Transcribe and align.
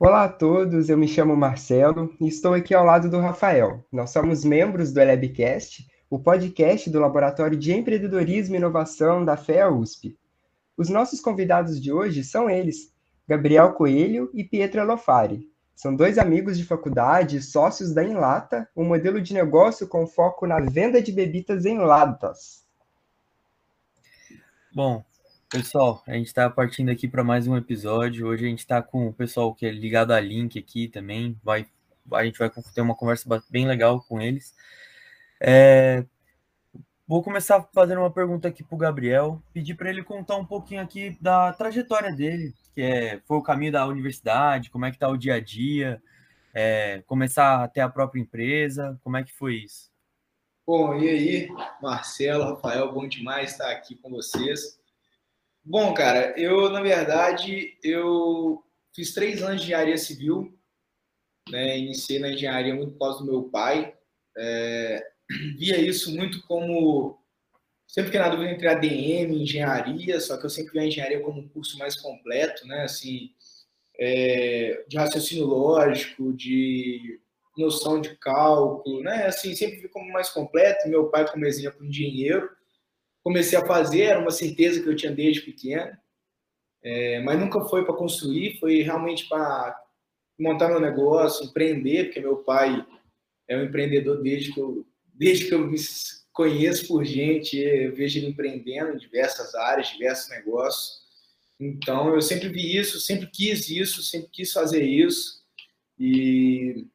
Olá 0.00 0.22
a 0.22 0.28
todos, 0.28 0.88
eu 0.88 0.96
me 0.96 1.08
chamo 1.08 1.36
Marcelo 1.36 2.14
e 2.20 2.28
estou 2.28 2.54
aqui 2.54 2.72
ao 2.72 2.84
lado 2.84 3.10
do 3.10 3.18
Rafael. 3.18 3.84
Nós 3.90 4.10
somos 4.10 4.44
membros 4.44 4.92
do 4.92 5.00
Elabcast, 5.00 5.84
o 6.08 6.20
podcast 6.20 6.88
do 6.88 7.00
Laboratório 7.00 7.58
de 7.58 7.72
Empreendedorismo 7.72 8.54
e 8.54 8.58
Inovação 8.58 9.24
da 9.24 9.36
FEA 9.36 9.68
USP. 9.68 10.16
Os 10.76 10.88
nossos 10.88 11.20
convidados 11.20 11.82
de 11.82 11.92
hoje 11.92 12.22
são 12.22 12.48
eles, 12.48 12.94
Gabriel 13.26 13.72
Coelho 13.72 14.30
e 14.32 14.44
Pietra 14.44 14.84
Lofari. 14.84 15.50
São 15.74 15.96
dois 15.96 16.16
amigos 16.16 16.56
de 16.56 16.64
faculdade, 16.64 17.42
sócios 17.42 17.92
da 17.92 18.04
Enlata, 18.04 18.68
um 18.76 18.84
modelo 18.84 19.20
de 19.20 19.34
negócio 19.34 19.88
com 19.88 20.06
foco 20.06 20.46
na 20.46 20.60
venda 20.60 21.02
de 21.02 21.10
bebidas 21.10 21.64
em 21.64 21.76
latas. 21.76 22.64
Bom, 24.72 25.04
Pessoal, 25.50 26.02
a 26.06 26.12
gente 26.12 26.26
está 26.26 26.50
partindo 26.50 26.90
aqui 26.90 27.08
para 27.08 27.24
mais 27.24 27.48
um 27.48 27.56
episódio. 27.56 28.26
Hoje 28.26 28.44
a 28.44 28.48
gente 28.50 28.58
está 28.58 28.82
com 28.82 29.08
o 29.08 29.14
pessoal 29.14 29.54
que 29.54 29.64
é 29.64 29.70
ligado 29.70 30.12
a 30.12 30.20
Link 30.20 30.58
aqui 30.58 30.88
também. 30.88 31.40
Vai, 31.42 31.66
a 32.12 32.22
gente 32.22 32.38
vai 32.38 32.50
ter 32.50 32.82
uma 32.82 32.94
conversa 32.94 33.26
bem 33.48 33.66
legal 33.66 34.02
com 34.02 34.20
eles. 34.20 34.54
É, 35.40 36.04
vou 37.06 37.22
começar 37.22 37.66
fazendo 37.72 38.00
uma 38.00 38.10
pergunta 38.10 38.46
aqui 38.46 38.62
para 38.62 38.74
o 38.74 38.78
Gabriel. 38.78 39.42
Pedir 39.54 39.74
para 39.74 39.88
ele 39.88 40.02
contar 40.02 40.36
um 40.36 40.44
pouquinho 40.44 40.82
aqui 40.82 41.16
da 41.18 41.50
trajetória 41.54 42.14
dele, 42.14 42.52
que 42.74 42.82
é, 42.82 43.18
foi 43.26 43.38
o 43.38 43.42
caminho 43.42 43.72
da 43.72 43.86
universidade, 43.86 44.68
como 44.68 44.84
é 44.84 44.90
que 44.90 44.96
está 44.96 45.08
o 45.08 45.16
dia 45.16 45.36
a 45.36 45.40
dia, 45.40 46.02
é, 46.52 47.02
começar 47.06 47.64
a 47.64 47.68
ter 47.68 47.80
a 47.80 47.88
própria 47.88 48.20
empresa, 48.20 49.00
como 49.02 49.16
é 49.16 49.24
que 49.24 49.32
foi 49.32 49.54
isso? 49.54 49.90
Bom, 50.66 50.94
e 50.96 51.08
aí, 51.08 51.48
Marcelo, 51.80 52.44
Rafael, 52.44 52.92
bom 52.92 53.08
demais 53.08 53.52
estar 53.52 53.70
aqui 53.70 53.96
com 53.96 54.10
vocês. 54.10 54.77
Bom, 55.70 55.92
cara, 55.92 56.32
eu, 56.40 56.70
na 56.70 56.80
verdade, 56.80 57.76
eu 57.84 58.64
fiz 58.96 59.12
três 59.12 59.42
anos 59.42 59.60
de 59.60 59.66
engenharia 59.66 59.98
civil, 59.98 60.58
né? 61.50 61.78
Iniciei 61.78 62.18
na 62.18 62.30
engenharia 62.30 62.74
muito 62.74 62.92
por 62.92 63.00
causa 63.00 63.18
do 63.18 63.30
meu 63.30 63.42
pai. 63.50 63.94
É, 64.34 65.06
via 65.58 65.76
isso 65.76 66.16
muito 66.16 66.42
como... 66.46 67.22
Sempre 67.86 68.12
que 68.12 68.18
na 68.18 68.30
dúvida 68.30 68.50
entre 68.50 68.66
ADM 68.66 69.30
e 69.34 69.42
engenharia, 69.42 70.18
só 70.20 70.38
que 70.38 70.46
eu 70.46 70.50
sempre 70.50 70.72
vi 70.72 70.78
a 70.78 70.86
engenharia 70.86 71.20
como 71.20 71.38
um 71.38 71.48
curso 71.48 71.76
mais 71.76 72.00
completo, 72.00 72.66
né? 72.66 72.84
Assim, 72.84 73.34
é, 74.00 74.86
de 74.88 74.96
raciocínio 74.96 75.44
lógico, 75.44 76.32
de 76.32 77.20
noção 77.58 78.00
de 78.00 78.16
cálculo, 78.16 79.02
né? 79.02 79.26
Assim, 79.26 79.54
sempre 79.54 79.82
vi 79.82 79.88
como 79.90 80.10
mais 80.10 80.30
completo. 80.30 80.88
Meu 80.88 81.10
pai 81.10 81.30
como 81.30 81.44
exemplo 81.44 81.84
engenheiro, 81.84 82.48
comecei 83.28 83.58
a 83.58 83.66
fazer, 83.66 84.04
era 84.04 84.20
uma 84.20 84.30
certeza 84.30 84.82
que 84.82 84.88
eu 84.88 84.96
tinha 84.96 85.12
desde 85.12 85.42
pequeno, 85.42 85.92
é, 86.82 87.20
mas 87.20 87.38
nunca 87.38 87.60
foi 87.68 87.84
para 87.84 87.94
construir, 87.94 88.58
foi 88.58 88.80
realmente 88.80 89.28
para 89.28 89.78
montar 90.38 90.68
meu 90.68 90.80
negócio, 90.80 91.44
empreender, 91.44 92.04
porque 92.04 92.20
meu 92.20 92.38
pai 92.38 92.82
é 93.46 93.54
um 93.54 93.64
empreendedor 93.64 94.22
desde 94.22 94.54
que 94.54 94.58
eu, 94.58 94.86
desde 95.12 95.46
que 95.46 95.52
eu 95.52 95.58
me 95.58 95.76
conheço 96.32 96.88
por 96.88 97.04
gente, 97.04 97.58
eu 97.58 97.94
vejo 97.94 98.18
ele 98.18 98.28
empreendendo 98.28 98.94
em 98.94 98.96
diversas 98.98 99.54
áreas, 99.54 99.88
diversos 99.88 100.30
negócios. 100.30 101.02
Então, 101.60 102.14
eu 102.14 102.22
sempre 102.22 102.48
vi 102.48 102.78
isso, 102.78 102.98
sempre 102.98 103.26
quis 103.26 103.68
isso, 103.68 104.02
sempre 104.02 104.30
quis 104.32 104.50
fazer 104.50 104.84
isso 104.84 105.44
e 105.98 106.86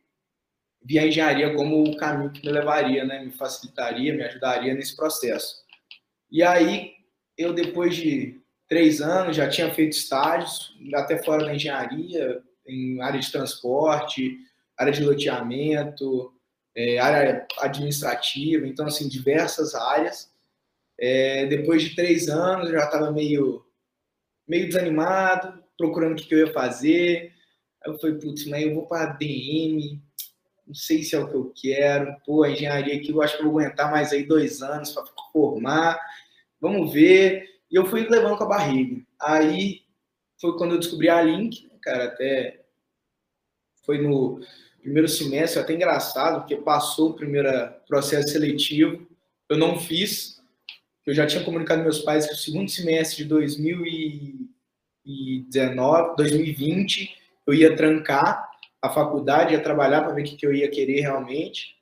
vi 0.84 0.98
a 0.98 1.06
engenharia 1.06 1.54
como 1.54 1.84
o 1.84 1.96
caminho 1.96 2.32
que 2.32 2.44
me 2.44 2.52
levaria, 2.52 3.06
né? 3.06 3.24
me 3.24 3.32
facilitaria, 3.32 4.16
me 4.16 4.24
ajudaria 4.24 4.74
nesse 4.74 4.96
processo. 4.96 5.63
E 6.34 6.42
aí, 6.42 6.94
eu 7.38 7.54
depois 7.54 7.96
de 7.96 8.42
três 8.68 9.02
anos 9.02 9.36
já 9.36 9.48
tinha 9.48 9.72
feito 9.72 9.92
estágios, 9.92 10.76
até 10.96 11.22
fora 11.22 11.46
da 11.46 11.54
engenharia, 11.54 12.42
em 12.66 13.00
área 13.04 13.20
de 13.20 13.32
transporte, 13.32 14.36
área 14.76 14.92
de 14.92 15.04
loteamento, 15.04 16.34
é, 16.76 16.98
área 16.98 17.46
administrativa, 17.60 18.66
então, 18.66 18.88
assim, 18.88 19.08
diversas 19.08 19.76
áreas. 19.76 20.34
É, 21.00 21.46
depois 21.46 21.84
de 21.84 21.96
três 21.96 22.28
anos, 22.28 22.68
eu 22.68 22.80
já 22.80 22.86
estava 22.86 23.12
meio, 23.12 23.64
meio 24.48 24.66
desanimado, 24.66 25.64
procurando 25.78 26.14
o 26.14 26.16
que, 26.16 26.26
que 26.26 26.34
eu 26.34 26.48
ia 26.48 26.52
fazer. 26.52 27.32
Aí 27.86 27.92
eu 27.94 28.00
falei, 28.00 28.16
putz, 28.16 28.48
mas 28.48 28.64
eu 28.64 28.74
vou 28.74 28.88
para 28.88 29.14
DM, 29.14 30.02
não 30.66 30.74
sei 30.74 31.04
se 31.04 31.16
é 31.16 31.20
o 31.20 31.30
que 31.30 31.36
eu 31.36 31.54
quero. 31.56 32.16
Pô, 32.26 32.42
a 32.42 32.50
engenharia 32.50 32.96
aqui, 32.96 33.12
eu 33.12 33.22
acho 33.22 33.38
que 33.38 33.44
eu 33.44 33.52
vou 33.52 33.60
aguentar 33.60 33.92
mais 33.92 34.12
aí 34.12 34.24
dois 34.24 34.64
anos 34.64 34.94
para 34.94 35.04
formar 35.32 36.00
vamos 36.64 36.92
ver. 36.94 37.60
E 37.70 37.76
eu 37.76 37.86
fui 37.86 38.08
levando 38.08 38.38
com 38.38 38.46
a 38.46 38.48
barriga. 38.48 39.06
Aí 39.22 39.82
foi 40.40 40.58
quando 40.58 40.76
eu 40.76 40.80
descobri 40.80 41.10
a 41.10 41.22
Link, 41.22 41.70
cara, 41.82 42.06
até 42.06 42.62
foi 43.86 43.98
no 44.00 44.40
primeiro 44.82 45.10
semestre, 45.10 45.60
até 45.60 45.74
engraçado, 45.74 46.40
porque 46.40 46.56
passou 46.56 47.10
o 47.10 47.16
primeiro 47.16 47.50
processo 47.88 48.30
seletivo, 48.30 49.06
eu 49.50 49.58
não 49.58 49.78
fiz, 49.78 50.42
eu 51.06 51.14
já 51.14 51.28
tinha 51.28 51.44
comunicado 51.44 51.84
meus 51.84 52.00
pais 52.00 52.26
que 52.26 52.34
o 52.34 52.38
segundo 52.38 52.70
semestre 52.70 53.24
de 53.24 53.30
2019, 53.30 56.16
2020, 56.16 57.14
eu 57.46 57.54
ia 57.54 57.76
trancar 57.76 58.50
a 58.82 58.90
faculdade, 58.90 59.54
ia 59.54 59.62
trabalhar 59.62 60.02
para 60.02 60.14
ver 60.14 60.22
o 60.22 60.26
que 60.26 60.46
eu 60.46 60.54
ia 60.54 60.70
querer 60.70 61.02
realmente. 61.02 61.76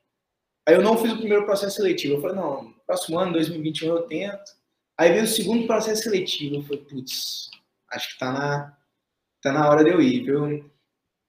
Aí 0.67 0.75
eu 0.75 0.81
não 0.81 0.97
fiz 0.97 1.11
o 1.11 1.17
primeiro 1.17 1.45
processo 1.45 1.77
seletivo. 1.77 2.15
Eu 2.15 2.21
falei, 2.21 2.35
não, 2.35 2.73
próximo 2.85 3.17
ano, 3.17 3.33
2021, 3.33 3.87
eu 3.87 4.01
tento. 4.03 4.60
Aí 5.01 5.13
veio 5.13 5.23
o 5.23 5.27
segundo 5.27 5.65
processo 5.65 6.03
seletivo. 6.03 6.57
Eu 6.57 6.61
falei, 6.61 6.83
putz, 6.83 7.49
acho 7.91 8.13
que 8.13 8.19
tá 8.19 8.31
na, 8.31 8.77
tá 9.41 9.51
na 9.51 9.67
hora 9.67 9.83
de 9.83 9.89
eu 9.89 9.99
ir, 9.99 10.23
viu? 10.23 10.71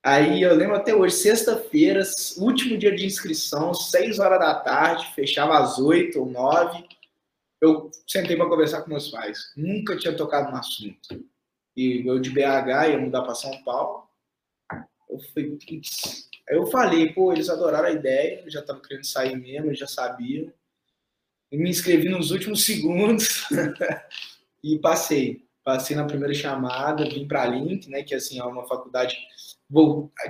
Aí 0.05 0.43
eu 0.43 0.55
lembro 0.55 0.77
até 0.77 0.95
hoje, 0.95 1.15
sexta-feira, 1.15 2.03
último 2.37 2.77
dia 2.77 2.95
de 2.95 3.07
inscrição, 3.07 3.73
seis 3.73 4.19
horas 4.19 4.41
da 4.41 4.57
tarde, 4.57 5.15
fechava 5.15 5.59
às 5.59 5.79
oito 5.79 6.21
ou 6.21 6.27
nove. 6.27 6.87
Eu 7.63 7.91
sentei 8.07 8.37
para 8.37 8.47
conversar 8.47 8.83
com 8.83 8.91
meus 8.91 9.09
pais. 9.09 9.39
Nunca 9.57 9.97
tinha 9.97 10.15
tocado 10.15 10.51
no 10.51 10.59
assunto. 10.59 11.25
E 11.75 12.07
eu 12.07 12.21
de 12.21 12.29
BH 12.29 12.91
ia 12.91 12.99
mudar 12.99 13.23
para 13.23 13.35
São 13.35 13.65
Paulo. 13.65 14.07
Eu 15.09 15.19
falei, 15.33 15.51
putz. 15.53 16.29
Aí 16.47 16.57
eu 16.59 16.67
falei, 16.67 17.11
pô, 17.15 17.33
eles 17.33 17.49
adoraram 17.49 17.89
a 17.89 17.93
ideia, 17.93 18.45
já 18.51 18.61
estavam 18.61 18.83
querendo 18.83 19.07
sair 19.07 19.35
mesmo, 19.35 19.75
já 19.75 19.87
sabiam 19.87 20.53
me 21.59 21.71
inscrevi 21.71 22.09
nos 22.09 22.31
últimos 22.31 22.65
segundos 22.65 23.47
e 24.63 24.79
passei. 24.79 25.45
Passei 25.65 25.95
na 25.95 26.05
primeira 26.05 26.35
chamada, 26.35 27.09
vim 27.09 27.27
para 27.27 27.43
a 27.43 27.47
Link, 27.47 27.89
né, 27.89 28.03
que 28.03 28.15
assim, 28.15 28.39
é 28.39 28.45
uma 28.45 28.67
faculdade 28.67 29.17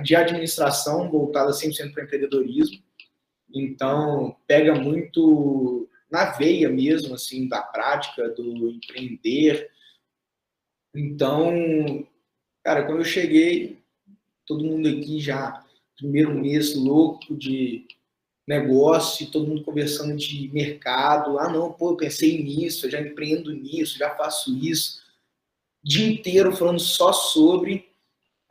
de 0.03 0.15
administração 0.15 1.09
voltada 1.09 1.51
100% 1.51 1.91
para 1.91 2.03
empreendedorismo. 2.03 2.83
Então, 3.53 4.35
pega 4.47 4.75
muito 4.75 5.89
na 6.09 6.25
veia 6.31 6.69
mesmo, 6.69 7.15
assim, 7.15 7.47
da 7.47 7.61
prática, 7.61 8.29
do 8.29 8.69
empreender. 8.69 9.69
Então, 10.95 12.07
cara, 12.63 12.85
quando 12.85 12.99
eu 12.99 13.05
cheguei, 13.05 13.79
todo 14.45 14.63
mundo 14.63 14.87
aqui 14.87 15.19
já, 15.19 15.65
primeiro 15.97 16.39
mês 16.39 16.75
louco 16.75 17.35
de 17.35 17.87
negócio, 18.47 19.31
todo 19.31 19.47
mundo 19.47 19.63
conversando 19.63 20.15
de 20.15 20.49
mercado. 20.53 21.39
Ah, 21.39 21.49
não, 21.49 21.71
pô, 21.71 21.91
eu 21.91 21.97
pensei 21.97 22.43
nisso, 22.43 22.85
eu 22.85 22.91
já 22.91 23.01
empreendo 23.01 23.53
nisso, 23.53 23.97
já 23.97 24.15
faço 24.15 24.55
isso. 24.57 25.01
O 25.83 25.87
dia 25.87 26.07
inteiro 26.07 26.55
falando 26.55 26.79
só 26.79 27.13
sobre. 27.13 27.89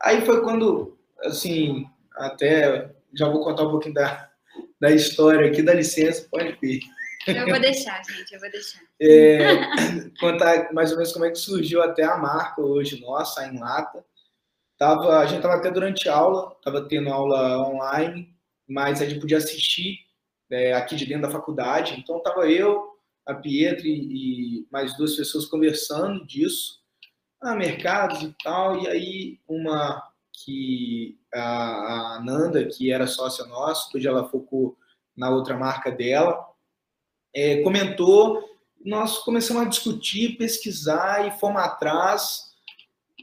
Aí 0.01 0.25
foi 0.25 0.41
quando, 0.41 0.97
assim, 1.21 1.85
até 2.15 2.93
já 3.13 3.29
vou 3.29 3.43
contar 3.43 3.63
um 3.63 3.71
pouquinho 3.71 3.93
da, 3.93 4.29
da 4.79 4.91
história 4.91 5.47
aqui, 5.47 5.61
dá 5.61 5.73
licença, 5.73 6.27
pode 6.29 6.57
vir. 6.61 6.81
Eu 7.27 7.47
vou 7.47 7.59
deixar, 7.59 8.01
gente, 8.03 8.33
eu 8.33 8.39
vou 8.39 8.51
deixar. 8.51 8.81
É, 8.99 9.39
contar 10.19 10.73
mais 10.73 10.91
ou 10.91 10.97
menos 10.97 11.13
como 11.13 11.25
é 11.25 11.31
que 11.31 11.37
surgiu 11.37 11.81
até 11.81 12.03
a 12.03 12.17
marca 12.17 12.61
hoje 12.61 12.99
nossa, 12.99 13.41
a 13.41 13.47
Enlata. 13.47 14.03
Tava, 14.77 15.19
a 15.19 15.25
gente 15.25 15.37
estava 15.37 15.55
até 15.55 15.71
durante 15.71 16.09
aula, 16.09 16.53
estava 16.57 16.85
tendo 16.87 17.09
aula 17.09 17.69
online, 17.69 18.32
mas 18.67 19.01
a 19.01 19.05
gente 19.05 19.19
podia 19.19 19.37
assistir 19.37 19.99
é, 20.49 20.73
aqui 20.73 20.95
de 20.95 21.05
dentro 21.05 21.23
da 21.23 21.31
faculdade. 21.31 21.95
Então, 21.97 22.17
estava 22.17 22.49
eu, 22.49 22.93
a 23.25 23.33
Pietra 23.33 23.87
e 23.87 24.67
mais 24.71 24.95
duas 24.97 25.15
pessoas 25.15 25.45
conversando 25.45 26.25
disso, 26.25 26.81
ah, 27.41 27.55
mercados 27.55 28.21
e 28.21 28.35
tal, 28.43 28.81
e 28.81 28.87
aí 28.87 29.39
uma 29.47 30.01
que 30.31 31.17
a, 31.33 32.15
a 32.15 32.21
Nanda, 32.23 32.65
que 32.65 32.91
era 32.91 33.07
sócia 33.07 33.45
nossa, 33.45 33.95
hoje 33.95 34.07
ela 34.07 34.29
focou 34.29 34.77
na 35.15 35.29
outra 35.29 35.57
marca 35.57 35.91
dela, 35.91 36.45
é, 37.33 37.61
comentou, 37.61 38.43
nós 38.83 39.19
começamos 39.19 39.63
a 39.63 39.69
discutir, 39.69 40.37
pesquisar 40.37 41.27
e 41.27 41.39
fomos 41.39 41.61
atrás, 41.61 42.53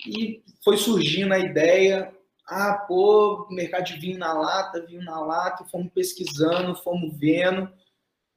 e 0.07 0.43
foi 0.65 0.77
surgindo 0.77 1.35
a 1.35 1.39
ideia, 1.39 2.15
ah, 2.51 2.75
pô, 2.75 3.47
mercado 3.49 3.85
de 3.85 3.97
vinho 3.97 4.19
na 4.19 4.33
lata, 4.33 4.85
vinho 4.85 5.05
na 5.05 5.21
lata, 5.21 5.65
fomos 5.71 5.93
pesquisando, 5.95 6.75
fomos 6.75 7.17
vendo, 7.17 7.71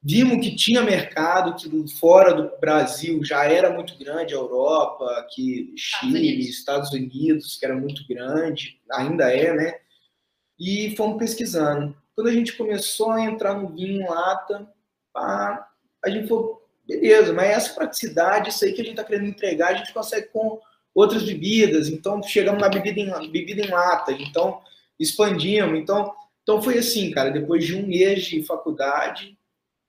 vimos 0.00 0.46
que 0.46 0.54
tinha 0.54 0.82
mercado, 0.82 1.56
que 1.56 1.98
fora 1.98 2.32
do 2.32 2.56
Brasil 2.60 3.24
já 3.24 3.44
era 3.44 3.72
muito 3.72 3.98
grande, 3.98 4.32
a 4.32 4.36
Europa, 4.36 5.26
que 5.34 5.74
Chile, 5.76 6.38
Estados 6.48 6.92
Unidos, 6.92 7.58
que 7.58 7.64
era 7.66 7.74
muito 7.74 8.06
grande, 8.06 8.80
ainda 8.92 9.34
é, 9.34 9.52
né? 9.52 9.74
E 10.60 10.94
fomos 10.96 11.18
pesquisando. 11.18 11.96
Quando 12.14 12.28
a 12.28 12.32
gente 12.32 12.56
começou 12.56 13.10
a 13.10 13.24
entrar 13.24 13.54
no 13.54 13.74
vinho 13.74 14.00
em 14.00 14.08
lata, 14.08 14.72
a 15.12 15.66
gente 16.06 16.28
falou, 16.28 16.62
beleza, 16.86 17.32
mas 17.32 17.50
essa 17.50 17.74
praticidade, 17.74 18.50
isso 18.50 18.64
aí 18.64 18.72
que 18.72 18.80
a 18.80 18.84
gente 18.84 18.92
está 18.92 19.02
querendo 19.02 19.26
entregar, 19.26 19.70
a 19.70 19.76
gente 19.76 19.92
consegue 19.92 20.28
com 20.28 20.60
outras 20.94 21.24
bebidas. 21.24 21.88
Então, 21.88 22.22
chegamos 22.22 22.60
na 22.60 22.68
bebida 22.68 23.00
em, 23.00 23.30
bebida 23.30 23.62
em 23.62 23.70
lata, 23.70 24.12
então 24.12 24.62
expandimos. 24.98 25.78
Então, 25.78 26.14
então 26.42 26.62
foi 26.62 26.78
assim, 26.78 27.10
cara, 27.10 27.30
depois 27.30 27.64
de 27.64 27.74
um 27.74 27.86
mês 27.86 28.24
de 28.24 28.42
faculdade, 28.44 29.36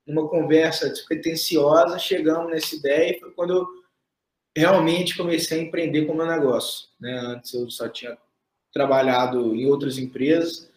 numa 0.08 0.28
conversa 0.28 0.90
despretensiosa, 0.90 2.00
chegamos 2.00 2.52
nessa 2.52 2.76
ideia 2.76 3.16
e 3.16 3.20
foi 3.20 3.32
quando 3.32 3.54
eu 3.54 3.68
realmente 4.56 5.18
comecei 5.18 5.60
a 5.60 5.64
empreender 5.64 6.06
com 6.06 6.14
o 6.14 6.18
meu 6.18 6.26
negócio. 6.26 6.88
Né? 7.00 7.14
Antes 7.18 7.54
eu 7.54 7.70
só 7.70 7.90
tinha 7.90 8.18
trabalhado 8.74 9.54
em 9.56 9.66
outras 9.66 9.98
empresas. 9.98 10.72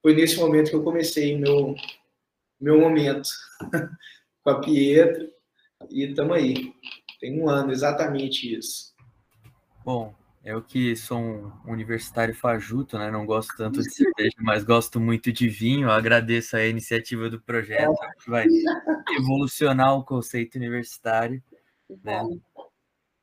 Foi 0.00 0.14
nesse 0.14 0.36
momento 0.36 0.70
que 0.70 0.76
eu 0.76 0.84
comecei 0.84 1.36
meu, 1.36 1.74
meu 2.60 2.80
momento 2.80 3.28
com 4.42 4.50
a 4.50 4.60
Pietra 4.60 5.28
e 5.90 6.04
estamos 6.04 6.36
aí. 6.36 6.72
Tem 7.20 7.38
um 7.38 7.48
ano, 7.48 7.72
exatamente 7.72 8.56
isso. 8.56 8.94
Bom, 9.88 10.12
eu 10.44 10.60
que 10.60 10.94
sou 10.94 11.18
um 11.18 11.50
universitário 11.66 12.34
fajuto, 12.34 12.98
né? 12.98 13.10
Não 13.10 13.24
gosto 13.24 13.56
tanto 13.56 13.80
de 13.80 13.90
cerveja, 13.90 14.36
mas 14.38 14.62
gosto 14.62 15.00
muito 15.00 15.32
de 15.32 15.48
vinho. 15.48 15.90
Agradeço 15.90 16.58
a 16.58 16.66
iniciativa 16.66 17.30
do 17.30 17.40
projeto, 17.40 17.96
que 18.22 18.28
vai 18.28 18.44
evolucionar 19.16 19.96
o 19.96 20.04
conceito 20.04 20.56
universitário, 20.56 21.42
né? 22.04 22.22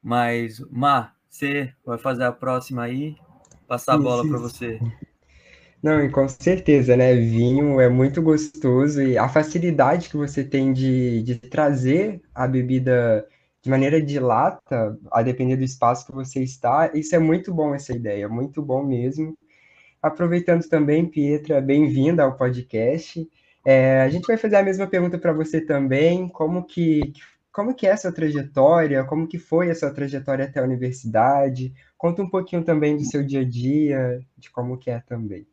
Mas, 0.01 0.59
Mar, 0.71 1.15
você 1.29 1.71
vai 1.85 1.99
fazer 1.99 2.23
a 2.23 2.31
próxima 2.31 2.81
aí? 2.81 3.15
Passar 3.67 3.93
a 3.93 3.99
bola 3.99 4.27
para 4.27 4.39
você. 4.39 4.79
Não, 5.83 6.03
e 6.03 6.09
com 6.09 6.27
certeza, 6.27 6.97
né? 6.97 7.13
Vinho 7.13 7.79
é 7.79 7.87
muito 7.87 8.23
gostoso 8.23 9.03
e 9.03 9.19
a 9.19 9.29
facilidade 9.29 10.09
que 10.09 10.17
você 10.17 10.43
tem 10.43 10.73
de, 10.73 11.21
de 11.21 11.35
trazer 11.35 12.23
a 12.33 12.47
bebida 12.47 13.23
de 13.65 13.71
maneira 13.71 13.99
de 13.99 14.19
lata, 14.19 14.95
a 15.11 15.23
depender 15.23 15.57
do 15.57 15.63
espaço 15.63 16.05
que 16.05 16.11
você 16.11 16.43
está, 16.43 16.91
isso 16.93 17.15
é 17.15 17.19
muito 17.19 17.51
bom, 17.51 17.73
essa 17.73 17.93
ideia, 17.93 18.29
muito 18.29 18.61
bom 18.61 18.83
mesmo. 18.83 19.35
Aproveitando 19.99 20.69
também, 20.69 21.03
Pietra, 21.03 21.59
bem-vinda 21.59 22.21
ao 22.21 22.37
podcast. 22.37 23.27
É, 23.65 24.01
a 24.01 24.09
gente 24.09 24.27
vai 24.27 24.37
fazer 24.37 24.57
a 24.57 24.63
mesma 24.63 24.85
pergunta 24.85 25.17
para 25.17 25.33
você 25.33 25.59
também, 25.59 26.29
como 26.29 26.63
que, 26.63 27.11
como 27.51 27.73
que 27.73 27.87
é 27.87 27.93
a 27.93 27.97
sua 27.97 28.11
trajetória, 28.11 29.03
como 29.03 29.27
que 29.27 29.39
foi 29.39 29.71
a 29.71 29.75
sua 29.75 29.91
trajetória 29.91 30.45
até 30.45 30.59
a 30.59 30.63
universidade, 30.63 31.73
conta 31.97 32.21
um 32.21 32.29
pouquinho 32.29 32.63
também 32.63 32.95
do 32.95 33.03
seu 33.03 33.25
dia 33.25 33.41
a 33.41 33.49
dia, 33.49 34.19
de 34.37 34.51
como 34.51 34.77
que 34.77 34.91
é 34.91 34.99
também. 34.99 35.47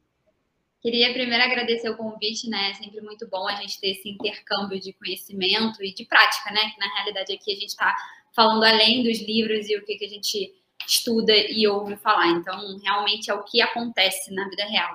Queria 0.83 1.13
primeiro 1.13 1.45
agradecer 1.45 1.89
o 1.91 1.97
convite, 1.97 2.51
né? 2.51 2.71
É 2.71 2.75
sempre 2.75 3.01
muito 3.01 3.29
bom 3.29 3.47
a 3.47 3.55
gente 3.55 3.81
ter 3.81 3.91
esse 3.91 4.09
intercâmbio 4.09 4.81
de 4.81 4.93
conhecimento 4.93 5.81
e 5.81 5.95
de 5.95 6.05
prática, 6.05 6.51
né? 6.51 6.71
Que 6.71 6.81
na 6.81 6.93
realidade 6.97 7.33
aqui 7.33 7.53
a 7.53 7.55
gente 7.55 7.69
está 7.69 7.95
falando 8.35 8.65
além 8.65 9.05
dos 9.05 9.21
livros 9.21 9.71
e 9.71 9.77
o 9.77 9.85
que, 9.85 9.95
que 9.95 10.05
a 10.05 10.09
gente 10.09 10.53
estuda 10.85 11.33
e 11.37 11.69
ouve 11.69 11.95
falar. 11.95 12.31
Então, 12.31 12.81
realmente 12.83 13.31
é 13.31 13.35
o 13.35 13.45
que 13.45 13.61
acontece 13.61 14.35
na 14.35 14.49
vida 14.49 14.65
real. 14.65 14.93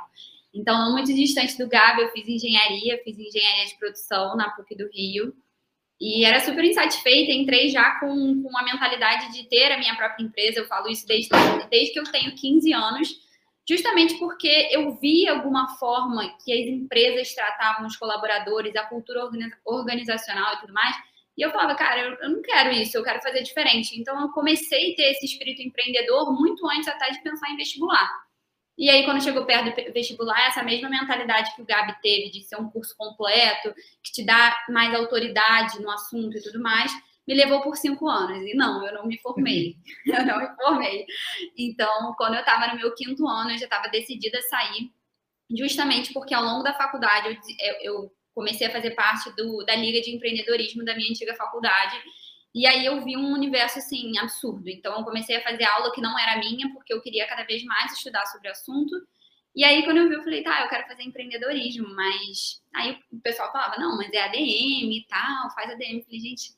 Então, 0.53 0.77
não 0.77 0.91
muito 0.91 1.13
distante 1.13 1.57
do 1.57 1.69
Gabi, 1.69 2.01
eu 2.01 2.09
fiz 2.09 2.27
engenharia, 2.27 3.01
fiz 3.05 3.17
engenharia 3.17 3.67
de 3.67 3.77
produção 3.77 4.35
na 4.35 4.49
PUC 4.49 4.75
do 4.75 4.89
Rio. 4.91 5.33
E 6.01 6.25
era 6.25 6.41
super 6.41 6.65
insatisfeita, 6.65 7.31
entrei 7.31 7.69
já 7.69 7.91
com, 7.99 8.43
com 8.43 8.57
a 8.57 8.63
mentalidade 8.63 9.31
de 9.31 9.47
ter 9.47 9.71
a 9.71 9.77
minha 9.77 9.95
própria 9.95 10.25
empresa. 10.25 10.59
Eu 10.59 10.67
falo 10.67 10.89
isso 10.89 11.07
desde, 11.07 11.29
desde 11.69 11.93
que 11.93 11.99
eu 11.99 12.03
tenho 12.03 12.35
15 12.35 12.73
anos 12.73 13.26
justamente 13.67 14.17
porque 14.17 14.69
eu 14.71 14.95
vi 14.97 15.27
alguma 15.27 15.75
forma 15.77 16.33
que 16.43 16.53
as 16.53 16.67
empresas 16.67 17.33
tratavam 17.33 17.87
os 17.87 17.97
colaboradores, 17.97 18.75
a 18.75 18.85
cultura 18.85 19.29
organizacional 19.65 20.55
e 20.55 20.59
tudo 20.59 20.73
mais, 20.73 20.95
e 21.37 21.41
eu 21.41 21.51
falava, 21.51 21.75
cara, 21.75 22.01
eu, 22.01 22.13
eu 22.15 22.29
não 22.31 22.41
quero 22.41 22.71
isso, 22.71 22.97
eu 22.97 23.03
quero 23.03 23.21
fazer 23.21 23.43
diferente. 23.43 23.99
Então 23.99 24.19
eu 24.19 24.29
comecei 24.29 24.93
a 24.93 24.95
ter 24.95 25.11
esse 25.11 25.25
espírito 25.25 25.61
empreendedor 25.61 26.33
muito 26.33 26.67
antes 26.67 26.87
até 26.87 27.11
de 27.11 27.21
pensar 27.21 27.49
em 27.51 27.57
vestibular. 27.57 28.09
E 28.77 28.89
aí, 28.91 29.05
quando 29.05 29.23
chegou 29.23 29.43
perto 29.43 29.75
do 29.75 29.93
vestibular, 29.93 30.47
essa 30.47 30.61
mesma 30.63 30.87
mentalidade 30.87 31.55
que 31.55 31.61
o 31.61 31.65
Gabi 31.65 31.95
teve 32.01 32.29
de 32.29 32.43
ser 32.43 32.57
um 32.57 32.69
curso 32.69 32.95
completo, 32.95 33.73
que 34.03 34.11
te 34.11 34.23
dá 34.23 34.55
mais 34.69 34.93
autoridade 34.93 35.81
no 35.81 35.89
assunto 35.89 36.37
e 36.37 36.41
tudo 36.41 36.61
mais, 36.61 36.91
me 37.27 37.35
levou 37.35 37.61
por 37.61 37.75
cinco 37.75 38.07
anos. 38.07 38.45
E 38.45 38.55
não, 38.55 38.85
eu 38.85 38.93
não 38.93 39.05
me 39.05 39.17
formei. 39.17 39.75
eu 40.05 40.25
não 40.25 40.39
me 40.39 40.55
formei. 40.55 41.05
Então, 41.57 42.15
quando 42.17 42.35
eu 42.35 42.39
estava 42.39 42.67
no 42.67 42.77
meu 42.77 42.95
quinto 42.95 43.27
ano, 43.27 43.51
eu 43.51 43.57
já 43.57 43.65
estava 43.65 43.89
decidida 43.89 44.37
a 44.37 44.41
sair, 44.43 44.91
justamente 45.55 46.13
porque 46.13 46.33
ao 46.33 46.43
longo 46.43 46.63
da 46.63 46.73
faculdade 46.73 47.37
eu, 47.59 47.75
eu 47.81 48.13
comecei 48.33 48.67
a 48.67 48.71
fazer 48.71 48.91
parte 48.91 49.35
do, 49.35 49.65
da 49.65 49.75
Liga 49.75 49.99
de 49.99 50.15
Empreendedorismo 50.15 50.85
da 50.85 50.95
minha 50.95 51.09
antiga 51.09 51.35
faculdade. 51.35 51.99
E 52.55 52.65
aí 52.65 52.85
eu 52.85 53.01
vi 53.03 53.17
um 53.17 53.33
universo 53.33 53.79
assim 53.79 54.17
absurdo. 54.17 54.69
Então 54.69 54.97
eu 54.97 55.03
comecei 55.03 55.35
a 55.35 55.43
fazer 55.43 55.65
aula 55.65 55.91
que 55.91 56.01
não 56.01 56.17
era 56.17 56.39
minha, 56.39 56.71
porque 56.71 56.93
eu 56.93 57.01
queria 57.01 57.27
cada 57.27 57.43
vez 57.43 57.63
mais 57.65 57.91
estudar 57.93 58.25
sobre 58.27 58.47
o 58.47 58.51
assunto. 58.51 58.95
E 59.55 59.63
aí, 59.63 59.83
quando 59.83 59.97
eu 59.97 60.07
vi, 60.07 60.13
eu 60.13 60.23
falei, 60.23 60.43
tá, 60.43 60.61
eu 60.61 60.69
quero 60.69 60.87
fazer 60.87 61.01
empreendedorismo, 61.01 61.89
mas 61.95 62.61
aí 62.75 62.95
o 63.11 63.19
pessoal 63.19 63.51
falava, 63.51 63.75
não, 63.79 63.97
mas 63.97 64.13
é 64.13 64.21
ADM 64.21 64.37
e 64.37 65.05
tal, 65.09 65.51
faz 65.55 65.71
ADM. 65.71 65.97
Eu 65.97 66.03
falei, 66.03 66.19
gente, 66.19 66.51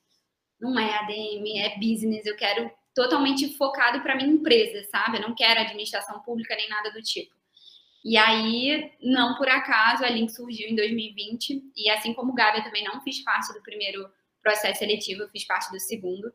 não 0.59 0.77
é 0.79 0.94
ADM, 1.00 1.57
é 1.59 1.77
business, 1.77 2.25
eu 2.25 2.35
quero 2.35 2.69
totalmente 2.94 3.56
focado 3.56 4.01
para 4.01 4.15
minha 4.15 4.29
empresa, 4.29 4.83
sabe? 4.89 5.17
Eu 5.17 5.21
não 5.21 5.35
quero 5.35 5.59
administração 5.59 6.19
pública 6.21 6.56
nem 6.56 6.67
nada 6.69 6.91
do 6.91 7.01
tipo. 7.01 7.33
E 8.03 8.17
aí, 8.17 8.91
não 9.01 9.35
por 9.35 9.47
acaso, 9.50 10.03
a 10.03 10.09
Link 10.09 10.31
surgiu 10.31 10.69
em 10.69 10.75
2020, 10.75 11.71
e 11.75 11.89
assim 11.89 12.13
como 12.13 12.31
o 12.31 12.35
Gabi, 12.35 12.59
eu 12.59 12.63
também 12.63 12.83
não 12.83 13.01
fiz 13.01 13.23
parte 13.23 13.53
do 13.53 13.61
primeiro 13.61 14.09
processo 14.41 14.79
seletivo, 14.79 15.23
eu 15.23 15.29
fiz 15.29 15.45
parte 15.45 15.71
do 15.71 15.79
segundo. 15.79 16.31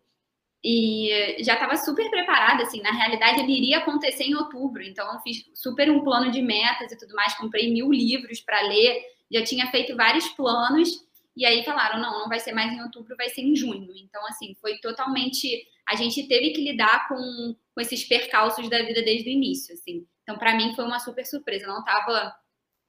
E 0.62 1.36
já 1.40 1.54
estava 1.54 1.76
super 1.76 2.08
preparada, 2.10 2.62
assim, 2.62 2.80
na 2.80 2.92
realidade 2.92 3.40
ele 3.40 3.52
iria 3.52 3.78
acontecer 3.78 4.24
em 4.24 4.34
outubro, 4.34 4.82
então 4.82 5.12
eu 5.12 5.20
fiz 5.20 5.44
super 5.54 5.90
um 5.90 6.02
plano 6.02 6.30
de 6.30 6.40
metas 6.40 6.90
e 6.90 6.98
tudo 6.98 7.14
mais, 7.14 7.34
comprei 7.34 7.70
mil 7.70 7.92
livros 7.92 8.40
para 8.40 8.62
ler, 8.62 9.02
já 9.30 9.44
tinha 9.44 9.66
feito 9.70 9.94
vários 9.94 10.26
planos, 10.28 10.88
e 11.36 11.44
aí 11.44 11.64
falaram, 11.64 12.00
não, 12.00 12.20
não 12.20 12.28
vai 12.28 12.38
ser 12.38 12.52
mais 12.52 12.72
em 12.72 12.80
outubro, 12.80 13.16
vai 13.16 13.28
ser 13.28 13.42
em 13.42 13.56
junho. 13.56 13.92
Então, 13.96 14.24
assim, 14.26 14.54
foi 14.60 14.78
totalmente. 14.78 15.66
A 15.86 15.96
gente 15.96 16.28
teve 16.28 16.50
que 16.50 16.62
lidar 16.62 17.08
com, 17.08 17.56
com 17.74 17.80
esses 17.80 18.04
percalços 18.04 18.68
da 18.70 18.82
vida 18.82 19.02
desde 19.02 19.28
o 19.28 19.32
início, 19.32 19.74
assim. 19.74 20.06
Então, 20.22 20.38
para 20.38 20.54
mim, 20.54 20.74
foi 20.74 20.84
uma 20.84 21.00
super 21.00 21.26
surpresa. 21.26 21.64
Eu 21.64 21.70
não 21.70 21.80
estava 21.80 22.34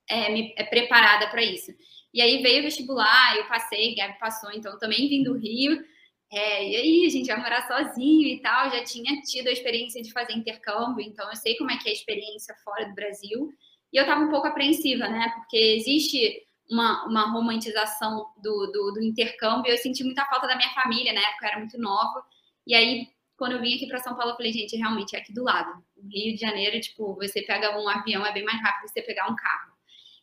é, 0.10 0.62
é, 0.62 0.64
preparada 0.64 1.28
para 1.30 1.44
isso. 1.44 1.72
E 2.14 2.22
aí 2.22 2.42
veio 2.44 2.62
o 2.62 2.64
vestibular, 2.64 3.36
eu 3.36 3.48
passei, 3.48 3.96
Gabi 3.96 4.18
passou, 4.20 4.52
então 4.54 4.78
também 4.78 5.10
vim 5.10 5.24
do 5.24 5.38
Rio. 5.38 5.84
É, 6.32 6.70
e 6.70 6.75
aí, 6.75 7.06
a 7.06 7.10
gente 7.10 7.28
vai 7.28 7.38
morar 7.38 7.68
sozinho 7.68 8.28
e 8.28 8.42
tal. 8.42 8.70
Já 8.70 8.84
tinha 8.84 9.22
tido 9.22 9.48
a 9.48 9.52
experiência 9.52 10.04
de 10.04 10.12
fazer 10.12 10.34
intercâmbio, 10.34 11.04
então 11.04 11.28
eu 11.30 11.36
sei 11.36 11.58
como 11.58 11.72
é 11.72 11.78
que 11.78 11.88
é 11.90 11.92
a 11.92 11.96
experiência 11.96 12.56
fora 12.64 12.86
do 12.86 12.94
Brasil. 12.94 13.50
E 13.92 13.98
eu 13.98 14.04
estava 14.04 14.24
um 14.24 14.30
pouco 14.30 14.48
apreensiva, 14.48 15.08
né? 15.08 15.32
Porque 15.36 15.58
existe 15.58 16.45
uma, 16.70 17.06
uma 17.06 17.32
romantização 17.32 18.28
do, 18.38 18.68
do, 18.72 18.92
do, 18.94 19.04
intercâmbio. 19.04 19.72
Eu 19.72 19.78
senti 19.78 20.04
muita 20.04 20.26
falta 20.26 20.48
da 20.48 20.56
minha 20.56 20.70
família, 20.70 21.14
na 21.14 21.22
época 21.22 21.46
eu 21.46 21.50
era 21.50 21.60
muito 21.60 21.78
nova. 21.80 22.24
E 22.66 22.74
aí, 22.74 23.08
quando 23.38 23.54
eu 23.54 23.62
vim 23.62 23.76
aqui 23.76 23.88
para 23.88 24.00
São 24.00 24.16
Paulo, 24.16 24.32
eu 24.32 24.36
falei, 24.36 24.52
gente, 24.52 24.76
realmente 24.76 25.16
é 25.16 25.20
aqui 25.20 25.34
do 25.34 25.44
lado. 25.44 25.84
Rio 26.12 26.34
de 26.34 26.42
Janeiro, 26.42 26.80
tipo, 26.80 27.16
você 27.16 27.42
pega 27.42 27.78
um 27.78 27.88
avião, 27.88 28.26
é 28.26 28.32
bem 28.32 28.44
mais 28.44 28.62
rápido 28.62 28.90
você 28.90 29.02
pegar 29.02 29.32
um 29.32 29.36
carro. 29.36 29.74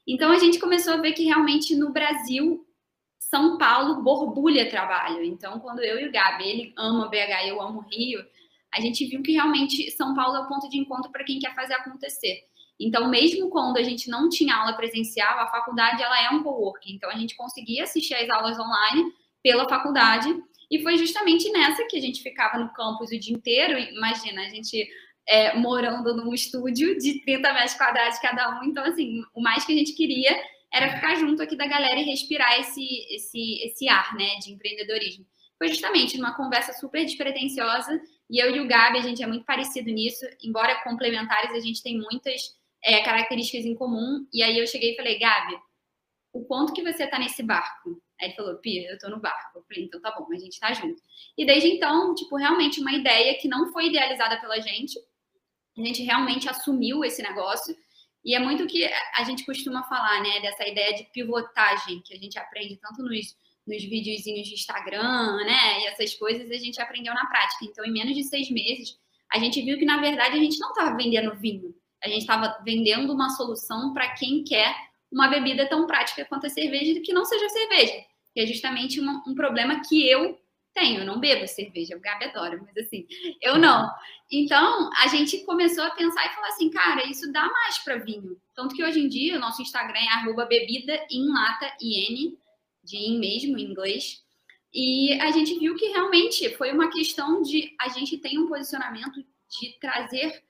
Então, 0.07 0.33
a 0.33 0.39
gente 0.39 0.59
começou 0.59 0.95
a 0.95 1.01
ver 1.01 1.13
que 1.13 1.25
realmente 1.25 1.77
no 1.77 1.93
Brasil, 1.93 2.67
São 3.19 3.57
Paulo 3.57 4.03
borbulha 4.03 4.69
trabalho. 4.69 5.23
Então, 5.23 5.61
quando 5.61 5.81
eu 5.81 6.01
e 6.01 6.09
o 6.09 6.13
Gabi, 6.13 6.45
ele 6.45 6.75
ama 6.77 7.09
BH 7.09 7.49
eu 7.49 7.63
amo 7.63 7.87
Rio, 7.91 8.25
a 8.73 8.81
gente 8.81 9.07
viu 9.07 9.23
que 9.23 9.33
realmente 9.33 9.91
São 9.93 10.15
Paulo 10.15 10.37
é 10.37 10.41
o 10.41 10.49
ponto 10.49 10.69
de 10.69 10.79
encontro 10.79 11.13
para 11.13 11.25
quem 11.25 11.39
quer 11.39 11.55
fazer 11.55 11.75
acontecer. 11.75 12.43
Então, 12.87 13.09
mesmo 13.09 13.49
quando 13.51 13.77
a 13.77 13.83
gente 13.83 14.11
não 14.11 14.29
tinha 14.29 14.57
aula 14.57 14.75
presencial, 14.75 15.39
a 15.39 15.47
faculdade 15.49 16.03
ela 16.03 16.25
é 16.25 16.31
um 16.31 16.43
coworking. 16.43 16.95
Então, 16.95 17.11
a 17.11 17.17
gente 17.17 17.37
conseguia 17.37 17.85
assistir 17.85 18.15
às 18.15 18.29
aulas 18.29 18.59
online 18.59 19.13
pela 19.43 19.69
faculdade. 19.69 20.29
E 20.71 20.83
foi 20.83 20.97
justamente 20.97 21.51
nessa 21.51 21.85
que 21.87 21.97
a 21.97 22.01
gente 22.01 22.23
ficava 22.23 22.59
no 22.59 22.73
campus 22.73 23.11
o 23.11 23.19
dia 23.19 23.35
inteiro. 23.35 23.79
Imagina, 23.79 24.43
a 24.43 24.49
gente 24.49 24.89
é, 25.29 25.55
morando 25.57 26.17
num 26.17 26.33
estúdio 26.33 26.97
de 26.99 27.21
30 27.25 27.53
metros 27.53 27.75
quadrados 27.75 28.19
cada 28.19 28.59
um. 28.59 28.65
Então, 28.65 28.85
assim, 28.85 29.23
o 29.35 29.41
mais 29.41 29.65
que 29.65 29.73
a 29.73 29.77
gente 29.77 29.95
queria 29.95 30.37
era 30.73 30.95
ficar 30.95 31.15
junto 31.17 31.43
aqui 31.43 31.57
da 31.57 31.67
galera 31.67 32.01
e 32.01 32.05
respirar 32.05 32.59
esse, 32.59 32.83
esse, 33.15 33.63
esse 33.67 33.89
ar 33.89 34.15
né, 34.15 34.37
de 34.37 34.53
empreendedorismo. 34.53 35.27
Foi 35.59 35.69
justamente 35.69 36.17
numa 36.17 36.35
conversa 36.35 36.73
super 36.73 37.05
despretensiosa. 37.05 38.01
E 38.31 38.43
eu 38.43 38.57
e 38.57 38.61
o 38.61 38.67
Gabi, 38.67 38.99
a 38.99 39.03
gente 39.03 39.23
é 39.23 39.27
muito 39.27 39.45
parecido 39.45 39.91
nisso. 39.91 40.25
Embora 40.43 40.83
complementares, 40.83 41.53
a 41.53 41.61
gente 41.61 41.83
tem 41.83 41.99
muitas 41.99 42.57
é, 42.83 43.03
características 43.03 43.65
em 43.65 43.75
comum. 43.75 44.27
E 44.33 44.43
aí 44.43 44.59
eu 44.59 44.67
cheguei 44.67 44.93
e 44.93 44.97
falei, 44.97 45.19
Gabi, 45.19 45.55
o 46.33 46.45
quanto 46.45 46.73
que 46.73 46.83
você 46.83 47.05
está 47.05 47.19
nesse 47.19 47.43
barco? 47.43 48.03
Aí 48.21 48.29
ele 48.29 48.35
falou, 48.35 48.57
Pia, 48.57 48.91
eu 48.91 48.99
tô 48.99 49.09
no 49.09 49.21
barco. 49.21 49.59
Eu 49.59 49.65
falei, 49.65 49.85
então 49.85 50.01
tá 50.01 50.11
bom, 50.13 50.27
a 50.33 50.39
gente 50.39 50.59
tá 50.59 50.73
junto. 50.73 51.01
E 51.37 51.45
desde 51.45 51.69
então, 51.69 52.15
tipo, 52.15 52.37
realmente 52.37 52.81
uma 52.81 52.93
ideia 52.93 53.39
que 53.39 53.49
não 53.49 53.73
foi 53.73 53.89
idealizada 53.89 54.41
pela 54.41 54.61
gente. 54.61 54.99
A 55.77 55.81
gente 55.81 56.03
realmente 56.03 56.49
assumiu 56.49 57.05
esse 57.05 57.23
negócio. 57.23 57.77
E 58.25 58.35
é 58.35 58.39
muito 58.39 58.65
o 58.65 58.67
que 58.67 58.89
a 59.17 59.25
gente 59.25 59.45
costuma 59.45 59.83
falar, 59.85 60.23
né? 60.23 60.41
Dessa 60.41 60.67
ideia 60.67 60.95
de 60.95 61.05
pivotagem 61.13 62.01
que 62.05 62.15
a 62.15 62.19
gente 62.19 62.39
aprende 62.39 62.77
tanto 62.77 63.03
nos, 63.03 63.37
nos 63.67 63.83
videozinhos 63.83 64.47
de 64.47 64.55
Instagram, 64.55 65.45
né? 65.45 65.81
E 65.81 65.87
essas 65.87 66.15
coisas 66.15 66.51
a 66.51 66.59
gente 66.59 66.81
aprendeu 66.81 67.13
na 67.15 67.27
prática. 67.27 67.65
Então, 67.65 67.85
em 67.85 67.93
menos 67.93 68.15
de 68.15 68.23
seis 68.23 68.49
meses, 68.51 68.97
a 69.33 69.39
gente 69.39 69.61
viu 69.63 69.77
que, 69.79 69.85
na 69.85 70.01
verdade, 70.01 70.37
a 70.37 70.41
gente 70.41 70.59
não 70.61 70.71
estava 70.71 70.97
vendendo 70.97 71.35
vinho. 71.35 71.75
A 72.03 72.09
gente 72.09 72.23
estava 72.23 72.59
vendendo 72.65 73.13
uma 73.13 73.31
solução 73.31 73.93
para 73.93 74.13
quem 74.15 74.45
quer 74.45 74.75
uma 75.11 75.29
bebida 75.29 75.69
tão 75.69 75.87
prática 75.87 76.25
quanto 76.25 76.47
a 76.47 76.51
cerveja 76.51 77.01
que 77.01 77.13
não 77.13 77.25
seja 77.25 77.49
cerveja. 77.49 78.05
Que 78.35 78.41
é 78.41 78.47
justamente 78.47 79.01
um, 79.01 79.35
problema 79.35 79.83
que 79.87 80.09
eu 80.09 80.41
tenho. 80.73 81.01
Eu 81.01 81.07
não 81.07 81.21
bebo 81.21 81.47
cerveja, 81.47 81.97
o 81.97 82.01
Gabi 82.01 82.25
adora, 82.25 82.59
mas 82.63 82.77
assim, 82.79 83.07
eu 83.43 83.59
não. 83.59 83.91
Então, 84.31 84.91
a 84.99 85.07
gente 85.09 85.45
começou 85.45 85.85
a 85.85 85.91
pensar 85.91 86.27
e 86.27 86.35
falar 86.35 86.49
assim, 86.49 86.71
cara, 86.71 87.07
isso 87.07 87.31
dá 87.31 87.47
mais 87.47 87.79
para 87.79 87.99
vinho. 87.99 88.41
Tanto 88.55 88.75
que 88.75 88.83
hoje 88.83 89.01
em 89.01 89.09
dia 89.09 89.37
o 89.37 89.41
nosso 89.41 89.61
Instagram 89.61 90.01
é 90.01 90.09
arroba 90.09 90.47
bebida 90.47 90.99
em 91.11 91.31
lata 91.31 91.71
IN, 91.81 92.39
de 92.83 92.97
in 92.97 93.19
mesmo, 93.19 93.59
em 93.59 93.71
inglês. 93.71 94.23
E 94.73 95.13
a 95.21 95.31
gente 95.31 95.59
viu 95.59 95.77
que 95.77 95.89
realmente 95.89 96.49
foi 96.57 96.73
uma 96.73 96.91
questão 96.91 97.43
de 97.43 97.75
a 97.79 97.89
gente 97.89 98.17
tem 98.17 98.39
um 98.39 98.49
posicionamento 98.49 99.23
de 99.61 99.79
trazer 99.79 100.43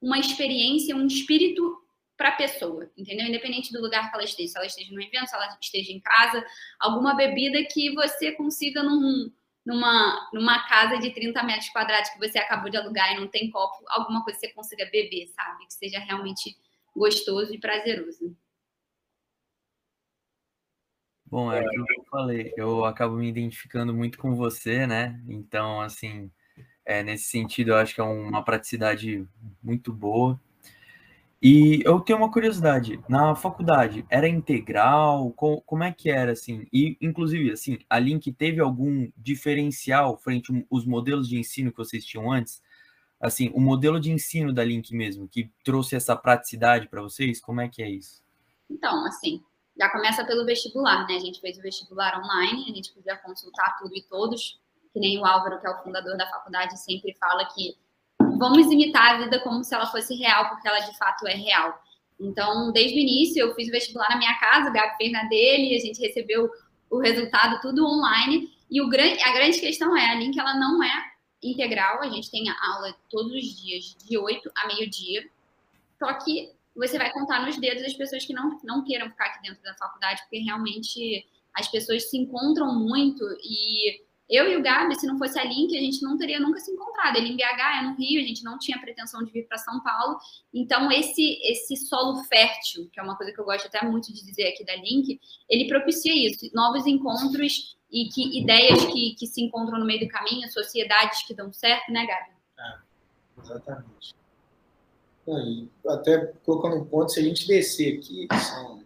uma 0.00 0.18
experiência, 0.18 0.96
um 0.96 1.06
espírito 1.06 1.80
para 2.16 2.30
a 2.30 2.36
pessoa, 2.36 2.90
entendeu? 2.96 3.26
Independente 3.26 3.72
do 3.72 3.80
lugar 3.80 4.10
que 4.10 4.14
ela 4.14 4.24
esteja, 4.24 4.48
se 4.52 4.58
ela 4.58 4.66
esteja 4.66 4.92
no 4.92 5.00
evento, 5.00 5.26
se 5.26 5.34
ela 5.34 5.58
esteja 5.60 5.92
em 5.92 6.00
casa, 6.00 6.44
alguma 6.78 7.14
bebida 7.14 7.64
que 7.64 7.94
você 7.94 8.32
consiga 8.32 8.82
num, 8.82 9.32
numa, 9.64 10.28
numa 10.32 10.68
casa 10.68 10.98
de 10.98 11.10
30 11.10 11.42
metros 11.42 11.70
quadrados 11.70 12.10
que 12.10 12.18
você 12.18 12.38
acabou 12.38 12.70
de 12.70 12.76
alugar 12.76 13.12
e 13.12 13.20
não 13.20 13.26
tem 13.26 13.50
copo, 13.50 13.84
alguma 13.88 14.22
coisa 14.22 14.38
que 14.38 14.46
você 14.46 14.52
consiga 14.52 14.84
beber, 14.86 15.28
sabe? 15.28 15.66
Que 15.66 15.74
seja 15.74 15.98
realmente 15.98 16.56
gostoso 16.94 17.54
e 17.54 17.58
prazeroso. 17.58 18.36
Bom, 21.24 21.52
é 21.52 21.60
aquilo 21.60 21.86
que 21.86 22.00
eu 22.00 22.04
falei, 22.10 22.52
eu 22.56 22.84
acabo 22.84 23.14
me 23.14 23.28
identificando 23.28 23.94
muito 23.94 24.18
com 24.18 24.34
você, 24.34 24.84
né? 24.86 25.22
Então, 25.28 25.80
assim, 25.80 26.30
é, 26.84 27.02
nesse 27.02 27.24
sentido, 27.24 27.70
eu 27.70 27.76
acho 27.76 27.94
que 27.94 28.00
é 28.00 28.04
uma 28.04 28.44
praticidade 28.44 29.26
muito 29.62 29.92
boa. 29.92 30.40
E 31.42 31.80
eu 31.86 31.98
tenho 32.00 32.18
uma 32.18 32.30
curiosidade, 32.30 33.00
na 33.08 33.34
faculdade 33.34 34.04
era 34.10 34.28
integral? 34.28 35.32
Como, 35.32 35.82
é 35.82 35.90
que 35.90 36.10
era 36.10 36.32
assim? 36.32 36.66
E 36.70 36.98
inclusive 37.00 37.52
assim, 37.52 37.78
a 37.88 37.98
Link 37.98 38.30
teve 38.32 38.60
algum 38.60 39.10
diferencial 39.16 40.18
frente 40.18 40.52
aos 40.70 40.84
modelos 40.84 41.26
de 41.26 41.38
ensino 41.38 41.70
que 41.70 41.78
vocês 41.78 42.04
tinham 42.04 42.30
antes? 42.30 42.62
Assim, 43.18 43.50
o 43.54 43.60
modelo 43.60 43.98
de 43.98 44.10
ensino 44.10 44.52
da 44.52 44.62
Link 44.62 44.94
mesmo, 44.94 45.26
que 45.28 45.50
trouxe 45.64 45.96
essa 45.96 46.14
praticidade 46.14 46.88
para 46.88 47.00
vocês, 47.00 47.40
como 47.40 47.62
é 47.62 47.68
que 47.68 47.82
é 47.82 47.88
isso? 47.88 48.22
Então, 48.68 49.06
assim, 49.06 49.42
já 49.78 49.88
começa 49.88 50.24
pelo 50.26 50.44
vestibular, 50.44 51.06
né? 51.06 51.16
A 51.16 51.20
gente 51.20 51.40
fez 51.40 51.56
o 51.58 51.62
vestibular 51.62 52.18
online, 52.18 52.70
a 52.70 52.74
gente 52.74 52.92
podia 52.92 53.16
consultar 53.16 53.78
tudo 53.78 53.96
e 53.96 54.02
todos, 54.02 54.60
que 54.92 55.00
nem 55.00 55.18
o 55.18 55.24
Álvaro, 55.24 55.60
que 55.60 55.66
é 55.66 55.70
o 55.70 55.82
fundador 55.82 56.16
da 56.16 56.26
faculdade, 56.28 56.78
sempre 56.78 57.14
fala 57.18 57.44
que 57.46 57.76
vamos 58.38 58.66
imitar 58.70 59.14
a 59.14 59.18
vida 59.18 59.40
como 59.40 59.62
se 59.62 59.74
ela 59.74 59.86
fosse 59.86 60.14
real, 60.14 60.48
porque 60.48 60.66
ela 60.66 60.80
de 60.80 60.96
fato 60.96 61.26
é 61.26 61.34
real. 61.34 61.80
Então, 62.18 62.70
desde 62.72 62.98
o 62.98 63.00
início, 63.00 63.40
eu 63.40 63.54
fiz 63.54 63.68
o 63.68 63.72
vestibular 63.72 64.10
na 64.10 64.18
minha 64.18 64.38
casa, 64.38 64.68
o 64.68 64.72
Gabi 64.72 64.96
fez 64.96 65.12
na 65.12 65.24
dele, 65.24 65.74
a 65.74 65.78
gente 65.78 66.00
recebeu 66.00 66.50
o 66.90 66.98
resultado 66.98 67.60
tudo 67.60 67.86
online. 67.86 68.50
E 68.70 68.82
o 68.82 68.88
grande, 68.88 69.22
a 69.22 69.32
grande 69.32 69.58
questão 69.58 69.96
é, 69.96 70.06
a 70.06 70.14
Link 70.14 70.38
ela 70.38 70.54
não 70.54 70.82
é 70.82 71.10
integral, 71.42 72.02
a 72.02 72.08
gente 72.08 72.30
tem 72.30 72.44
aula 72.50 72.94
todos 73.08 73.32
os 73.32 73.62
dias, 73.62 73.96
de 74.06 74.18
8 74.18 74.50
a 74.54 74.66
meio-dia. 74.66 75.26
Só 75.98 76.12
que 76.14 76.52
você 76.74 76.98
vai 76.98 77.10
contar 77.12 77.44
nos 77.44 77.56
dedos 77.56 77.84
as 77.84 77.94
pessoas 77.94 78.24
que 78.24 78.32
não, 78.32 78.58
não 78.62 78.84
queiram 78.84 79.10
ficar 79.10 79.26
aqui 79.26 79.42
dentro 79.42 79.62
da 79.62 79.74
faculdade, 79.74 80.22
porque 80.22 80.38
realmente 80.38 81.26
as 81.54 81.68
pessoas 81.68 82.08
se 82.08 82.16
encontram 82.16 82.78
muito 82.78 83.24
e 83.42 84.02
eu 84.30 84.48
e 84.48 84.56
o 84.56 84.62
Gabi, 84.62 84.94
se 84.94 85.08
não 85.08 85.18
fosse 85.18 85.36
a 85.40 85.44
Link, 85.44 85.76
a 85.76 85.80
gente 85.80 86.02
não 86.02 86.16
teria 86.16 86.38
nunca 86.38 86.60
se 86.60 86.70
encontrado. 86.70 87.16
Ele 87.16 87.30
em 87.30 87.36
BH, 87.36 87.80
é 87.80 87.82
no 87.82 87.96
Rio, 87.96 88.22
a 88.22 88.24
gente 88.24 88.44
não 88.44 88.58
tinha 88.60 88.80
pretensão 88.80 89.24
de 89.24 89.32
vir 89.32 89.48
para 89.48 89.58
São 89.58 89.82
Paulo. 89.82 90.18
Então, 90.54 90.90
esse, 90.92 91.40
esse 91.42 91.76
solo 91.76 92.22
fértil, 92.24 92.88
que 92.92 93.00
é 93.00 93.02
uma 93.02 93.16
coisa 93.16 93.32
que 93.32 93.40
eu 93.40 93.44
gosto 93.44 93.66
até 93.66 93.84
muito 93.84 94.12
de 94.12 94.24
dizer 94.24 94.46
aqui 94.48 94.64
da 94.64 94.76
Link, 94.76 95.20
ele 95.48 95.66
propicia 95.66 96.14
isso, 96.14 96.48
novos 96.54 96.86
encontros 96.86 97.76
e 97.90 98.08
que 98.08 98.38
ideias 98.40 98.84
que, 98.86 99.16
que 99.16 99.26
se 99.26 99.42
encontram 99.42 99.80
no 99.80 99.84
meio 99.84 99.98
do 99.98 100.08
caminho, 100.08 100.48
sociedades 100.52 101.26
que 101.26 101.34
dão 101.34 101.52
certo, 101.52 101.90
né, 101.90 102.06
Gabi? 102.06 102.30
É, 102.56 103.42
exatamente. 103.42 104.14
Aí, 105.28 105.68
até 105.88 106.26
colocando 106.44 106.76
um 106.76 106.84
ponto, 106.84 107.10
se 107.10 107.18
a 107.18 107.22
gente 107.22 107.48
descer 107.48 107.98
aqui, 107.98 108.28
são 108.32 108.84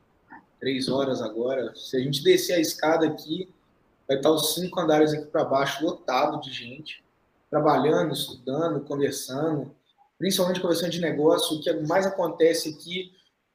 três 0.58 0.88
horas 0.88 1.20
agora, 1.20 1.74
se 1.76 1.98
a 1.98 2.00
gente 2.00 2.22
descer 2.22 2.54
a 2.54 2.60
escada 2.60 3.06
aqui, 3.06 3.46
vai 4.06 4.16
estar 4.16 4.30
os 4.30 4.54
cinco 4.54 4.80
andares 4.80 5.12
aqui 5.12 5.26
para 5.26 5.44
baixo 5.44 5.84
lotado 5.84 6.40
de 6.40 6.52
gente, 6.52 7.04
trabalhando, 7.50 8.12
estudando, 8.12 8.84
conversando, 8.84 9.74
principalmente 10.18 10.60
conversando 10.60 10.90
de 10.90 11.00
negócio. 11.00 11.56
O 11.56 11.60
que 11.60 11.72
mais 11.86 12.06
acontece 12.06 12.70
aqui, 12.70 13.12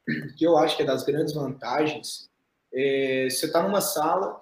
que 0.38 0.44
eu 0.46 0.58
acho 0.58 0.76
que 0.76 0.84
é 0.84 0.86
das 0.86 1.04
grandes 1.04 1.34
vantagens, 1.34 2.30
é 2.74 3.28
você 3.30 3.46
está 3.46 3.64
numa 3.64 3.82
sala, 3.82 4.40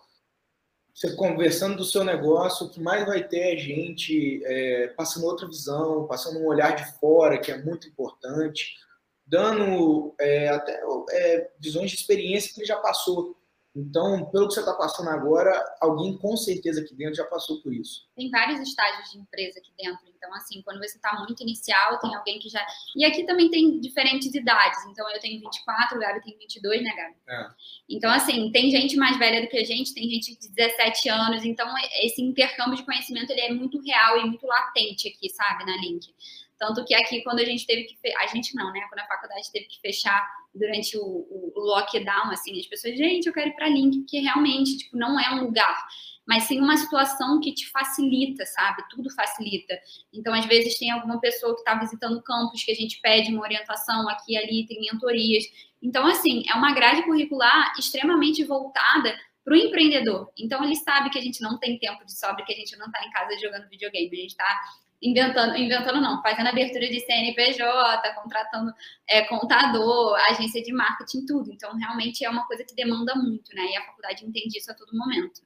você 0.94 1.16
conversando 1.16 1.78
do 1.78 1.86
seu 1.86 2.04
negócio, 2.04 2.66
o 2.66 2.70
que 2.70 2.80
mais 2.80 3.06
vai 3.06 3.24
ter 3.24 3.54
é 3.54 3.58
gente 3.58 4.42
é, 4.44 4.88
passando 4.98 5.28
outra 5.28 5.48
visão, 5.48 6.08
passando 6.08 6.40
um 6.40 6.48
olhar 6.48 6.76
de 6.76 6.92
fora, 7.00 7.38
que 7.38 7.52
é 7.52 7.62
muito 7.62 7.88
importante, 7.88 8.76
dando 9.24 10.16
é, 10.20 10.50
até 10.50 10.82
é, 11.12 11.52
visões 11.60 11.92
de 11.92 11.98
experiência 11.98 12.52
que 12.52 12.62
ele 12.62 12.68
já 12.68 12.78
passou. 12.78 13.38
Então, 13.77 14.25
pelo 14.31 14.48
que 14.48 14.55
você 14.55 14.62
está 14.62 14.74
passando 14.74 15.10
agora, 15.12 15.53
alguém 15.79 16.17
com 16.17 16.36
certeza 16.36 16.81
aqui 16.81 16.96
dentro 16.96 17.13
já 17.13 17.25
passou 17.25 17.62
por 17.62 17.72
isso. 17.72 18.07
Tem 18.15 18.27
vários 18.31 18.60
estágios 18.60 19.12
de 19.12 19.19
empresa 19.19 19.60
aqui 19.60 19.72
dentro. 19.77 20.01
Então, 20.17 20.34
assim, 20.34 20.63
quando 20.63 20.79
você 20.79 20.98
está 20.98 21.15
muito 21.19 21.43
inicial, 21.43 22.00
tem 22.00 22.15
alguém 22.15 22.39
que 22.39 22.50
já. 22.50 22.65
E 22.96 23.05
aqui 23.05 23.24
também 23.24 23.51
tem 23.51 23.79
diferentes 23.79 24.34
idades. 24.34 24.84
Então, 24.88 25.07
eu 25.12 25.19
tenho 25.19 25.39
24, 25.39 25.96
o 25.96 26.01
Gabi 26.01 26.22
tem 26.24 26.36
22, 26.39 26.81
né, 26.81 26.89
Gabi? 26.96 27.15
É. 27.29 27.50
Então, 27.88 28.10
assim, 28.10 28.51
tem 28.51 28.72
gente 28.72 28.98
mais 28.98 29.15
velha 29.19 29.43
do 29.43 29.48
que 29.48 29.57
a 29.57 29.63
gente, 29.63 29.93
tem 29.93 30.10
gente 30.10 30.36
de 30.39 30.50
17 30.50 31.10
anos. 31.10 31.46
Então, 31.46 31.72
esse 32.01 32.19
intercâmbio 32.19 32.77
de 32.77 32.84
conhecimento 32.84 33.29
ele 33.29 33.41
é 33.41 33.53
muito 33.53 33.79
real 33.79 34.17
e 34.17 34.25
muito 34.25 34.48
latente 34.48 35.07
aqui, 35.07 35.29
sabe, 35.29 35.65
na 35.65 35.77
Link. 35.77 36.12
Tanto 36.58 36.84
que 36.86 36.96
aqui, 36.96 37.22
quando 37.24 37.40
a 37.40 37.46
gente 37.46 37.66
teve 37.66 37.84
que. 37.84 37.96
A 38.18 38.28
gente 38.28 38.56
não, 38.56 38.72
né? 38.72 38.82
Quando 38.90 39.00
a 39.00 39.08
faculdade 39.08 39.52
teve 39.52 39.66
que 39.66 39.80
fechar 39.80 40.28
durante 40.54 40.98
o, 40.98 41.04
o, 41.04 41.54
o 41.56 41.60
lockdown, 41.60 42.32
assim, 42.32 42.60
as 42.60 42.66
pessoas, 42.66 42.98
gente, 42.98 43.28
eu 43.28 43.34
quero 43.34 43.50
ir 43.50 43.56
para 43.56 43.70
Link, 43.70 44.00
porque 44.00 44.20
realmente, 44.20 44.78
tipo, 44.78 44.98
não 44.98 45.20
é 45.20 45.36
um 45.36 45.44
lugar, 45.44 45.78
mas 46.26 46.44
sim 46.44 46.60
uma 46.60 46.76
situação 46.76 47.40
que 47.40 47.54
te 47.54 47.70
facilita, 47.70 48.44
sabe? 48.46 48.84
Tudo 48.90 49.14
facilita. 49.14 49.80
Então, 50.12 50.34
às 50.34 50.46
vezes, 50.46 50.80
tem 50.80 50.90
alguma 50.90 51.20
pessoa 51.20 51.54
que 51.54 51.62
está 51.62 51.76
visitando 51.76 52.18
o 52.18 52.24
campus 52.24 52.64
que 52.64 52.72
a 52.72 52.76
gente 52.76 53.00
pede 53.02 53.32
uma 53.32 53.44
orientação 53.44 54.10
aqui 54.10 54.34
e 54.34 54.38
ali, 54.38 54.66
tem 54.66 54.80
mentorias. 54.82 55.44
Então, 55.82 56.08
assim, 56.08 56.44
é 56.50 56.56
uma 56.56 56.74
grade 56.74 57.04
curricular 57.04 57.72
extremamente 57.78 58.44
voltada 58.44 59.16
para 59.46 59.54
o 59.54 59.58
empreendedor. 59.58 60.30
Então, 60.38 60.62
ele 60.64 60.76
sabe 60.76 61.10
que 61.10 61.18
a 61.18 61.22
gente 61.22 61.40
não 61.40 61.58
tem 61.58 61.80
tempo 61.80 62.04
de 62.04 62.18
sobra, 62.18 62.44
que 62.44 62.52
a 62.52 62.56
gente 62.56 62.76
não 62.78 62.88
está 62.88 63.06
em 63.06 63.12
casa 63.12 63.40
jogando 63.40 63.70
videogame, 63.70 64.10
a 64.12 64.22
gente 64.22 64.32
está 64.32 64.60
inventando, 65.01 65.56
inventando 65.56 66.01
não, 66.01 66.22
fazendo 66.22 66.48
abertura 66.48 66.88
de 66.88 67.00
CNPJ, 67.01 68.13
contratando 68.16 68.72
é, 69.10 69.24
contador, 69.24 70.16
agência 70.30 70.62
de 70.62 70.74
marketing, 70.74 71.25
tudo. 71.25 71.51
Então, 71.51 71.75
realmente 71.75 72.25
é 72.25 72.30
uma 72.30 72.46
coisa 72.48 72.63
que 72.63 72.75
demanda 72.75 73.16
muito, 73.16 73.54
né? 73.56 73.63
E 73.72 73.77
a 73.77 73.86
faculdade 73.86 74.25
entende 74.25 74.58
isso 74.58 74.72
a 74.72 74.74
todo 74.74 74.98
momento. 74.98 75.42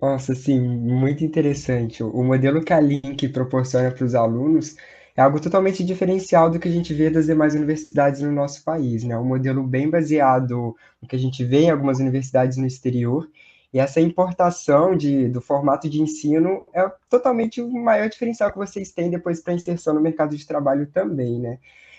Nossa, 0.00 0.34
sim, 0.34 0.60
muito 0.60 1.24
interessante. 1.24 2.02
O 2.02 2.22
modelo 2.22 2.62
que 2.62 2.72
a 2.72 2.80
Link 2.80 3.28
proporciona 3.30 3.90
para 3.90 4.04
os 4.04 4.14
alunos 4.14 4.76
é 5.16 5.22
algo 5.22 5.40
totalmente 5.40 5.82
diferencial 5.82 6.50
do 6.50 6.60
que 6.60 6.68
a 6.68 6.70
gente 6.70 6.92
vê 6.92 7.10
das 7.10 7.26
demais 7.26 7.54
universidades 7.54 8.20
no 8.20 8.30
nosso 8.30 8.62
país, 8.62 9.04
né? 9.04 9.18
Um 9.18 9.24
modelo 9.24 9.62
bem 9.66 9.88
baseado 9.88 10.76
no 11.00 11.08
que 11.08 11.16
a 11.16 11.18
gente 11.18 11.42
vê 11.44 11.62
em 11.62 11.70
algumas 11.70 11.98
universidades 11.98 12.58
no 12.58 12.66
exterior 12.66 13.28
e 13.72 13.78
essa 13.78 14.00
importação 14.00 14.96
de, 14.96 15.28
do 15.28 15.40
formato 15.40 15.88
de 15.88 16.02
ensino 16.02 16.66
é 16.72 16.90
totalmente 17.08 17.60
o 17.60 17.70
maior 17.70 18.08
diferencial 18.08 18.50
que 18.50 18.58
vocês 18.58 18.90
têm 18.90 19.10
depois 19.10 19.40
para 19.40 19.54
inserção 19.54 19.94
no 19.94 20.00
mercado 20.00 20.36
de 20.36 20.46
trabalho 20.46 20.86
também, 20.86 21.38
né? 21.38 21.58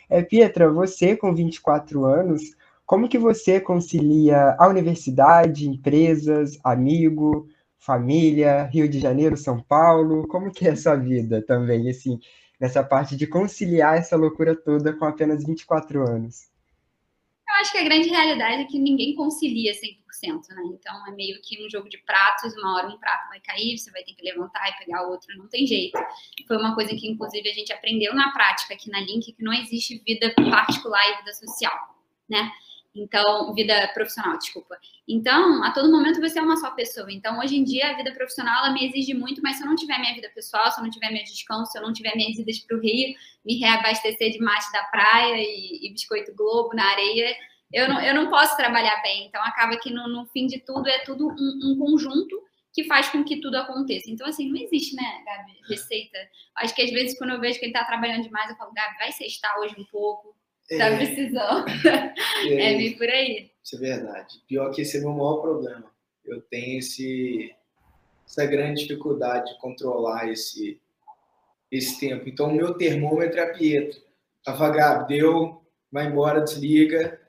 É, 0.10 0.22
Pietra, 0.22 0.70
você 0.70 1.16
com 1.16 1.34
24 1.34 2.04
anos, 2.04 2.54
como 2.86 3.08
que 3.08 3.18
você 3.18 3.62
concilia 3.62 4.54
a 4.60 4.68
universidade, 4.68 5.70
empresas, 5.70 6.60
amigo, 6.62 7.48
família, 7.78 8.66
Rio 8.66 8.90
de 8.90 9.00
Janeiro, 9.00 9.38
São 9.38 9.62
Paulo? 9.62 10.28
Como 10.28 10.52
que 10.52 10.68
é 10.68 10.72
a 10.72 10.76
sua 10.76 10.98
vida 10.98 11.42
também, 11.42 11.90
assim, 11.90 12.20
nessa 12.60 12.84
parte 12.84 13.16
de 13.16 13.26
conciliar 13.26 13.98
essa 13.98 14.18
loucura 14.18 14.54
toda 14.54 14.92
com 14.92 15.06
apenas 15.06 15.46
24 15.46 16.06
anos? 16.06 16.52
Eu 17.48 17.56
acho 17.62 17.72
que 17.72 17.78
a 17.78 17.84
grande 17.86 18.10
realidade 18.10 18.64
é 18.64 18.66
que 18.66 18.78
ninguém 18.78 19.16
concilia 19.16 19.72
100%. 19.72 20.01
Né? 20.28 20.62
Então 20.66 21.08
é 21.08 21.12
meio 21.12 21.42
que 21.42 21.64
um 21.66 21.70
jogo 21.70 21.90
de 21.90 21.98
pratos, 22.00 22.54
uma 22.56 22.76
hora 22.76 22.88
um 22.88 22.98
prato 22.98 23.30
vai 23.30 23.40
cair, 23.40 23.78
você 23.78 23.92
vai 23.92 24.04
ter 24.04 24.14
que 24.14 24.24
levantar 24.24 24.70
e 24.70 24.86
pegar 24.86 25.08
outro, 25.08 25.36
não 25.38 25.48
tem 25.48 25.66
jeito. 25.66 25.98
Foi 26.48 26.58
uma 26.58 26.76
coisa 26.76 26.96
que, 26.96 27.08
inclusive, 27.08 27.50
a 27.50 27.54
gente 27.54 27.72
aprendeu 27.74 28.14
na 28.14 28.32
prática 28.32 28.74
aqui 28.74 28.90
na 28.90 29.00
Link, 29.00 29.34
que 29.34 29.44
não 29.44 29.54
existe 29.54 30.02
vida 30.06 30.34
particular 30.36 31.04
e 31.10 31.18
vida 31.18 31.34
social, 31.34 31.96
né? 32.30 32.52
Então, 32.94 33.54
vida 33.54 33.90
profissional, 33.94 34.38
desculpa. 34.38 34.78
Então, 35.08 35.64
a 35.64 35.72
todo 35.72 35.92
momento 35.92 36.20
você 36.20 36.40
é 36.40 36.42
uma 36.42 36.58
só 36.58 36.72
pessoa. 36.72 37.12
Então, 37.12 37.40
hoje 37.40 37.56
em 37.56 37.64
dia, 37.64 37.92
a 37.92 37.94
vida 37.96 38.12
profissional 38.12 38.66
ela 38.66 38.74
me 38.74 38.86
exige 38.86 39.14
muito, 39.14 39.42
mas 39.42 39.58
se 39.58 39.64
eu 39.64 39.68
não 39.68 39.76
tiver 39.76 39.98
minha 39.98 40.14
vida 40.14 40.30
pessoal, 40.36 40.70
se 40.70 40.80
eu 40.80 40.84
não 40.84 40.92
tiver 40.92 41.10
meu 41.10 41.24
descanso, 41.24 41.72
se 41.72 41.78
eu 41.78 41.82
não 41.82 41.94
tiver 41.94 42.16
minhas 42.16 42.38
idas 42.38 42.60
para 42.60 42.76
o 42.76 42.82
Rio, 42.82 43.16
me 43.46 43.58
reabastecer 43.60 44.32
de 44.32 44.40
mate 44.40 44.70
da 44.74 44.84
praia 44.84 45.38
e, 45.38 45.88
e, 45.88 45.92
biscoito 45.92 46.36
Globo 46.36 46.76
na 46.76 46.84
areia, 46.84 47.34
eu 47.74 47.90
não, 47.90 48.02
eu 48.02 48.14
não 48.14 48.30
posso 48.30 48.56
trabalhar 48.58 49.02
bem. 49.02 49.28
Então, 49.28 49.42
acaba 49.44 49.78
que 49.78 49.92
no, 49.92 50.08
no 50.08 50.26
fim 50.28 50.48
de 50.48 50.60
tudo 50.60 50.88
é 50.88 51.00
tudo 51.00 51.28
um, 51.28 51.72
um, 51.72 51.78
conjunto 51.78 52.42
que 52.74 52.84
faz 52.86 53.10
com 53.10 53.24
que 53.24 53.42
tudo 53.42 53.56
aconteça. 53.56 54.10
Então, 54.10 54.28
assim, 54.28 54.50
não 54.50 54.58
existe, 54.58 54.96
né, 54.96 55.24
Gabi, 55.26 55.54
receita. 55.70 56.18
Acho 56.58 56.74
que 56.74 56.82
às 56.82 56.92
vezes, 56.92 57.18
quando 57.18 57.32
eu 57.32 57.40
vejo 57.40 57.60
que 57.60 57.66
ele 57.66 57.74
está 57.74 57.86
trabalhando 57.86 58.24
demais, 58.24 58.50
eu 58.50 58.56
falo, 58.56 58.74
Gabi, 58.74 58.98
vai 58.98 59.12
sextar 59.12 59.60
hoje 59.60 59.76
um 59.78 59.86
pouco 59.86 60.36
Tá 60.78 60.86
é. 60.86 60.98
precisando. 60.98 61.66
É, 62.48 62.74
é 62.74 62.78
meio 62.78 62.98
por 62.98 63.08
aí. 63.08 63.52
Isso 63.64 63.76
é 63.76 63.80
verdade. 63.80 64.42
Pior 64.48 64.72
que 64.72 64.82
esse 64.82 64.98
é 64.98 65.00
o 65.02 65.04
meu 65.04 65.14
maior 65.14 65.42
problema. 65.42 65.92
Eu 66.26 66.42
tenho 66.42 66.80
esse, 66.80 67.54
essa 68.26 68.46
grande 68.46 68.82
dificuldade 68.82 69.52
de 69.52 69.60
controlar 69.60 70.30
esse, 70.30 70.80
esse 71.70 72.00
tempo. 72.00 72.28
Então, 72.28 72.50
o 72.50 72.54
meu 72.54 72.74
termômetro 72.74 73.40
é 73.40 73.44
a 73.44 73.54
Pietro. 73.54 74.02
Tava, 74.44 74.70
Gabi, 74.70 75.16
deu, 75.16 75.62
vai 75.92 76.08
embora, 76.08 76.42
desliga. 76.42 77.21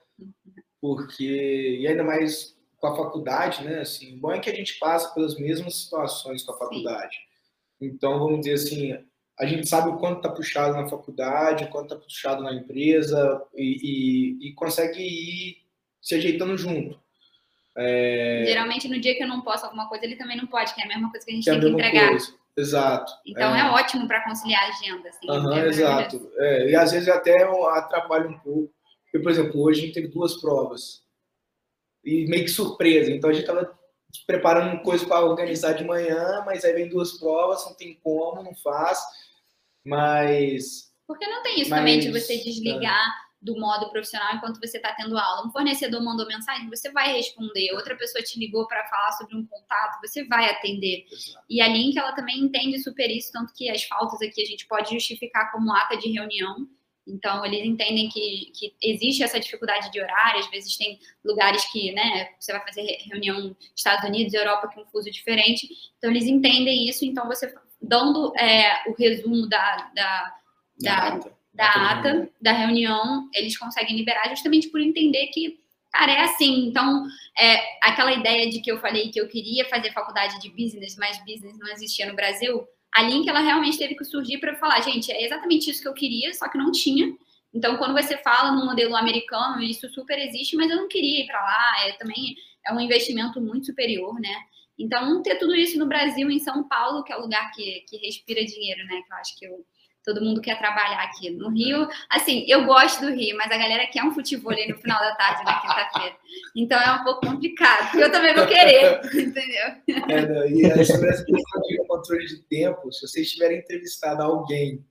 Porque, 0.82 1.78
e 1.80 1.86
ainda 1.86 2.02
mais 2.02 2.56
com 2.76 2.88
a 2.88 2.96
faculdade, 2.96 3.62
né? 3.62 3.82
Assim, 3.82 4.16
o 4.16 4.18
bom 4.18 4.32
é 4.32 4.40
que 4.40 4.50
a 4.50 4.54
gente 4.54 4.80
passa 4.80 5.14
pelas 5.14 5.38
mesmas 5.38 5.76
situações 5.76 6.42
com 6.42 6.52
a 6.52 6.58
faculdade. 6.58 7.16
Então, 7.80 8.18
vamos 8.18 8.40
dizer 8.40 8.54
assim, 8.54 8.98
a 9.38 9.46
gente 9.46 9.68
sabe 9.68 9.90
o 9.90 9.96
quanto 9.96 10.16
está 10.16 10.28
puxado 10.28 10.74
na 10.74 10.88
faculdade, 10.88 11.62
o 11.62 11.68
quanto 11.68 11.94
está 11.94 11.96
puxado 11.96 12.42
na 12.42 12.52
empresa 12.52 13.40
e, 13.54 14.40
e, 14.42 14.48
e, 14.48 14.52
consegue 14.54 15.00
ir 15.00 15.58
se 16.00 16.16
ajeitando 16.16 16.58
junto. 16.58 17.00
É... 17.76 18.42
Geralmente, 18.44 18.88
no 18.88 19.00
dia 19.00 19.14
que 19.14 19.22
eu 19.22 19.28
não 19.28 19.40
posso 19.40 19.64
alguma 19.64 19.88
coisa, 19.88 20.04
ele 20.04 20.16
também 20.16 20.36
não 20.36 20.48
pode, 20.48 20.74
que 20.74 20.80
é 20.80 20.84
a 20.84 20.88
mesma 20.88 21.12
coisa 21.12 21.24
que 21.24 21.30
a 21.30 21.34
gente 21.36 21.44
que 21.44 21.50
tem 21.50 21.60
que 21.60 21.68
entregar. 21.68 22.08
Coisa. 22.08 22.34
Exato. 22.56 23.12
Então, 23.24 23.54
é, 23.54 23.60
é 23.60 23.70
ótimo 23.70 24.08
para 24.08 24.24
conciliar 24.24 24.64
a 24.64 24.68
agenda. 24.68 25.08
Assim, 25.08 25.30
uhum, 25.30 25.56
exato. 25.58 26.32
É, 26.36 26.70
e 26.70 26.76
às 26.76 26.90
vezes 26.90 27.08
até 27.08 27.44
atrapalha 27.44 28.28
um 28.28 28.38
pouco. 28.40 28.74
Porque, 29.12 29.22
por 29.22 29.30
exemplo, 29.30 29.60
hoje 29.60 29.80
a 29.80 29.84
gente 29.84 29.94
teve 29.94 30.08
duas 30.08 30.40
provas. 30.40 31.02
E 32.02 32.24
meio 32.28 32.44
que 32.44 32.50
surpresa. 32.50 33.12
Então, 33.12 33.28
a 33.28 33.32
gente 33.34 33.42
estava 33.42 33.78
preparando 34.26 34.82
coisa 34.82 35.06
para 35.06 35.24
organizar 35.24 35.74
de 35.74 35.84
manhã, 35.84 36.42
mas 36.46 36.64
aí 36.64 36.72
vem 36.72 36.88
duas 36.88 37.18
provas, 37.18 37.64
não 37.66 37.74
tem 37.74 38.00
como, 38.02 38.42
não 38.42 38.54
faz. 38.54 38.98
Mas. 39.84 40.90
Porque 41.06 41.26
não 41.26 41.42
tem 41.42 41.60
isso 41.60 41.70
mas, 41.70 41.80
também 41.80 42.00
de 42.00 42.10
você 42.10 42.38
desligar 42.38 43.06
é. 43.06 43.12
do 43.42 43.54
modo 43.60 43.90
profissional 43.90 44.34
enquanto 44.34 44.58
você 44.58 44.78
está 44.78 44.94
tendo 44.94 45.18
aula. 45.18 45.46
Um 45.46 45.52
fornecedor 45.52 46.02
mandou 46.02 46.26
mensagem, 46.26 46.70
você 46.70 46.90
vai 46.90 47.12
responder. 47.12 47.74
Outra 47.74 47.94
pessoa 47.94 48.24
te 48.24 48.38
ligou 48.38 48.66
para 48.66 48.88
falar 48.88 49.12
sobre 49.12 49.36
um 49.36 49.44
contato, 49.44 50.00
você 50.00 50.24
vai 50.24 50.48
atender. 50.50 51.04
Exato. 51.12 51.44
E 51.50 51.60
a 51.60 51.68
Link, 51.68 51.98
ela 51.98 52.12
também 52.12 52.38
entende 52.38 52.82
super 52.82 53.10
isso, 53.10 53.30
tanto 53.30 53.52
que 53.52 53.68
as 53.68 53.84
faltas 53.84 54.22
aqui 54.22 54.40
a 54.40 54.46
gente 54.46 54.66
pode 54.66 54.94
justificar 54.94 55.52
como 55.52 55.70
ata 55.70 55.98
de 55.98 56.10
reunião. 56.10 56.66
Então, 57.06 57.44
eles 57.44 57.64
entendem 57.64 58.08
que, 58.08 58.52
que 58.54 58.74
existe 58.80 59.22
essa 59.22 59.40
dificuldade 59.40 59.90
de 59.90 60.00
horário, 60.00 60.40
às 60.40 60.50
vezes 60.50 60.76
tem 60.76 60.98
lugares 61.24 61.64
que, 61.72 61.92
né, 61.92 62.28
você 62.38 62.52
vai 62.52 62.64
fazer 62.64 62.98
reunião 63.10 63.56
Estados 63.74 64.08
Unidos, 64.08 64.34
Europa, 64.34 64.68
com 64.68 64.82
um 64.82 64.86
fuso 64.86 65.10
diferente. 65.10 65.68
Então, 65.98 66.10
eles 66.10 66.24
entendem 66.24 66.88
isso, 66.88 67.04
então 67.04 67.26
você 67.26 67.52
dando 67.80 68.32
é, 68.36 68.88
o 68.88 68.94
resumo 68.94 69.48
da, 69.48 69.90
da, 69.94 70.34
da, 70.80 71.10
da, 71.10 71.30
da 71.52 71.90
ata, 71.90 72.30
da 72.40 72.52
reunião, 72.52 73.28
eles 73.34 73.58
conseguem 73.58 73.96
liberar 73.96 74.28
justamente 74.28 74.68
por 74.68 74.80
entender 74.80 75.26
que, 75.28 75.58
cara, 75.92 76.12
é 76.12 76.20
assim. 76.20 76.68
Então, 76.68 77.04
é, 77.36 77.60
aquela 77.82 78.12
ideia 78.12 78.48
de 78.48 78.60
que 78.60 78.70
eu 78.70 78.78
falei 78.78 79.10
que 79.10 79.20
eu 79.20 79.28
queria 79.28 79.68
fazer 79.68 79.92
faculdade 79.92 80.40
de 80.40 80.50
business, 80.50 80.96
mas 80.96 81.18
business 81.24 81.58
não 81.58 81.68
existia 81.72 82.06
no 82.06 82.14
Brasil, 82.14 82.64
a 82.94 83.02
Link, 83.02 83.28
ela 83.28 83.40
realmente 83.40 83.78
teve 83.78 83.94
que 83.94 84.04
surgir 84.04 84.38
para 84.38 84.54
falar, 84.56 84.80
gente, 84.80 85.10
é 85.10 85.24
exatamente 85.24 85.70
isso 85.70 85.80
que 85.80 85.88
eu 85.88 85.94
queria, 85.94 86.32
só 86.34 86.48
que 86.48 86.58
não 86.58 86.70
tinha. 86.70 87.14
Então, 87.54 87.76
quando 87.76 87.92
você 87.92 88.16
fala 88.18 88.52
no 88.52 88.64
modelo 88.64 88.96
americano, 88.96 89.62
isso 89.62 89.88
super 89.90 90.18
existe, 90.18 90.56
mas 90.56 90.70
eu 90.70 90.76
não 90.76 90.88
queria 90.88 91.20
ir 91.20 91.26
para 91.26 91.40
lá, 91.40 91.86
é 91.86 91.92
também 91.92 92.34
é 92.66 92.72
um 92.72 92.80
investimento 92.80 93.40
muito 93.40 93.66
superior, 93.66 94.18
né? 94.20 94.34
Então, 94.78 95.22
ter 95.22 95.36
tudo 95.36 95.54
isso 95.54 95.78
no 95.78 95.86
Brasil, 95.86 96.30
em 96.30 96.38
São 96.38 96.66
Paulo, 96.66 97.04
que 97.04 97.12
é 97.12 97.16
o 97.16 97.22
lugar 97.22 97.50
que, 97.52 97.84
que 97.88 97.96
respira 97.98 98.44
dinheiro, 98.44 98.84
né? 98.86 99.02
Que 99.02 99.12
eu 99.12 99.16
acho 99.16 99.38
que 99.38 99.46
eu, 99.46 99.66
todo 100.04 100.24
mundo 100.24 100.40
quer 100.40 100.58
trabalhar 100.58 101.02
aqui. 101.02 101.30
No 101.30 101.50
Rio, 101.50 101.88
assim, 102.10 102.44
eu 102.48 102.64
gosto 102.64 103.00
do 103.00 103.12
Rio, 103.12 103.36
mas 103.36 103.50
a 103.50 103.56
galera 103.56 103.86
quer 103.86 104.04
um 104.04 104.12
futebol 104.12 104.52
ali 104.52 104.68
no 104.68 104.78
final 104.78 104.98
da 104.98 105.14
tarde, 105.14 105.44
na 105.44 105.60
quinta-feira. 105.60 106.16
Então 106.56 106.80
é 106.80 106.92
um 106.92 107.04
pouco 107.04 107.26
complicado, 107.26 107.98
eu 107.98 108.10
também 108.10 108.34
vou 108.34 108.46
querer, 108.46 109.00
entendeu? 109.14 110.08
É, 110.08 110.26
não, 110.26 110.46
e 110.46 110.84
sobre 110.84 111.08
essa 111.08 111.24
questão 111.24 111.62
de 111.62 111.86
controle 111.86 112.26
de 112.26 112.42
tempo, 112.44 112.92
se 112.92 113.06
vocês 113.06 113.30
tiverem 113.30 113.58
entrevistado 113.58 114.22
alguém 114.22 114.84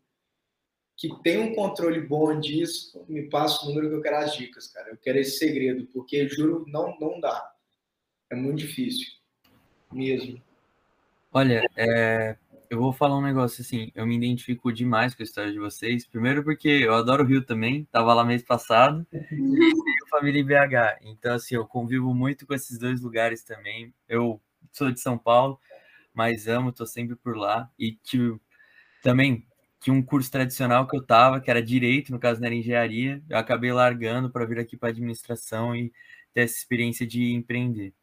que 1.02 1.10
tem 1.24 1.40
um 1.40 1.56
controle 1.56 2.00
bom 2.00 2.40
disso, 2.40 3.04
me 3.10 3.28
passa 3.28 3.66
o 3.66 3.70
número 3.70 3.90
que 3.90 3.96
eu 3.96 4.02
quero 4.02 4.18
as 4.18 4.36
dicas, 4.36 4.68
cara. 4.68 4.90
Eu 4.90 4.98
quero 4.98 5.18
esse 5.18 5.40
segredo, 5.40 5.88
porque 5.92 6.28
juro, 6.28 6.64
não, 6.68 6.96
não 7.00 7.20
dá. 7.20 7.52
É 8.30 8.36
muito 8.36 8.60
difícil. 8.60 9.08
Mesmo. 9.92 10.40
Olha, 11.34 11.68
é, 11.76 12.38
eu 12.72 12.80
vou 12.80 12.94
falar 12.94 13.18
um 13.18 13.22
negócio 13.22 13.62
assim, 13.62 13.92
eu 13.94 14.08
me 14.08 14.16
identifico 14.16 14.72
demais 14.72 15.14
com 15.14 15.22
a 15.22 15.26
história 15.26 15.52
de 15.52 15.60
vocês. 15.60 16.08
Primeiro 16.08 16.42
porque 16.42 16.70
eu 16.70 16.96
adoro 16.96 17.22
o 17.22 17.26
Rio 17.26 17.42
também, 17.46 17.84
tava 17.92 18.14
lá 18.14 18.24
mês 18.24 18.44
passado, 18.44 19.06
e 19.12 20.10
família 20.10 20.40
em 20.40 20.46
BH. 20.46 21.00
Então, 21.04 21.36
assim, 21.36 21.56
eu 21.56 21.68
convivo 21.68 22.14
muito 22.14 22.48
com 22.48 22.54
esses 22.54 22.80
dois 22.80 23.02
lugares 23.02 23.44
também. 23.44 23.94
Eu 24.08 24.40
sou 24.72 24.90
de 24.90 25.02
São 25.02 25.18
Paulo, 25.18 25.60
mas 26.14 26.48
amo, 26.48 26.72
tô 26.72 26.86
sempre 26.86 27.18
por 27.18 27.36
lá. 27.36 27.70
E 27.78 27.92
tive, 27.92 28.40
também 29.04 29.46
tinha 29.82 29.94
um 29.94 30.02
curso 30.02 30.32
tradicional 30.32 30.88
que 30.88 30.96
eu 30.96 31.06
tava, 31.06 31.42
que 31.42 31.52
era 31.52 31.62
direito, 31.62 32.10
no 32.10 32.20
caso 32.20 32.40
não 32.40 32.48
era 32.48 32.56
engenharia. 32.56 33.22
Eu 33.30 33.38
acabei 33.38 33.74
largando 33.74 34.30
para 34.30 34.46
vir 34.46 34.60
aqui 34.60 34.78
para 34.78 34.90
administração 34.90 35.76
e 35.76 35.92
ter 36.34 36.44
essa 36.44 36.56
experiência 36.56 37.06
de 37.06 37.34
empreender. 37.34 37.94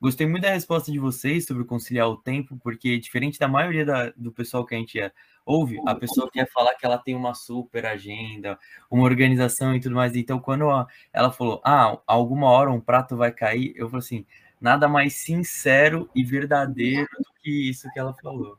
Gostei 0.00 0.26
muito 0.26 0.42
da 0.42 0.52
resposta 0.52 0.92
de 0.92 0.98
vocês 0.98 1.46
sobre 1.46 1.64
conciliar 1.64 2.08
o 2.08 2.18
tempo, 2.18 2.58
porque 2.62 2.98
diferente 2.98 3.38
da 3.38 3.48
maioria 3.48 3.84
da, 3.84 4.10
do 4.10 4.30
pessoal 4.30 4.64
que 4.64 4.74
a 4.74 4.78
gente 4.78 5.00
é, 5.00 5.10
ouve, 5.44 5.80
a 5.86 5.94
pessoa 5.94 6.30
quer 6.30 6.46
falar 6.50 6.74
que 6.74 6.84
ela 6.84 6.98
tem 6.98 7.14
uma 7.14 7.34
super 7.34 7.86
agenda, 7.86 8.58
uma 8.90 9.04
organização 9.04 9.74
e 9.74 9.80
tudo 9.80 9.94
mais. 9.94 10.14
Então, 10.14 10.38
quando 10.38 10.66
ela 11.12 11.32
falou, 11.32 11.62
ah, 11.64 11.98
alguma 12.06 12.50
hora 12.50 12.70
um 12.70 12.80
prato 12.80 13.16
vai 13.16 13.32
cair, 13.32 13.72
eu 13.74 13.88
falei 13.88 14.04
assim, 14.04 14.26
nada 14.60 14.86
mais 14.86 15.14
sincero 15.14 16.10
e 16.14 16.22
verdadeiro 16.22 17.08
do 17.18 17.32
que 17.42 17.70
isso 17.70 17.90
que 17.92 17.98
ela 17.98 18.12
falou, 18.14 18.58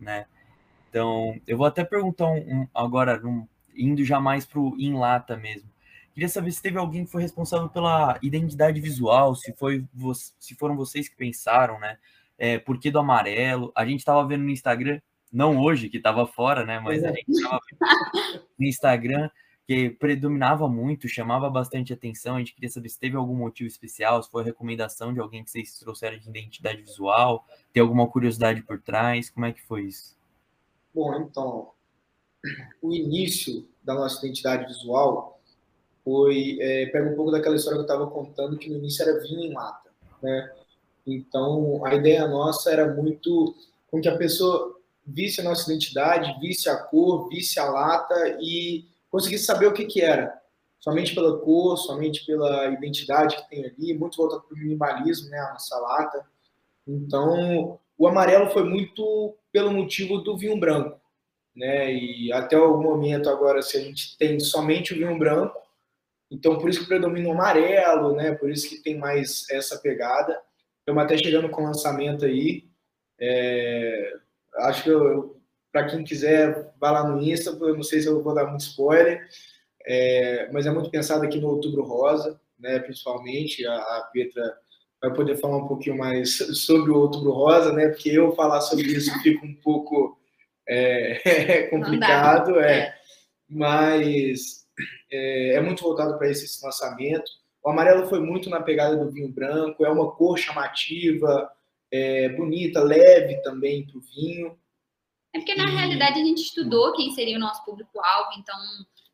né? 0.00 0.26
Então, 0.90 1.40
eu 1.46 1.56
vou 1.56 1.66
até 1.66 1.84
perguntar 1.84 2.26
um, 2.26 2.62
um 2.62 2.68
agora, 2.74 3.20
um, 3.24 3.46
indo 3.76 4.04
já 4.04 4.18
mais 4.18 4.44
para 4.44 4.58
o 4.58 4.74
em 4.78 4.94
lata 4.94 5.36
mesmo. 5.36 5.68
Queria 6.16 6.30
saber 6.30 6.50
se 6.50 6.62
teve 6.62 6.78
alguém 6.78 7.04
que 7.04 7.10
foi 7.10 7.20
responsável 7.20 7.68
pela 7.68 8.18
identidade 8.22 8.80
visual, 8.80 9.34
se 9.34 9.52
foi 9.52 9.84
se 10.40 10.54
foram 10.54 10.74
vocês 10.74 11.10
que 11.10 11.14
pensaram, 11.14 11.78
né? 11.78 11.98
É, 12.38 12.58
por 12.58 12.80
que 12.80 12.90
do 12.90 12.98
amarelo? 12.98 13.70
A 13.76 13.84
gente 13.84 13.98
estava 13.98 14.26
vendo 14.26 14.44
no 14.44 14.48
Instagram, 14.48 14.98
não 15.30 15.60
hoje, 15.60 15.90
que 15.90 15.98
estava 15.98 16.26
fora, 16.26 16.64
né? 16.64 16.80
Mas 16.80 17.04
a 17.04 17.08
gente 17.08 17.30
estava 17.30 17.60
no 18.58 18.66
Instagram 18.66 19.28
que 19.66 19.90
predominava 19.90 20.66
muito, 20.66 21.06
chamava 21.06 21.50
bastante 21.50 21.92
atenção. 21.92 22.36
A 22.36 22.38
gente 22.38 22.54
queria 22.54 22.70
saber 22.70 22.88
se 22.88 22.98
teve 22.98 23.14
algum 23.14 23.36
motivo 23.36 23.68
especial, 23.68 24.22
se 24.22 24.30
foi 24.30 24.42
recomendação 24.42 25.12
de 25.12 25.20
alguém 25.20 25.44
que 25.44 25.50
vocês 25.50 25.78
trouxeram 25.78 26.18
de 26.18 26.30
identidade 26.30 26.80
visual, 26.80 27.44
tem 27.74 27.82
alguma 27.82 28.08
curiosidade 28.08 28.62
por 28.62 28.80
trás, 28.80 29.28
como 29.28 29.44
é 29.44 29.52
que 29.52 29.60
foi 29.60 29.82
isso? 29.82 30.16
Bom, 30.94 31.14
então, 31.20 31.72
o 32.80 32.94
início 32.94 33.68
da 33.84 33.92
nossa 33.92 34.24
identidade 34.24 34.64
visual 34.64 35.35
foi 36.06 36.56
é, 36.60 36.86
pega 36.86 37.10
um 37.10 37.16
pouco 37.16 37.32
daquela 37.32 37.56
história 37.56 37.78
que 37.78 37.80
eu 37.80 37.92
estava 37.92 38.08
contando 38.08 38.56
que 38.56 38.70
no 38.70 38.76
início 38.76 39.02
era 39.02 39.20
vinho 39.20 39.40
em 39.40 39.52
lata, 39.52 39.90
né? 40.22 40.52
Então 41.04 41.84
a 41.84 41.96
ideia 41.96 42.28
nossa 42.28 42.70
era 42.70 42.94
muito 42.94 43.56
com 43.90 44.00
que 44.00 44.08
a 44.08 44.16
pessoa 44.16 44.78
visse 45.04 45.40
a 45.40 45.44
nossa 45.44 45.68
identidade, 45.68 46.38
visse 46.40 46.70
a 46.70 46.76
cor, 46.76 47.28
visse 47.28 47.58
a 47.58 47.68
lata 47.68 48.38
e 48.40 48.84
conseguisse 49.10 49.44
saber 49.44 49.66
o 49.66 49.72
que 49.72 49.84
que 49.84 50.00
era, 50.00 50.32
somente 50.78 51.12
pela 51.12 51.38
cor, 51.40 51.76
somente 51.76 52.24
pela 52.24 52.66
identidade 52.68 53.36
que 53.36 53.48
tem 53.48 53.64
ali, 53.64 53.92
muito 53.98 54.16
voltado 54.16 54.42
para 54.42 54.54
o 54.54 54.58
minimalismo, 54.58 55.28
né? 55.28 55.40
A 55.40 55.54
nossa 55.54 55.76
lata. 55.76 56.24
Então 56.86 57.80
o 57.98 58.06
amarelo 58.06 58.48
foi 58.50 58.62
muito 58.62 59.34
pelo 59.50 59.72
motivo 59.72 60.18
do 60.18 60.38
vinho 60.38 60.56
branco, 60.60 61.00
né? 61.56 61.92
E 61.92 62.32
até 62.32 62.56
o 62.56 62.80
momento 62.80 63.28
agora, 63.28 63.60
se 63.60 63.76
a 63.76 63.80
gente 63.80 64.16
tem 64.16 64.38
somente 64.38 64.92
o 64.92 64.96
vinho 64.96 65.18
branco 65.18 65.65
Então, 66.30 66.58
por 66.58 66.68
isso 66.68 66.80
que 66.80 66.88
predomina 66.88 67.28
o 67.28 67.32
amarelo, 67.32 68.14
né? 68.14 68.34
Por 68.34 68.50
isso 68.50 68.68
que 68.68 68.82
tem 68.82 68.98
mais 68.98 69.48
essa 69.50 69.78
pegada. 69.78 70.40
Estamos 70.80 71.02
até 71.02 71.16
chegando 71.16 71.48
com 71.48 71.62
o 71.62 71.66
lançamento 71.66 72.24
aí. 72.24 72.64
É, 73.18 74.12
acho 74.58 74.84
que 74.84 74.90
para 75.72 75.86
quem 75.86 76.04
quiser, 76.04 76.72
vá 76.80 76.90
lá 76.90 77.08
no 77.08 77.22
Insta. 77.22 77.50
Eu 77.50 77.76
não 77.76 77.82
sei 77.82 78.00
se 78.00 78.08
eu 78.08 78.22
vou 78.22 78.34
dar 78.34 78.46
muito 78.46 78.62
spoiler, 78.62 79.26
é, 79.84 80.50
mas 80.52 80.66
é 80.66 80.70
muito 80.70 80.90
pensado 80.90 81.24
aqui 81.24 81.38
no 81.38 81.48
Outubro 81.48 81.82
Rosa, 81.82 82.40
né? 82.58 82.78
Principalmente 82.80 83.66
a, 83.66 83.74
a 83.76 84.10
Petra 84.12 84.56
vai 85.00 85.12
poder 85.12 85.36
falar 85.36 85.58
um 85.58 85.68
pouquinho 85.68 85.96
mais 85.96 86.38
sobre 86.64 86.90
o 86.90 86.96
Outubro 86.96 87.32
Rosa, 87.32 87.72
né? 87.72 87.88
Porque 87.88 88.10
eu 88.10 88.34
falar 88.34 88.60
sobre 88.62 88.86
isso 88.86 89.12
fica 89.22 89.44
um 89.44 89.54
pouco 89.54 90.18
é, 90.68 91.68
complicado, 91.70 92.58
é. 92.58 92.78
é. 92.78 92.94
Mas 93.48 94.65
é, 95.10 95.54
é 95.54 95.60
muito 95.60 95.82
voltado 95.82 96.16
para 96.18 96.30
esse 96.30 96.64
lançamento. 96.64 97.30
O 97.62 97.70
amarelo 97.70 98.08
foi 98.08 98.20
muito 98.20 98.48
na 98.48 98.62
pegada 98.62 98.96
do 98.96 99.10
vinho 99.10 99.28
branco, 99.28 99.84
é 99.84 99.90
uma 99.90 100.12
cor 100.12 100.38
chamativa, 100.38 101.50
é, 101.90 102.28
bonita, 102.30 102.82
leve 102.82 103.42
também 103.42 103.86
para 103.86 103.98
o 103.98 104.00
vinho. 104.00 104.58
É 105.34 105.38
porque 105.38 105.54
na 105.54 105.64
e... 105.64 105.74
realidade 105.74 106.20
a 106.20 106.24
gente 106.24 106.42
estudou 106.42 106.92
quem 106.94 107.10
seria 107.12 107.36
o 107.36 107.40
nosso 107.40 107.64
público-alvo, 107.64 108.30
então 108.38 108.56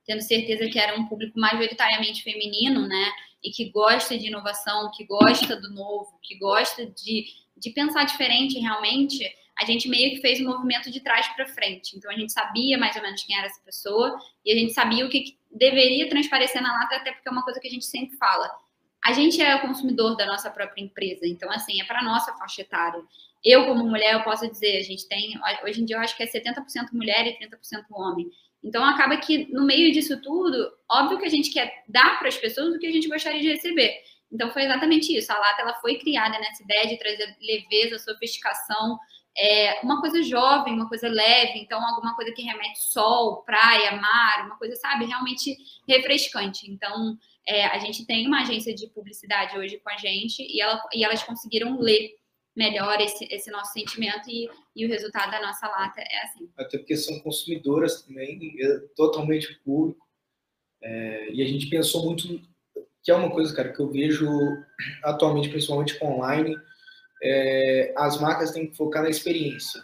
tendo 0.04 0.20
certeza 0.20 0.68
que 0.68 0.78
era 0.78 0.98
um 0.98 1.06
público 1.06 1.38
majoritariamente 1.38 2.22
feminino, 2.22 2.86
né? 2.86 3.12
E 3.42 3.50
que 3.50 3.70
gosta 3.70 4.18
de 4.18 4.26
inovação, 4.26 4.90
que 4.94 5.04
gosta 5.04 5.56
do 5.56 5.72
novo, 5.72 6.18
que 6.22 6.36
gosta 6.38 6.86
de, 6.86 7.24
de 7.56 7.70
pensar 7.70 8.04
diferente 8.04 8.58
realmente 8.58 9.24
a 9.58 9.64
gente 9.64 9.88
meio 9.88 10.14
que 10.14 10.20
fez 10.20 10.40
um 10.40 10.48
movimento 10.48 10.90
de 10.90 11.00
trás 11.00 11.28
para 11.34 11.46
frente. 11.46 11.96
Então 11.96 12.10
a 12.10 12.14
gente 12.14 12.32
sabia 12.32 12.78
mais 12.78 12.96
ou 12.96 13.02
menos 13.02 13.22
quem 13.22 13.36
era 13.36 13.46
essa 13.46 13.60
pessoa 13.64 14.18
e 14.44 14.52
a 14.52 14.56
gente 14.56 14.72
sabia 14.72 15.06
o 15.06 15.08
que 15.08 15.36
deveria 15.52 16.08
transparecer 16.08 16.62
na 16.62 16.72
lata, 16.72 16.96
até 16.96 17.12
porque 17.12 17.28
é 17.28 17.32
uma 17.32 17.44
coisa 17.44 17.60
que 17.60 17.68
a 17.68 17.70
gente 17.70 17.84
sempre 17.84 18.16
fala. 18.16 18.50
A 19.04 19.12
gente 19.12 19.42
é 19.42 19.56
o 19.56 19.60
consumidor 19.60 20.16
da 20.16 20.26
nossa 20.26 20.50
própria 20.50 20.82
empresa, 20.82 21.26
então 21.26 21.50
assim, 21.50 21.80
é 21.80 21.84
para 21.84 22.02
nossa 22.02 22.32
faixa 22.34 22.62
etária. 22.62 23.02
Eu 23.44 23.66
como 23.66 23.84
mulher, 23.84 24.14
eu 24.14 24.22
posso 24.22 24.48
dizer, 24.48 24.78
a 24.78 24.82
gente 24.82 25.08
tem, 25.08 25.34
hoje 25.64 25.82
em 25.82 25.84
dia 25.84 25.96
eu 25.96 26.00
acho 26.00 26.16
que 26.16 26.22
é 26.22 26.26
70% 26.26 26.92
mulher 26.92 27.26
e 27.26 27.36
30% 27.38 27.84
homem. 27.90 28.30
Então 28.62 28.84
acaba 28.84 29.16
que 29.16 29.52
no 29.52 29.66
meio 29.66 29.92
disso 29.92 30.20
tudo, 30.22 30.72
óbvio 30.88 31.18
que 31.18 31.26
a 31.26 31.30
gente 31.30 31.50
quer 31.50 31.82
dar 31.88 32.18
para 32.20 32.28
as 32.28 32.36
pessoas 32.36 32.74
o 32.74 32.78
que 32.78 32.86
a 32.86 32.92
gente 32.92 33.08
gostaria 33.08 33.40
de 33.40 33.48
receber. 33.48 33.92
Então 34.30 34.50
foi 34.52 34.62
exatamente 34.62 35.14
isso. 35.16 35.32
A 35.32 35.38
lata 35.38 35.62
ela 35.62 35.74
foi 35.74 35.98
criada 35.98 36.38
nessa 36.38 36.62
ideia 36.62 36.86
de 36.86 36.96
trazer 36.96 37.36
leveza, 37.40 37.98
sofisticação, 37.98 38.98
é, 39.36 39.80
uma 39.82 40.00
coisa 40.00 40.22
jovem, 40.22 40.74
uma 40.74 40.88
coisa 40.88 41.08
leve, 41.08 41.58
então 41.58 41.80
alguma 41.86 42.14
coisa 42.14 42.32
que 42.32 42.42
remete 42.42 42.82
sol, 42.90 43.42
praia, 43.42 43.96
mar, 43.96 44.46
uma 44.46 44.58
coisa, 44.58 44.76
sabe, 44.76 45.06
realmente 45.06 45.56
refrescante. 45.88 46.70
Então, 46.70 47.16
é, 47.46 47.66
a 47.66 47.78
gente 47.78 48.06
tem 48.06 48.26
uma 48.26 48.42
agência 48.42 48.74
de 48.74 48.88
publicidade 48.88 49.58
hoje 49.58 49.78
com 49.78 49.90
a 49.90 49.96
gente 49.96 50.42
e, 50.42 50.60
ela, 50.60 50.82
e 50.92 51.04
elas 51.04 51.22
conseguiram 51.22 51.78
ler 51.78 52.14
melhor 52.54 53.00
esse, 53.00 53.24
esse 53.30 53.50
nosso 53.50 53.72
sentimento 53.72 54.28
e, 54.28 54.48
e 54.76 54.84
o 54.84 54.88
resultado 54.88 55.30
da 55.30 55.40
nossa 55.40 55.66
lata 55.66 56.00
é 56.00 56.24
assim. 56.24 56.50
Até 56.56 56.76
porque 56.76 56.96
são 56.96 57.18
consumidoras 57.20 58.02
também, 58.02 58.54
é 58.60 58.78
totalmente 58.94 59.54
público. 59.64 60.06
É, 60.82 61.32
e 61.32 61.42
a 61.42 61.46
gente 61.46 61.70
pensou 61.70 62.04
muito, 62.04 62.40
que 63.02 63.10
é 63.10 63.14
uma 63.14 63.30
coisa, 63.30 63.54
cara, 63.54 63.72
que 63.72 63.80
eu 63.80 63.90
vejo 63.90 64.28
atualmente, 65.02 65.48
principalmente 65.48 65.98
com 65.98 66.18
online, 66.18 66.54
é, 67.22 67.94
as 67.96 68.20
marcas 68.20 68.50
têm 68.50 68.66
que 68.66 68.76
focar 68.76 69.02
na 69.02 69.10
experiência. 69.10 69.82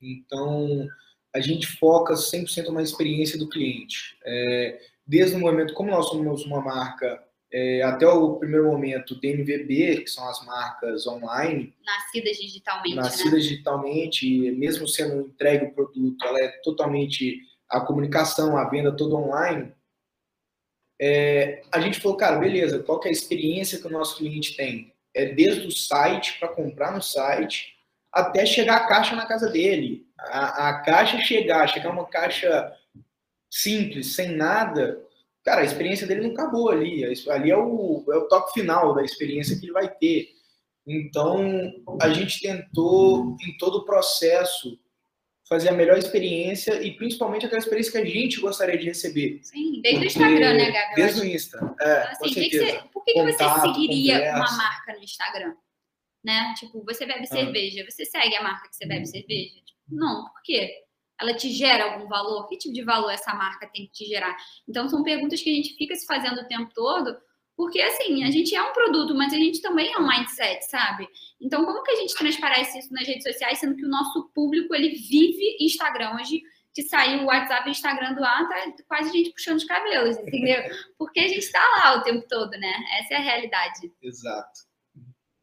Então, 0.00 0.86
a 1.34 1.40
gente 1.40 1.66
foca 1.66 2.14
100% 2.14 2.68
na 2.68 2.82
experiência 2.82 3.38
do 3.38 3.48
cliente. 3.48 4.18
É, 4.24 4.80
desde 5.06 5.36
o 5.36 5.40
momento, 5.40 5.74
como 5.74 5.90
nós 5.90 6.08
somos 6.08 6.44
uma 6.44 6.60
marca, 6.60 7.22
é, 7.52 7.82
até 7.82 8.06
o 8.06 8.36
primeiro 8.36 8.66
momento, 8.66 9.18
DNVB, 9.18 10.02
que 10.02 10.10
são 10.10 10.28
as 10.28 10.44
marcas 10.44 11.06
online. 11.06 11.74
Nascidas 11.84 12.36
digitalmente. 12.36 12.96
Nascidas 12.96 13.32
né? 13.32 13.38
digitalmente, 13.38 14.50
mesmo 14.52 14.86
sendo 14.86 15.28
entregue 15.28 15.66
o 15.66 15.72
produto, 15.72 16.24
ela 16.24 16.40
é 16.40 16.48
totalmente 16.62 17.40
a 17.68 17.80
comunicação, 17.80 18.56
a 18.56 18.68
venda 18.68 18.94
toda 18.94 19.16
online. 19.16 19.72
É, 21.00 21.62
a 21.72 21.80
gente 21.80 22.00
falou, 22.00 22.16
cara, 22.16 22.38
beleza, 22.38 22.82
qual 22.82 23.00
é 23.04 23.08
a 23.08 23.12
experiência 23.12 23.78
que 23.78 23.86
o 23.86 23.90
nosso 23.90 24.16
cliente 24.16 24.56
tem? 24.56 24.93
É, 25.14 25.26
desde 25.26 25.66
o 25.66 25.70
site 25.70 26.38
para 26.38 26.48
comprar 26.48 26.92
no 26.92 27.02
site 27.02 27.74
até 28.12 28.46
chegar 28.46 28.76
a 28.76 28.86
caixa 28.86 29.16
na 29.16 29.26
casa 29.26 29.48
dele. 29.48 30.06
A, 30.18 30.68
a 30.68 30.82
caixa 30.82 31.18
chegar, 31.18 31.68
chegar 31.68 31.90
uma 31.90 32.06
caixa 32.06 32.72
simples, 33.50 34.14
sem 34.14 34.36
nada, 34.36 35.00
cara, 35.44 35.60
a 35.60 35.64
experiência 35.64 36.06
dele 36.06 36.22
não 36.22 36.32
acabou 36.32 36.70
ali. 36.70 37.04
Ali 37.28 37.50
é 37.50 37.56
o, 37.56 38.04
é 38.10 38.16
o 38.16 38.28
toque 38.28 38.52
final 38.52 38.94
da 38.94 39.02
experiência 39.04 39.58
que 39.58 39.66
ele 39.66 39.72
vai 39.72 39.88
ter. 39.88 40.28
Então, 40.86 41.72
a 42.00 42.08
gente 42.10 42.40
tentou, 42.40 43.36
em 43.46 43.56
todo 43.56 43.78
o 43.78 43.84
processo, 43.84 44.78
fazer 45.48 45.68
a 45.68 45.72
melhor 45.72 45.98
experiência 45.98 46.82
e 46.82 46.96
principalmente 46.96 47.44
aquela 47.44 47.60
experiência 47.60 47.92
que 47.92 47.98
a 47.98 48.04
gente 48.04 48.40
gostaria 48.40 48.78
de 48.78 48.86
receber. 48.86 49.40
Sim, 49.42 49.80
desde 49.82 50.04
o 50.04 50.06
Instagram, 50.06 50.54
né, 50.54 50.70
Gabi? 50.70 50.94
Desde 50.96 51.20
o 51.20 51.24
Insta, 51.24 51.76
é, 51.80 51.92
assim, 52.02 52.18
com 52.18 52.28
certeza. 52.28 52.64
Que 52.64 52.72
você, 52.72 52.88
por 52.88 53.04
que, 53.04 53.12
que 53.12 53.22
você 53.22 53.60
seguiria 53.60 54.14
conversa. 54.14 54.36
uma 54.36 54.56
marca 54.56 54.92
no 54.94 55.04
Instagram? 55.04 55.56
Né? 56.24 56.54
Tipo, 56.58 56.82
você 56.84 57.04
bebe 57.04 57.24
ah. 57.24 57.26
cerveja, 57.26 57.84
você 57.88 58.04
segue 58.06 58.34
a 58.34 58.42
marca 58.42 58.68
que 58.68 58.76
você 58.76 58.86
bebe 58.86 59.06
cerveja? 59.06 59.54
Tipo, 59.54 59.80
não, 59.90 60.24
por 60.24 60.42
quê? 60.42 60.72
Ela 61.20 61.34
te 61.34 61.50
gera 61.52 61.92
algum 61.92 62.08
valor? 62.08 62.48
Que 62.48 62.56
tipo 62.56 62.74
de 62.74 62.82
valor 62.82 63.10
essa 63.10 63.34
marca 63.34 63.68
tem 63.68 63.86
que 63.86 63.92
te 63.92 64.04
gerar? 64.06 64.34
Então, 64.66 64.88
são 64.88 65.02
perguntas 65.02 65.42
que 65.42 65.50
a 65.50 65.54
gente 65.54 65.76
fica 65.76 65.94
se 65.94 66.06
fazendo 66.06 66.40
o 66.40 66.48
tempo 66.48 66.72
todo, 66.74 67.14
porque, 67.56 67.80
assim, 67.80 68.24
a 68.24 68.30
gente 68.30 68.54
é 68.54 68.62
um 68.62 68.72
produto, 68.72 69.14
mas 69.14 69.32
a 69.32 69.36
gente 69.36 69.60
também 69.60 69.92
é 69.92 69.98
um 69.98 70.06
mindset, 70.06 70.64
sabe? 70.66 71.08
Então, 71.40 71.64
como 71.64 71.82
que 71.82 71.92
a 71.92 71.96
gente 71.96 72.14
transparece 72.14 72.78
isso 72.78 72.92
nas 72.92 73.06
redes 73.06 73.22
sociais, 73.22 73.58
sendo 73.58 73.76
que 73.76 73.84
o 73.84 73.88
nosso 73.88 74.30
público, 74.34 74.74
ele 74.74 74.90
vive 74.90 75.56
Instagram? 75.60 76.16
Hoje, 76.16 76.42
que 76.74 76.82
saiu 76.82 77.22
o 77.22 77.26
WhatsApp 77.26 77.66
e 77.66 77.68
o 77.68 77.70
Instagram 77.70 78.14
do 78.14 78.24
ar, 78.24 78.48
tá 78.48 78.82
quase 78.88 79.10
a 79.10 79.12
gente 79.12 79.30
puxando 79.30 79.58
os 79.58 79.64
cabelos, 79.64 80.18
entendeu? 80.18 80.62
Porque 80.98 81.20
a 81.20 81.28
gente 81.28 81.50
tá 81.52 81.62
lá 81.76 81.98
o 81.98 82.02
tempo 82.02 82.26
todo, 82.28 82.50
né? 82.50 82.72
Essa 83.00 83.14
é 83.14 83.16
a 83.18 83.20
realidade. 83.20 83.92
Exato. 84.02 84.60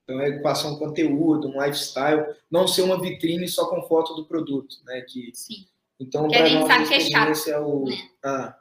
Então, 0.04 0.19
é 0.19 0.39
passar 0.39 0.69
um 0.69 0.78
conteúdo, 0.78 1.47
um 1.47 1.63
lifestyle, 1.63 2.26
não 2.52 2.67
ser 2.67 2.82
uma 2.82 3.00
vitrine 3.00 3.47
só 3.47 3.69
com 3.69 3.82
foto 3.84 4.13
do 4.15 4.26
produto, 4.26 4.76
né? 4.84 5.02
Que, 5.08 5.32
Sim. 5.34 5.65
Então, 5.97 6.28
para 6.28 6.50
nós, 6.50 6.89
que 6.89 6.95
é 6.95 7.00
chato, 7.00 7.50
é 7.50 7.60
o, 7.60 7.86
né? 7.86 7.95
ah, 8.26 8.58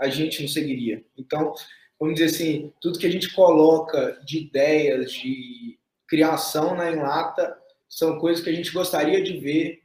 a 0.00 0.08
gente 0.08 0.40
não 0.40 0.48
seguiria. 0.48 1.04
Então, 1.16 1.52
vamos 1.98 2.14
dizer 2.14 2.26
assim, 2.26 2.72
tudo 2.80 2.98
que 2.98 3.06
a 3.06 3.10
gente 3.10 3.32
coloca 3.34 4.20
de 4.24 4.38
ideias, 4.38 5.12
de 5.12 5.78
criação 6.06 6.74
na 6.74 6.90
Enlata, 6.90 7.56
são 7.88 8.18
coisas 8.18 8.42
que 8.42 8.50
a 8.50 8.54
gente 8.54 8.72
gostaria 8.72 9.22
de 9.22 9.38
ver 9.38 9.82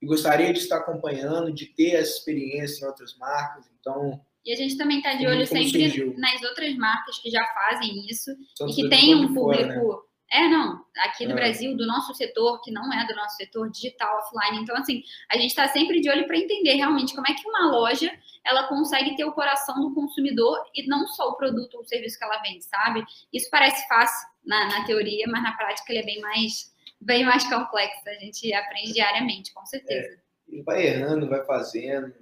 e 0.00 0.06
gostaria 0.06 0.52
de 0.52 0.58
estar 0.58 0.78
acompanhando, 0.78 1.52
de 1.52 1.66
ter 1.66 1.94
essa 1.94 2.18
experiência 2.18 2.84
em 2.84 2.88
outras 2.88 3.16
marcas. 3.18 3.70
Então. 3.78 4.20
E 4.44 4.52
a 4.52 4.56
gente 4.56 4.76
também 4.76 4.98
está 4.98 5.14
de 5.14 5.26
olho 5.26 5.46
sempre 5.46 5.68
surgiu. 5.70 6.14
nas 6.16 6.42
outras 6.42 6.74
marcas 6.76 7.18
que 7.18 7.30
já 7.30 7.44
fazem 7.54 8.06
isso 8.08 8.30
e 8.66 8.74
que 8.74 8.88
tem 8.88 9.14
um 9.14 9.34
público. 9.34 9.72
Fora, 9.72 9.96
né? 9.96 10.10
É, 10.32 10.48
não, 10.48 10.84
aqui 10.98 11.26
no 11.26 11.32
é. 11.32 11.34
Brasil, 11.34 11.76
do 11.76 11.84
nosso 11.86 12.14
setor, 12.14 12.60
que 12.62 12.70
não 12.70 12.92
é 12.92 13.04
do 13.04 13.16
nosso 13.16 13.36
setor 13.36 13.68
digital, 13.68 14.16
offline. 14.18 14.62
Então, 14.62 14.76
assim, 14.76 15.02
a 15.28 15.36
gente 15.36 15.50
está 15.50 15.66
sempre 15.66 16.00
de 16.00 16.08
olho 16.08 16.26
para 16.26 16.38
entender 16.38 16.74
realmente 16.74 17.14
como 17.14 17.26
é 17.26 17.34
que 17.34 17.46
uma 17.48 17.68
loja 17.72 18.10
ela 18.44 18.68
consegue 18.68 19.16
ter 19.16 19.24
o 19.24 19.32
coração 19.32 19.80
do 19.80 19.94
consumidor 19.94 20.58
e 20.74 20.86
não 20.86 21.06
só 21.08 21.28
o 21.28 21.36
produto 21.36 21.74
ou 21.74 21.80
o 21.82 21.86
serviço 21.86 22.18
que 22.18 22.24
ela 22.24 22.40
vende, 22.42 22.64
sabe? 22.64 23.04
Isso 23.32 23.48
parece 23.50 23.86
fácil 23.86 24.28
na, 24.44 24.66
na 24.68 24.84
teoria, 24.84 25.26
mas 25.28 25.42
na 25.42 25.52
prática 25.52 25.92
ele 25.92 26.00
é 26.00 26.04
bem 26.04 26.20
mais, 26.20 26.72
bem 27.00 27.24
mais 27.24 27.44
complexo. 27.44 28.08
A 28.08 28.14
gente 28.14 28.52
aprende 28.52 28.92
diariamente, 28.92 29.52
com 29.52 29.64
certeza. 29.66 30.18
É, 30.52 30.62
vai 30.62 30.86
errando, 30.86 31.28
vai 31.28 31.44
fazendo. 31.44 32.14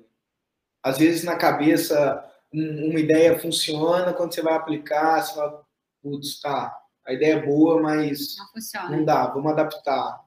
Às 0.83 0.98
vezes 0.98 1.24
na 1.24 1.37
cabeça 1.37 2.24
um, 2.52 2.90
uma 2.90 3.00
ideia 3.00 3.38
funciona, 3.38 4.12
quando 4.12 4.35
você 4.35 4.42
vai 4.42 4.54
aplicar, 4.54 5.22
você 5.22 5.35
fala, 5.35 5.64
putz, 6.02 6.40
tá, 6.40 6.76
a 7.07 7.12
ideia 7.12 7.35
é 7.35 7.46
boa, 7.46 7.81
mas 7.81 8.37
não, 8.74 8.90
não 8.90 9.04
dá, 9.04 9.26
vamos 9.28 9.52
adaptar. 9.52 10.20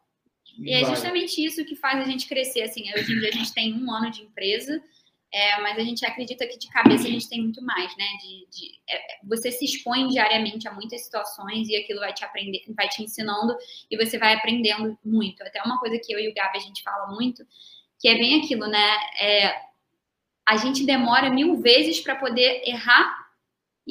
E, 0.57 0.69
e 0.69 0.73
é 0.73 0.85
justamente 0.85 1.43
isso 1.43 1.63
que 1.65 1.75
faz 1.75 1.99
a 1.99 2.09
gente 2.09 2.27
crescer. 2.27 2.63
Assim, 2.63 2.83
hoje 2.93 3.13
em 3.13 3.19
dia 3.19 3.29
a 3.29 3.33
gente 3.33 3.53
tem 3.53 3.73
um 3.73 3.91
ano 3.91 4.11
de 4.11 4.21
empresa, 4.21 4.81
é, 5.33 5.61
mas 5.61 5.77
a 5.77 5.81
gente 5.81 6.05
acredita 6.05 6.45
que 6.45 6.57
de 6.57 6.67
cabeça 6.67 7.07
a 7.07 7.09
gente 7.09 7.29
tem 7.29 7.41
muito 7.41 7.63
mais, 7.63 7.95
né? 7.95 8.05
De, 8.21 8.47
de 8.51 8.79
é, 8.89 9.19
você 9.23 9.49
se 9.51 9.63
expõe 9.63 10.07
diariamente 10.09 10.67
a 10.67 10.73
muitas 10.73 11.05
situações 11.05 11.69
e 11.69 11.75
aquilo 11.75 12.01
vai 12.01 12.13
te 12.13 12.25
aprender, 12.25 12.61
vai 12.75 12.89
te 12.89 13.01
ensinando 13.01 13.55
e 13.89 13.95
você 13.95 14.17
vai 14.17 14.33
aprendendo 14.33 14.97
muito. 15.03 15.41
Até 15.43 15.61
uma 15.63 15.79
coisa 15.79 15.97
que 15.97 16.13
eu 16.13 16.19
e 16.19 16.29
o 16.29 16.33
Gabi 16.33 16.57
a 16.57 16.61
gente 16.61 16.83
fala 16.83 17.07
muito, 17.07 17.45
que 17.99 18.09
é 18.09 18.15
bem 18.15 18.41
aquilo, 18.41 18.67
né? 18.67 18.97
É, 19.21 19.55
a 20.45 20.57
gente 20.57 20.85
demora 20.85 21.29
mil 21.29 21.55
vezes 21.61 22.01
para 22.01 22.15
poder 22.15 22.67
errar 22.67 23.20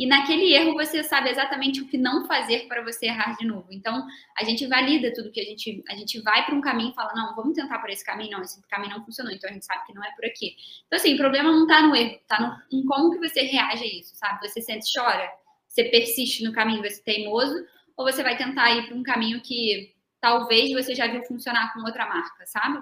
e 0.00 0.06
naquele 0.06 0.54
erro 0.54 0.72
você 0.72 1.04
sabe 1.04 1.28
exatamente 1.28 1.82
o 1.82 1.86
que 1.86 1.98
não 1.98 2.26
fazer 2.26 2.66
para 2.66 2.82
você 2.82 3.04
errar 3.04 3.36
de 3.36 3.46
novo. 3.46 3.66
Então, 3.70 4.06
a 4.34 4.42
gente 4.42 4.66
valida 4.66 5.12
tudo 5.12 5.30
que 5.30 5.38
a 5.38 5.44
gente 5.44 5.84
a 5.86 5.94
gente 5.94 6.18
vai 6.22 6.46
para 6.46 6.54
um 6.54 6.60
caminho 6.62 6.92
e 6.92 6.94
fala: 6.94 7.12
"Não, 7.14 7.36
vamos 7.36 7.54
tentar 7.54 7.78
por 7.80 7.90
esse 7.90 8.02
caminho, 8.02 8.30
não, 8.30 8.40
esse 8.40 8.66
caminho 8.66 8.96
não 8.96 9.04
funcionou". 9.04 9.30
Então 9.30 9.50
a 9.50 9.52
gente 9.52 9.66
sabe 9.66 9.84
que 9.84 9.92
não 9.92 10.02
é 10.02 10.10
por 10.12 10.24
aqui. 10.24 10.56
Então 10.86 10.98
assim, 10.98 11.12
o 11.12 11.18
problema 11.18 11.52
não 11.52 11.64
está 11.64 11.82
no 11.82 11.94
erro, 11.94 12.14
está 12.14 12.62
em 12.72 12.82
como 12.86 13.10
que 13.10 13.18
você 13.18 13.42
reage 13.42 13.84
a 13.84 13.86
isso, 13.86 14.16
sabe? 14.16 14.48
Você 14.48 14.62
sente 14.62 14.90
chora, 14.90 15.30
você 15.68 15.84
persiste 15.84 16.44
no 16.44 16.52
caminho, 16.54 16.80
você 16.80 16.98
é 17.00 17.04
teimoso, 17.04 17.62
ou 17.94 18.10
você 18.10 18.22
vai 18.22 18.38
tentar 18.38 18.70
ir 18.70 18.86
para 18.86 18.96
um 18.96 19.02
caminho 19.02 19.42
que 19.42 19.94
talvez 20.18 20.72
você 20.72 20.94
já 20.94 21.08
viu 21.08 21.22
funcionar 21.24 21.74
com 21.74 21.80
outra 21.80 22.06
marca, 22.06 22.46
sabe? 22.46 22.80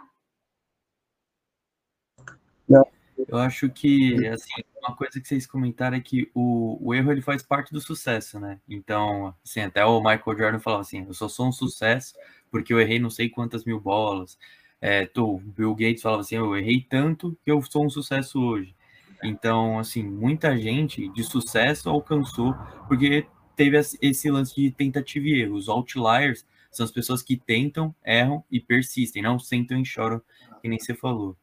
Não. 2.69 2.98
Eu 3.27 3.39
acho 3.39 3.69
que, 3.69 4.27
assim, 4.29 4.63
uma 4.81 4.95
coisa 4.95 5.21
que 5.21 5.27
vocês 5.27 5.47
comentaram 5.47 5.97
é 5.97 6.01
que 6.01 6.31
o, 6.35 6.79
o 6.81 6.95
erro 6.95 7.11
ele 7.13 7.21
faz 7.21 7.43
parte 7.43 7.73
do 7.73 7.81
sucesso, 7.81 8.39
né? 8.39 8.61
Então, 8.69 9.35
assim, 9.45 9.61
até 9.61 9.85
o 9.85 9.99
Michael 10.01 10.39
Jordan 10.39 10.59
falava 10.61 10.83
assim: 10.83 11.05
eu 11.05 11.15
só 11.15 11.29
sou 11.29 11.49
um 11.49 11.53
sucesso 11.53 12.15
porque 12.51 12.73
eu 12.73 12.81
errei 12.81 12.99
não 12.99 13.11
sei 13.11 13.29
quantas 13.29 13.65
mil 13.65 13.81
bolas. 13.81 14.39
É, 14.81 15.07
tô, 15.07 15.39
Bill 15.39 15.75
Gates 15.75 16.03
falava 16.03 16.21
assim: 16.23 16.37
eu 16.37 16.57
errei 16.57 16.81
tanto 16.89 17.37
que 17.45 17.51
eu 17.51 17.61
sou 17.63 17.85
um 17.85 17.91
sucesso 17.91 18.41
hoje. 18.41 18.75
Então, 19.23 19.79
assim, 19.79 20.03
muita 20.03 20.57
gente 20.57 21.09
de 21.09 21.25
sucesso 21.25 21.91
alcançou 21.91 22.55
porque 22.87 23.27
teve 23.57 23.77
esse 24.01 24.31
lance 24.31 24.55
de 24.55 24.71
tentativa 24.71 25.27
e 25.27 25.43
erro. 25.43 25.57
Os 25.57 25.69
outliers 25.69 26.47
são 26.71 26.85
as 26.85 26.93
pessoas 26.93 27.23
que 27.23 27.37
tentam, 27.37 27.95
erram 28.05 28.45
e 28.51 28.61
persistem, 28.61 29.23
não 29.23 29.39
sentam 29.39 29.81
e 29.81 29.85
choram, 29.85 30.23
que 30.63 30.69
nem 30.69 30.79
você 30.79 30.95
falou. 30.95 31.37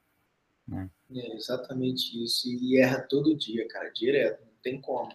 Né? 0.67 0.89
É 1.13 1.35
exatamente 1.35 2.23
isso. 2.23 2.47
E 2.47 2.79
erra 2.79 3.05
todo 3.09 3.35
dia, 3.35 3.67
cara, 3.67 3.89
direto, 3.89 4.41
não 4.41 4.53
tem 4.63 4.79
como. 4.81 5.09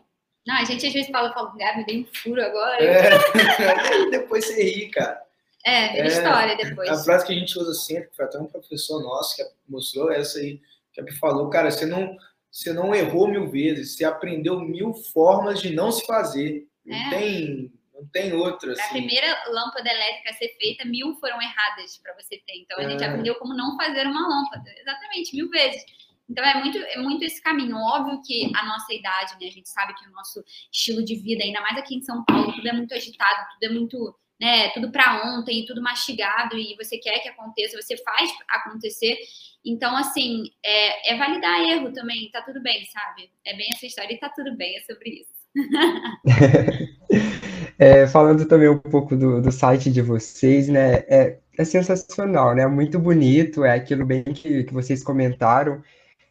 Não, 0.46 0.56
a 0.56 0.64
gente 0.64 0.86
às 0.86 0.92
vezes 0.92 1.10
fala, 1.10 1.32
fala, 1.32 1.54
Gabi, 1.56 1.84
dei 1.84 2.02
um 2.02 2.06
furo 2.06 2.42
agora. 2.42 2.82
É, 2.82 3.10
e 4.06 4.10
depois 4.10 4.44
você 4.46 4.62
ri, 4.62 4.88
cara. 4.90 5.22
É, 5.64 6.00
é, 6.00 6.06
história 6.06 6.56
depois. 6.56 6.88
A 6.88 7.04
frase 7.04 7.26
que 7.26 7.32
a 7.32 7.36
gente 7.36 7.58
usa 7.58 7.74
sempre, 7.74 8.10
foi 8.16 8.24
até 8.24 8.38
um 8.38 8.46
professor 8.46 9.02
nosso 9.02 9.36
que 9.36 9.42
mostrou 9.68 10.10
essa 10.10 10.38
aí, 10.38 10.60
que 10.92 11.12
falou, 11.12 11.50
cara, 11.50 11.70
você 11.70 11.84
não, 11.84 12.16
você 12.50 12.72
não 12.72 12.94
errou 12.94 13.28
mil 13.28 13.50
vezes, 13.50 13.96
você 13.96 14.04
aprendeu 14.04 14.58
mil 14.60 14.94
formas 14.94 15.60
de 15.60 15.74
não 15.74 15.92
se 15.92 16.06
fazer. 16.06 16.66
Não 16.84 16.96
é. 16.96 17.10
tem 17.10 17.72
não 18.00 18.08
tem 18.08 18.32
outra. 18.32 18.72
Assim. 18.72 18.82
A 18.82 18.88
primeira 18.88 19.44
lâmpada 19.48 19.88
elétrica 19.90 20.30
a 20.30 20.34
ser 20.34 20.48
feita, 20.58 20.84
mil 20.84 21.14
foram 21.16 21.40
erradas 21.40 21.98
para 21.98 22.14
você 22.14 22.38
ter. 22.46 22.56
Então 22.62 22.78
a 22.78 22.82
é. 22.82 22.90
gente 22.90 23.04
aprendeu 23.04 23.34
como 23.36 23.54
não 23.54 23.76
fazer 23.76 24.06
uma 24.06 24.26
lâmpada. 24.26 24.70
Exatamente, 24.78 25.34
mil 25.34 25.50
vezes. 25.50 25.84
Então 26.28 26.44
é 26.44 26.60
muito, 26.60 26.78
é 26.78 26.98
muito 26.98 27.24
esse 27.24 27.42
caminho. 27.42 27.76
Óbvio 27.76 28.22
que 28.24 28.50
a 28.54 28.64
nossa 28.64 28.94
idade, 28.94 29.34
né? 29.40 29.48
A 29.48 29.52
gente 29.52 29.68
sabe 29.68 29.94
que 29.94 30.06
o 30.08 30.12
nosso 30.12 30.42
estilo 30.72 31.04
de 31.04 31.16
vida, 31.16 31.44
ainda 31.44 31.60
mais 31.60 31.76
aqui 31.76 31.96
em 31.96 32.02
São 32.02 32.24
Paulo, 32.24 32.52
tudo 32.52 32.68
é 32.68 32.72
muito 32.72 32.94
agitado, 32.94 33.48
tudo 33.52 33.70
é 33.70 33.74
muito, 33.74 34.16
né? 34.40 34.70
Tudo 34.70 34.90
para 34.90 35.36
ontem, 35.36 35.66
tudo 35.66 35.82
mastigado 35.82 36.56
e 36.56 36.76
você 36.76 36.98
quer 36.98 37.18
que 37.18 37.28
aconteça, 37.28 37.80
você 37.80 37.96
faz 37.96 38.30
acontecer. 38.48 39.18
Então, 39.64 39.94
assim, 39.96 40.44
é, 40.64 41.12
é 41.12 41.18
validar 41.18 41.60
erro 41.68 41.92
também, 41.92 42.30
tá 42.30 42.40
tudo 42.42 42.62
bem, 42.62 42.86
sabe? 42.86 43.30
É 43.44 43.54
bem 43.54 43.68
essa 43.74 43.86
história 43.86 44.14
e 44.14 44.18
tá 44.18 44.30
tudo 44.30 44.56
bem, 44.56 44.76
é 44.76 44.80
sobre 44.82 45.10
isso. 45.10 45.40
é, 47.80 48.06
falando 48.06 48.44
também 48.44 48.68
um 48.68 48.78
pouco 48.78 49.16
do, 49.16 49.40
do 49.40 49.50
site 49.50 49.90
de 49.90 50.02
vocês, 50.02 50.68
né? 50.68 50.96
É, 51.08 51.38
é, 51.56 51.64
sensacional, 51.64 52.54
né? 52.54 52.66
Muito 52.66 52.98
bonito, 52.98 53.64
é 53.64 53.74
aquilo 53.74 54.04
bem 54.04 54.22
que, 54.22 54.64
que 54.64 54.74
vocês 54.74 55.02
comentaram. 55.02 55.82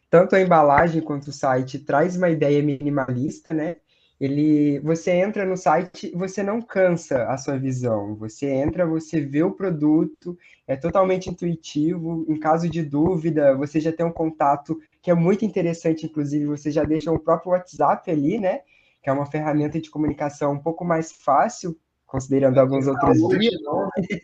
Tanto 0.08 0.36
a 0.36 0.40
embalagem 0.40 1.02
quanto 1.02 1.28
o 1.28 1.32
site 1.32 1.80
traz 1.80 2.16
uma 2.16 2.30
ideia 2.30 2.62
minimalista, 2.62 3.52
né? 3.52 3.76
Ele, 4.20 4.78
você 4.80 5.10
entra 5.10 5.44
no 5.44 5.56
site, 5.56 6.12
você 6.14 6.40
não 6.40 6.62
cansa 6.62 7.24
a 7.24 7.36
sua 7.36 7.58
visão. 7.58 8.14
Você 8.16 8.46
entra, 8.46 8.86
você 8.86 9.20
vê 9.20 9.42
o 9.42 9.50
produto, 9.50 10.38
é 10.68 10.76
totalmente 10.76 11.30
intuitivo. 11.30 12.24
Em 12.28 12.38
caso 12.38 12.68
de 12.68 12.80
dúvida, 12.80 13.56
você 13.56 13.80
já 13.80 13.90
tem 13.90 14.06
um 14.06 14.12
contato 14.12 14.78
que 15.02 15.10
é 15.10 15.14
muito 15.14 15.44
interessante, 15.44 16.06
inclusive, 16.06 16.44
você 16.44 16.70
já 16.70 16.84
deixa 16.84 17.10
o 17.10 17.18
próprio 17.18 17.52
WhatsApp 17.52 18.08
ali, 18.08 18.38
né? 18.38 18.60
Que 19.02 19.08
é 19.08 19.12
uma 19.12 19.26
ferramenta 19.26 19.80
de 19.80 19.90
comunicação 19.90 20.52
um 20.52 20.58
pouco 20.58 20.84
mais 20.84 21.12
fácil, 21.12 21.76
considerando 22.06 22.58
alguns 22.58 22.86
outros 22.86 23.20
hoje. 23.20 23.50
Não, 23.62 23.82
né? 23.82 24.20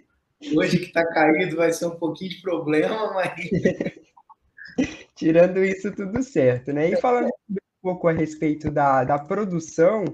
Hoje 0.55 0.79
que 0.79 0.87
está 0.87 1.07
caído 1.07 1.57
vai 1.57 1.73
ser 1.73 1.87
um 1.87 1.97
pouquinho 1.97 2.31
de 2.31 2.43
problema, 2.43 3.13
mas. 3.15 3.35
Tirando 5.15 5.65
isso, 5.65 5.91
tudo 5.93 6.23
certo, 6.23 6.73
né? 6.73 6.91
E 6.91 6.97
falando 6.97 7.29
um 7.51 7.57
pouco 7.81 8.09
a 8.09 8.13
respeito 8.13 8.71
da, 8.71 9.05
da 9.05 9.19
produção, 9.19 10.05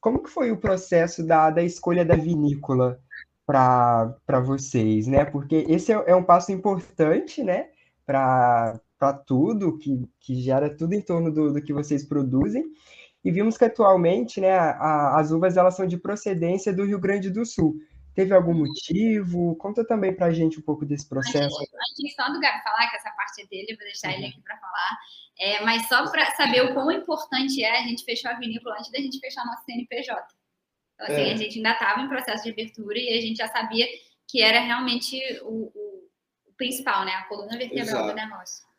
como 0.00 0.22
que 0.22 0.30
foi 0.30 0.50
o 0.50 0.56
processo 0.56 1.24
da, 1.24 1.50
da 1.50 1.62
escolha 1.62 2.04
da 2.04 2.16
vinícola 2.16 3.00
para 3.46 4.40
vocês, 4.44 5.06
né? 5.06 5.24
Porque 5.24 5.64
esse 5.68 5.92
é, 5.92 6.04
é 6.06 6.16
um 6.16 6.24
passo 6.24 6.50
importante, 6.50 7.42
né? 7.42 7.68
Para 8.04 8.80
tudo, 9.24 9.78
que, 9.78 10.08
que 10.18 10.34
gera 10.40 10.68
tudo 10.68 10.94
em 10.94 11.00
torno 11.00 11.32
do, 11.32 11.52
do 11.52 11.62
que 11.62 11.72
vocês 11.72 12.04
produzem. 12.04 12.64
E 13.24 13.30
vimos 13.30 13.58
que 13.58 13.64
atualmente, 13.64 14.40
né, 14.40 14.58
a, 14.58 15.20
as 15.20 15.30
uvas 15.30 15.56
elas 15.56 15.76
são 15.76 15.86
de 15.86 15.98
procedência 15.98 16.72
do 16.72 16.84
Rio 16.84 16.98
Grande 16.98 17.30
do 17.30 17.44
Sul. 17.44 17.76
Teve 18.14 18.34
algum 18.34 18.54
motivo? 18.54 19.54
Conta 19.56 19.86
também 19.86 20.14
para 20.14 20.26
a 20.26 20.32
gente 20.32 20.58
um 20.58 20.62
pouco 20.62 20.84
desse 20.84 21.08
processo. 21.08 21.56
Antes, 21.56 22.14
só 22.14 22.32
do 22.32 22.40
Gabi 22.40 22.62
falar, 22.62 22.90
que 22.90 22.96
essa 22.96 23.10
parte 23.12 23.42
é 23.42 23.46
dele, 23.46 23.76
vou 23.76 23.84
deixar 23.84 24.08
uhum. 24.08 24.14
ele 24.14 24.26
aqui 24.26 24.40
para 24.42 24.56
falar. 24.56 24.98
É, 25.38 25.64
mas 25.64 25.86
só 25.86 26.10
para 26.10 26.30
saber 26.32 26.64
o 26.64 26.74
quão 26.74 26.90
importante 26.90 27.62
é, 27.62 27.78
a 27.78 27.82
gente 27.82 28.04
fechou 28.04 28.30
a 28.30 28.34
vinícola 28.34 28.76
antes 28.76 28.90
da 28.90 28.98
gente 28.98 29.18
fechar 29.20 29.46
nosso 29.46 29.64
CNPJ. 29.64 30.26
Então, 30.94 31.06
assim, 31.06 31.30
é. 31.30 31.32
a 31.32 31.36
gente 31.36 31.56
ainda 31.56 31.72
estava 31.72 32.00
em 32.00 32.08
processo 32.08 32.44
de 32.44 32.50
abertura 32.50 32.98
e 32.98 33.16
a 33.16 33.20
gente 33.20 33.36
já 33.36 33.48
sabia 33.48 33.86
que 34.28 34.42
era 34.42 34.60
realmente 34.60 35.16
o, 35.42 35.72
o, 35.74 36.08
o 36.46 36.52
principal, 36.56 37.04
né? 37.04 37.12
A 37.12 37.24
coluna 37.24 37.56
vertebral 37.56 37.86
Exato. 37.86 38.08
do 38.08 38.14
negócio. 38.14 38.69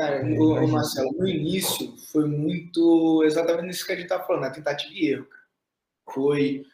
Cara, 0.00 0.24
o, 0.24 0.66
Marcelo, 0.66 1.12
no 1.12 1.28
início 1.28 1.94
foi 2.10 2.26
muito 2.26 3.22
exatamente 3.22 3.68
isso 3.68 3.84
que 3.84 3.92
a 3.92 3.96
gente 3.96 4.08
tá 4.08 4.18
falando, 4.18 4.44
a 4.44 4.50
tentativa 4.50 4.90
e 4.94 5.08
erro. 5.10 5.28
Foi 6.10 6.64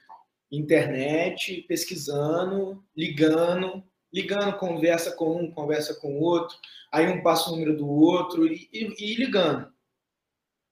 internet, 0.48 1.62
pesquisando, 1.62 2.84
ligando, 2.96 3.82
ligando, 4.14 4.56
conversa 4.58 5.10
com 5.10 5.42
um, 5.42 5.50
conversa 5.50 5.92
com 5.96 6.16
o 6.16 6.20
outro, 6.20 6.56
aí 6.92 7.08
um 7.08 7.20
passa 7.20 7.50
o 7.50 7.54
número 7.54 7.76
do 7.76 7.88
outro 7.88 8.46
e, 8.46 8.68
e, 8.72 8.94
e 8.96 9.16
ligando. 9.16 9.72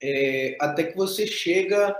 É, 0.01 0.57
até 0.61 0.85
que 0.85 0.97
você 0.97 1.27
chega, 1.27 1.97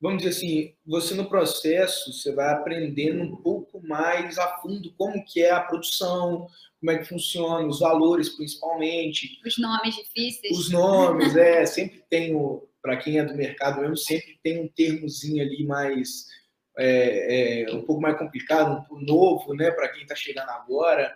vamos 0.00 0.22
dizer 0.22 0.36
assim, 0.36 0.74
você 0.86 1.14
no 1.14 1.28
processo, 1.28 2.12
você 2.12 2.32
vai 2.32 2.52
aprendendo 2.52 3.22
um 3.22 3.36
pouco 3.36 3.84
mais 3.86 4.38
a 4.38 4.58
fundo 4.58 4.92
como 4.96 5.24
que 5.24 5.42
é 5.42 5.50
a 5.50 5.60
produção, 5.60 6.48
como 6.78 6.92
é 6.92 6.98
que 6.98 7.04
funciona, 7.04 7.66
os 7.66 7.80
valores 7.80 8.30
principalmente. 8.30 9.40
Os 9.44 9.58
nomes 9.58 9.96
difíceis. 9.96 10.56
Os 10.56 10.70
nomes, 10.70 11.36
é, 11.36 11.66
sempre 11.66 12.02
tem, 12.08 12.32
para 12.80 12.96
quem 12.96 13.18
é 13.18 13.24
do 13.24 13.34
mercado 13.34 13.80
mesmo, 13.80 13.96
sempre 13.96 14.38
tem 14.42 14.60
um 14.60 14.68
termozinho 14.68 15.42
ali 15.42 15.66
mais, 15.66 16.26
é, 16.78 17.62
é, 17.62 17.74
um 17.74 17.82
pouco 17.82 18.00
mais 18.00 18.16
complicado, 18.16 18.86
um 18.92 19.00
novo, 19.00 19.52
né, 19.54 19.70
para 19.72 19.88
quem 19.88 20.02
está 20.02 20.14
chegando 20.14 20.50
agora. 20.50 21.14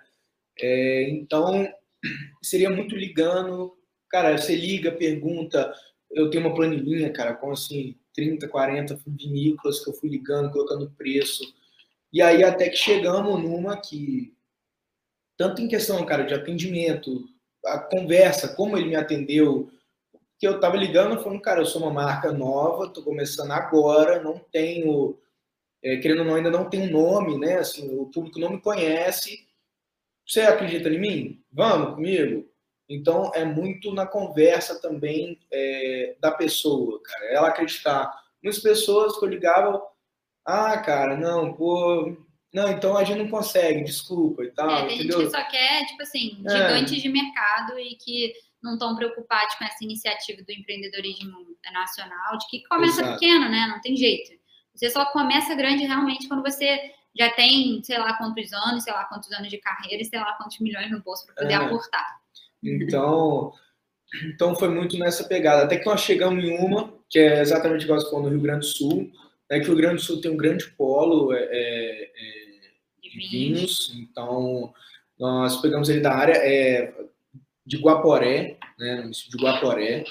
É, 0.59 1.09
então, 1.11 1.73
seria 2.43 2.69
muito 2.69 2.97
ligando, 2.97 3.77
cara, 4.11 4.37
você 4.37 4.57
liga, 4.57 4.91
pergunta, 4.91 5.73
eu 6.13 6.31
tenho 6.31 6.47
uma 6.47 6.55
planilhinha, 6.55 7.13
cara, 7.13 7.35
com 7.35 7.51
assim, 7.51 7.97
30, 8.15 8.49
40 8.49 8.99
vinícolas 9.07 9.83
que 9.83 9.91
eu 9.91 9.95
fui 9.95 10.11
ligando, 10.11 10.51
colocando 10.51 10.91
preço, 10.97 11.43
e 12.13 12.21
aí 12.21 12.45
até 12.45 12.69
que 12.69 12.77
chegamos 12.77 13.43
numa 13.43 13.77
que 13.77 14.35
tanto 15.37 15.63
em 15.63 15.69
questão, 15.69 16.05
cara, 16.05 16.25
de 16.25 16.35
atendimento, 16.35 17.29
a 17.65 17.79
conversa, 17.79 18.55
como 18.55 18.77
ele 18.77 18.89
me 18.89 18.97
atendeu, 18.97 19.71
que 20.39 20.47
eu 20.47 20.61
tava 20.61 20.77
ligando 20.77 21.21
falando, 21.23 21.41
cara, 21.41 21.61
eu 21.61 21.67
sou 21.67 21.83
uma 21.83 21.93
marca 21.93 22.33
nova, 22.33 22.89
tô 22.89 23.03
começando 23.03 23.53
agora, 23.53 24.23
não 24.23 24.39
tenho, 24.39 25.19
é, 25.83 25.97
querendo 25.97 26.21
ou 26.21 26.25
não, 26.25 26.35
ainda 26.35 26.51
não 26.51 26.69
tenho 26.69 26.91
nome, 26.91 27.39
né? 27.39 27.59
Assim, 27.59 27.89
o 27.97 28.07
público 28.07 28.39
não 28.39 28.51
me 28.51 28.61
conhece. 28.61 29.47
Você 30.27 30.41
acredita 30.43 30.89
em 30.89 31.01
mim? 31.01 31.45
Vamos 31.51 31.95
comigo? 31.95 32.49
Então, 32.89 33.31
é 33.35 33.45
muito 33.45 33.93
na 33.93 34.07
conversa 34.07 34.81
também 34.81 35.39
é, 35.51 36.17
da 36.21 36.31
pessoa, 36.31 37.01
cara. 37.03 37.25
Ela 37.27 37.49
acreditar. 37.49 38.13
Muitas 38.43 38.63
pessoas 38.63 39.19
que 39.19 39.25
eu 39.25 39.29
ligava, 39.29 39.83
ah, 40.45 40.77
cara, 40.79 41.17
não, 41.17 41.55
pô, 41.55 42.17
não, 42.53 42.69
então 42.69 42.97
a 42.97 43.05
gente 43.05 43.19
não 43.19 43.31
consegue, 43.31 43.85
desculpa 43.85 44.45
e 44.45 44.51
tal. 44.51 44.71
É, 44.71 44.87
tem 44.87 44.97
entendeu? 44.97 45.21
gente 45.21 45.31
que 45.31 45.37
só 45.37 45.49
quer, 45.49 45.87
tipo 45.87 46.03
assim, 46.03 46.43
é. 46.47 46.51
gigantes 46.51 47.01
de 47.01 47.09
mercado 47.09 47.79
e 47.79 47.97
que 47.97 48.33
não 48.63 48.75
estão 48.75 48.95
preocupados 48.95 49.55
com 49.55 49.65
essa 49.65 49.83
iniciativa 49.83 50.43
do 50.43 50.53
empreendedorismo 50.53 51.47
nacional, 51.73 52.37
de 52.39 52.47
que 52.49 52.63
começa 52.65 53.01
Exato. 53.01 53.19
pequeno, 53.19 53.49
né? 53.49 53.67
Não 53.69 53.81
tem 53.81 53.97
jeito. 53.97 54.33
Você 54.75 54.91
só 54.91 55.07
começa 55.07 55.55
grande 55.55 55.85
realmente 55.85 56.29
quando 56.29 56.43
você 56.43 56.93
já 57.19 57.31
tem, 57.31 57.83
sei 57.83 57.99
lá 57.99 58.15
quantos 58.15 58.53
anos, 58.53 58.85
sei 58.85 58.93
lá 58.93 59.05
quantos 59.05 59.31
anos 59.33 59.49
de 59.49 59.59
carreira 59.59 60.03
sei 60.05 60.19
lá 60.19 60.33
quantos 60.35 60.59
milhões 60.61 60.91
no 60.91 61.03
bolso 61.03 61.27
para 61.27 61.35
poder 61.35 61.53
é. 61.53 61.57
aportar. 61.57 62.22
Então, 62.63 63.53
então 64.27 64.55
foi 64.55 64.69
muito 64.69 64.99
nessa 64.99 65.25
pegada. 65.25 65.65
Até 65.65 65.77
que 65.77 65.87
nós 65.87 66.01
chegamos 66.01 66.45
em 66.45 66.57
uma, 66.59 66.93
que 67.09 67.19
é 67.19 67.41
exatamente 67.41 67.85
igual 67.85 68.01
você 68.01 68.11
falou, 68.11 68.25
no 68.25 68.31
Rio 68.31 68.41
Grande 68.41 68.61
do 68.61 68.67
Sul, 68.67 69.11
né, 69.51 69.61
que 69.61 69.67
o 69.67 69.73
Rio 69.73 69.77
Grande 69.77 69.97
do 69.97 70.03
Sul 70.03 70.21
tem 70.21 70.31
um 70.31 70.37
grande 70.37 70.71
polo 70.73 71.33
é, 71.33 71.43
é, 71.43 72.03
é 72.05 73.09
de 73.09 73.29
vinhos, 73.31 73.93
então 73.97 74.73
nós 75.19 75.61
pegamos 75.61 75.89
ele 75.89 76.01
da 76.01 76.15
área 76.15 76.37
é, 76.37 76.95
de 77.67 77.79
Guaporé, 77.79 78.57
né, 78.79 78.97
no 78.97 79.03
município 79.03 79.37
de 79.37 79.45
Guaporé, 79.45 80.05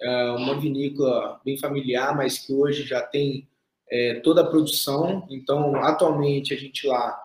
é 0.00 0.30
uma 0.32 0.60
vinícola 0.60 1.40
bem 1.44 1.56
familiar, 1.56 2.14
mas 2.16 2.38
que 2.38 2.52
hoje 2.52 2.82
já 2.82 3.00
tem 3.00 3.48
é, 3.90 4.16
toda 4.16 4.42
a 4.42 4.46
produção. 4.46 5.26
Então, 5.30 5.76
atualmente, 5.76 6.52
a 6.52 6.56
gente 6.56 6.86
lá 6.86 7.18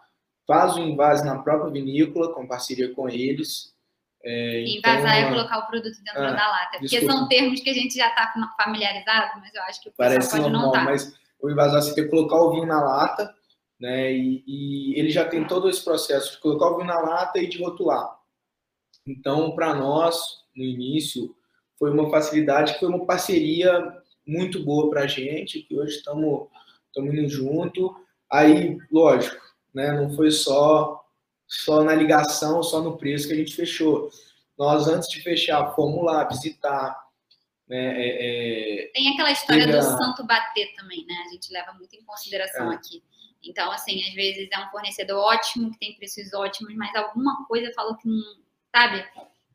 faz 0.48 0.76
o 0.76 0.80
invase 0.80 1.26
na 1.26 1.40
própria 1.40 1.72
vinícola, 1.72 2.34
com 2.34 2.48
parceria 2.48 2.94
com 2.94 3.10
eles. 3.10 3.74
É, 4.24 4.64
Invasar 4.66 5.18
então, 5.18 5.30
é 5.30 5.30
colocar 5.30 5.60
o 5.60 5.68
produto 5.68 5.98
dentro 6.04 6.22
ah, 6.22 6.32
da 6.32 6.48
lata. 6.48 6.78
Porque 6.80 6.88
desculpa. 6.88 7.14
são 7.14 7.28
termos 7.28 7.62
que 7.62 7.70
a 7.70 7.74
gente 7.74 7.96
já 7.96 8.10
está 8.10 8.34
familiarizado, 8.62 9.40
mas 9.40 9.54
eu 9.54 9.62
acho 9.64 9.82
que 9.82 9.90
o 9.90 9.94
Parece 9.96 10.32
pode 10.32 10.44
normal, 10.44 10.62
não 10.62 10.72
tá. 10.72 10.84
Mas 10.84 11.18
o 11.42 11.50
invasar 11.50 11.82
você 11.82 11.96
tem 11.96 12.04
que 12.04 12.10
colocar 12.10 12.36
o 12.36 12.52
vinho 12.52 12.66
na 12.66 12.84
lata, 12.84 13.34
né? 13.80 14.12
E, 14.12 14.44
e, 14.46 15.00
ele 15.00 15.10
já 15.10 15.26
tem 15.26 15.48
todo 15.48 15.70
esse 15.70 15.84
processo 15.84 16.34
de 16.34 16.40
colocar 16.40 16.68
o 16.68 16.76
vinho 16.78 16.88
na 16.88 17.00
lata 17.00 17.40
e 17.40 17.48
de 17.48 17.64
rotular. 17.64 18.18
Então, 19.08 19.52
para 19.52 19.74
nós, 19.74 20.44
no 20.56 20.64
início, 20.64 21.34
foi 21.78 21.92
uma 21.92 22.10
facilidade, 22.10 22.78
foi 22.78 22.90
uma 22.90 23.06
parceria 23.06 23.98
muito 24.28 24.64
boa 24.64 24.90
para 24.90 25.04
a 25.04 25.08
gente, 25.08 25.62
que 25.62 25.80
hoje 25.80 25.96
estamos 25.96 26.50
indo 26.98 27.30
junto. 27.30 27.96
Aí, 28.30 28.78
lógico, 28.92 29.42
né, 29.74 29.94
não 29.94 30.12
foi 30.12 30.30
só, 30.30 30.99
só 31.50 31.84
na 31.84 31.96
ligação, 31.96 32.62
só 32.62 32.80
no 32.80 32.96
preço 32.96 33.28
que 33.28 33.34
a 33.34 33.38
gente 33.38 33.56
fechou. 33.56 34.12
Nós, 34.58 34.88
antes 34.88 35.10
de 35.10 35.22
fechar, 35.22 35.74
fomos 35.74 36.06
lá 36.06 36.24
visitar. 36.26 36.96
Né, 37.68 37.78
é, 37.78 38.84
é, 38.84 38.92
Tem 38.94 39.12
aquela 39.14 39.32
história 39.32 39.66
do 39.66 39.82
santo 39.82 40.24
bater 40.26 40.74
também, 40.76 41.06
né? 41.08 41.16
A 41.28 41.34
gente 41.34 41.52
leva 41.52 41.74
muito 41.74 41.96
em 41.96 42.04
consideração 42.04 42.72
é. 42.72 42.76
aqui. 42.76 43.04
Então, 43.44 43.72
assim, 43.72 44.02
às 44.04 44.14
vezes 44.14 44.48
é 44.52 44.60
um 44.60 44.70
fornecedor 44.70 45.18
ótimo, 45.18 45.72
que 45.72 45.80
tem 45.80 45.96
preços 45.96 46.34
ótimos, 46.34 46.76
mas 46.76 46.94
alguma 46.94 47.46
coisa 47.48 47.72
falou 47.74 47.96
que 47.96 48.08
não, 48.08 48.22
sabe? 48.76 49.04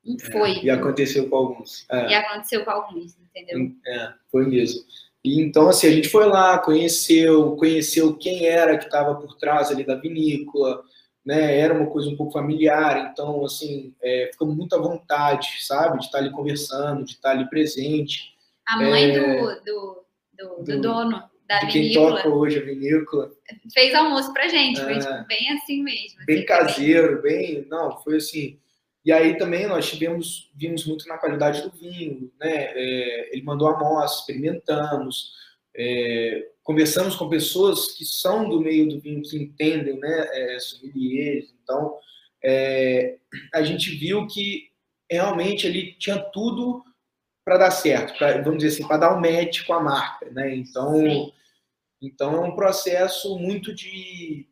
Não 0.05 0.17
é, 0.17 0.33
foi. 0.33 0.65
e 0.65 0.71
aconteceu 0.71 1.29
com 1.29 1.37
alguns. 1.37 1.87
É. 1.91 2.09
E 2.09 2.15
aconteceu 2.15 2.65
com 2.65 2.71
alguns, 2.71 3.17
entendeu? 3.19 3.73
É, 3.87 4.15
foi 4.33 4.47
mesmo. 4.47 4.85
E 5.23 5.41
então, 5.41 5.69
assim, 5.69 5.87
a 5.87 5.91
gente 5.91 6.09
foi 6.09 6.27
lá, 6.27 6.59
conheceu, 6.59 7.57
conheceu 7.57 8.17
quem 8.17 8.47
era 8.47 8.77
que 8.79 8.85
estava 8.85 9.15
por 9.15 9.37
trás 9.37 9.71
ali 9.71 9.85
da 9.85 9.95
vinícola, 9.97 10.83
né? 11.25 11.59
Era 11.59 11.75
uma 11.75 11.91
coisa 11.91 12.09
um 12.09 12.17
pouco 12.17 12.33
familiar, 12.33 13.11
então, 13.11 13.45
assim, 13.45 13.95
é, 14.03 14.31
ficamos 14.33 14.57
muito 14.57 14.75
à 14.75 14.79
vontade, 14.79 15.65
sabe? 15.65 15.99
De 15.99 16.07
estar 16.07 16.19
ali 16.19 16.31
conversando, 16.31 17.05
de 17.05 17.13
estar 17.13 17.31
ali 17.31 17.49
presente. 17.49 18.35
A 18.67 18.77
mãe 18.77 19.11
é, 19.11 19.19
do, 19.19 19.65
do, 19.65 20.05
do, 20.33 20.63
do, 20.65 20.81
dono 20.81 21.23
da 21.47 21.61
de 21.61 21.73
quem 21.73 21.83
vinícola. 21.83 22.17
toca 22.17 22.29
hoje 22.29 22.59
a 22.59 22.65
vinícola. 22.65 23.31
Fez 23.73 23.95
almoço 23.95 24.33
pra 24.33 24.49
gente, 24.49 24.81
foi 24.81 24.99
tipo, 24.99 25.27
bem 25.27 25.51
assim 25.53 25.83
mesmo. 25.83 26.25
Bem 26.27 26.37
assim, 26.37 26.47
caseiro, 26.47 27.23
bem... 27.23 27.55
bem... 27.55 27.67
Não, 27.69 28.01
foi 28.03 28.17
assim 28.17 28.59
e 29.05 29.13
aí 29.13 29.37
também 29.37 29.67
nós 29.67 29.91
tivemos, 29.91 30.51
vimos 30.55 30.87
muito 30.87 31.07
na 31.07 31.19
qualidade 31.19 31.61
do 31.61 31.71
vinho, 31.71 32.33
né? 32.41 32.73
É, 32.75 33.37
ele 33.37 33.43
mandou 33.43 33.69
amostra, 33.69 34.21
experimentamos, 34.21 35.33
é, 35.77 36.49
conversamos 36.63 37.17
com 37.17 37.29
pessoas 37.29 37.93
que 37.93 38.05
são 38.05 38.49
do 38.49 38.61
meio 38.61 38.89
do 38.89 39.01
vinho, 39.01 39.23
que 39.23 39.37
entendem, 39.37 39.99
né? 39.99 40.29
É, 40.33 40.59
sommeliers. 40.59 41.55
Então, 41.63 41.99
é, 42.43 43.19
a 43.53 43.63
gente 43.63 43.91
viu 43.97 44.27
que 44.27 44.71
realmente 45.11 45.67
ele 45.67 45.95
tinha 45.95 46.19
tudo 46.19 46.85
para 47.45 47.59
dar 47.59 47.71
certo, 47.71 48.17
pra, 48.17 48.41
vamos 48.41 48.63
dizer 48.63 48.75
assim, 48.75 48.89
para 48.89 48.97
dar 48.97 49.17
um 49.17 49.21
match 49.21 49.67
com 49.67 49.75
a 49.75 49.83
marca, 49.83 50.31
né? 50.31 50.55
Então, 50.55 51.33
então 52.01 52.35
é 52.35 52.41
um 52.41 52.55
processo 52.55 53.39
muito 53.39 53.75
de 53.75 54.47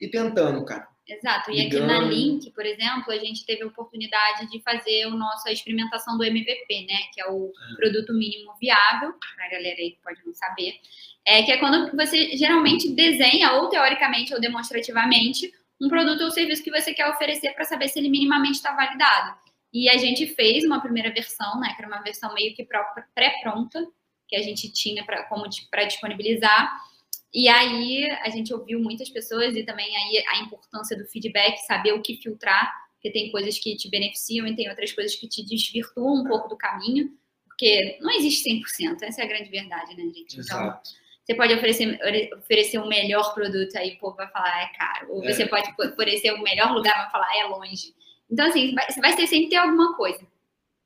ir 0.00 0.08
tentando, 0.08 0.64
cara. 0.64 0.88
Exato. 1.08 1.52
E 1.52 1.64
aqui 1.64 1.78
na 1.78 2.00
Link, 2.00 2.50
por 2.50 2.66
exemplo, 2.66 3.12
a 3.12 3.18
gente 3.18 3.46
teve 3.46 3.62
a 3.62 3.66
oportunidade 3.66 4.50
de 4.50 4.60
fazer 4.60 5.04
a 5.04 5.10
nossa 5.10 5.52
experimentação 5.52 6.18
do 6.18 6.24
MVP, 6.24 6.84
né? 6.88 6.98
Que 7.14 7.20
é 7.20 7.30
o 7.30 7.52
é. 7.72 7.76
produto 7.76 8.12
mínimo 8.12 8.52
viável, 8.60 9.12
para 9.36 9.46
a 9.46 9.50
galera 9.50 9.76
aí 9.78 9.92
que 9.92 10.02
pode 10.02 10.20
não 10.26 10.34
saber. 10.34 10.74
É, 11.24 11.44
que 11.44 11.52
é 11.52 11.58
quando 11.58 11.96
você 11.96 12.36
geralmente 12.36 12.88
desenha, 12.92 13.52
ou 13.52 13.68
teoricamente 13.68 14.34
ou 14.34 14.40
demonstrativamente, 14.40 15.52
um 15.80 15.88
produto 15.88 16.22
ou 16.22 16.30
serviço 16.30 16.64
que 16.64 16.70
você 16.70 16.92
quer 16.92 17.08
oferecer 17.08 17.52
para 17.54 17.64
saber 17.64 17.88
se 17.88 18.00
ele 18.00 18.08
minimamente 18.08 18.56
está 18.56 18.74
validado. 18.74 19.36
E 19.72 19.88
a 19.88 19.96
gente 19.98 20.26
fez 20.26 20.64
uma 20.64 20.80
primeira 20.80 21.12
versão, 21.12 21.60
né? 21.60 21.72
Que 21.74 21.82
era 21.82 21.88
uma 21.88 22.02
versão 22.02 22.34
meio 22.34 22.54
que 22.54 22.66
pré-pronta, 23.14 23.86
que 24.26 24.34
a 24.34 24.42
gente 24.42 24.72
tinha 24.72 25.04
pra, 25.04 25.22
como 25.24 25.44
para 25.70 25.84
disponibilizar. 25.84 26.72
E 27.36 27.50
aí 27.50 28.10
a 28.22 28.30
gente 28.30 28.54
ouviu 28.54 28.80
muitas 28.80 29.10
pessoas 29.10 29.54
e 29.54 29.62
também 29.62 29.94
aí 29.94 30.24
a 30.26 30.38
importância 30.40 30.96
do 30.96 31.04
feedback, 31.04 31.58
saber 31.66 31.92
o 31.92 32.00
que 32.00 32.16
filtrar, 32.16 32.72
porque 32.94 33.10
tem 33.10 33.30
coisas 33.30 33.58
que 33.58 33.76
te 33.76 33.90
beneficiam 33.90 34.46
e 34.46 34.56
tem 34.56 34.70
outras 34.70 34.90
coisas 34.92 35.14
que 35.14 35.28
te 35.28 35.44
desvirtuam 35.44 36.22
um 36.22 36.24
pouco 36.24 36.48
do 36.48 36.56
caminho, 36.56 37.10
porque 37.46 37.98
não 38.00 38.10
existe 38.10 38.48
100%, 38.50 39.02
essa 39.02 39.20
é 39.20 39.24
a 39.24 39.28
grande 39.28 39.50
verdade, 39.50 39.94
né, 39.94 40.04
gente? 40.04 40.40
Então, 40.40 40.60
Exato. 40.64 40.90
você 41.26 41.34
pode 41.34 41.52
oferecer, 41.52 42.00
oferecer 42.38 42.78
um 42.78 42.88
melhor 42.88 43.34
produto, 43.34 43.76
aí 43.76 43.96
o 43.96 43.98
povo 43.98 44.16
vai 44.16 44.30
falar 44.30 44.62
é 44.62 44.78
caro. 44.78 45.12
Ou 45.12 45.22
é. 45.22 45.30
você 45.30 45.44
pode 45.44 45.70
oferecer 45.78 46.32
o 46.32 46.36
um 46.36 46.42
melhor 46.42 46.72
lugar, 46.72 46.96
vai 46.96 47.10
falar 47.10 47.36
é 47.36 47.44
longe. 47.44 47.94
Então, 48.30 48.46
assim, 48.46 48.74
você 48.88 48.98
vai 48.98 49.12
sempre 49.12 49.50
ter 49.50 49.56
alguma 49.56 49.94
coisa. 49.94 50.26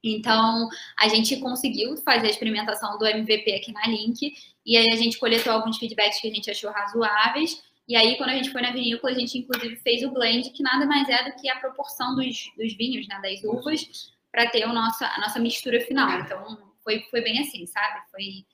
Então, 0.03 0.69
a 0.99 1.09
gente 1.09 1.37
conseguiu 1.39 1.97
fazer 1.99 2.27
a 2.27 2.31
experimentação 2.31 2.99
do 2.99 3.07
MVP 3.07 3.55
aqui 3.55 3.73
na 3.73 3.87
Link, 3.87 4.35
e 4.65 4.77
aí 4.77 4.87
a 4.93 4.97
gente 4.97 5.19
coletou 5.19 5.53
alguns 5.53 5.79
feedbacks 5.79 6.21
que 6.21 6.29
a 6.29 6.35
gente 6.35 6.51
achou 6.51 6.71
razoáveis. 6.71 7.63
E 7.87 7.97
aí, 7.97 8.17
quando 8.17 8.31
a 8.31 8.35
gente 8.35 8.51
foi 8.51 8.63
na 8.63 8.73
vinícola, 8.73 9.13
a 9.13 9.19
gente 9.19 9.37
inclusive 9.39 9.77
fez 9.77 10.03
o 10.03 10.11
blend, 10.11 10.51
que 10.51 10.63
nada 10.63 10.87
mais 10.87 11.09
é 11.09 11.25
do 11.25 11.37
que 11.41 11.49
a 11.49 11.57
proporção 11.57 12.15
dos, 12.15 12.51
dos 12.57 12.75
vinhos, 12.77 13.07
né, 13.09 13.21
das 13.23 13.43
uvas, 13.43 14.13
para 14.31 14.49
ter 14.49 14.65
o 14.65 14.73
nosso, 14.73 15.05
a 15.05 15.19
nossa 15.19 15.39
mistura 15.39 15.81
final. 15.81 16.21
Então, 16.21 16.59
foi, 16.83 17.01
foi 17.11 17.21
bem 17.21 17.41
assim, 17.41 17.67
sabe? 17.67 18.01
Foi 18.11 18.45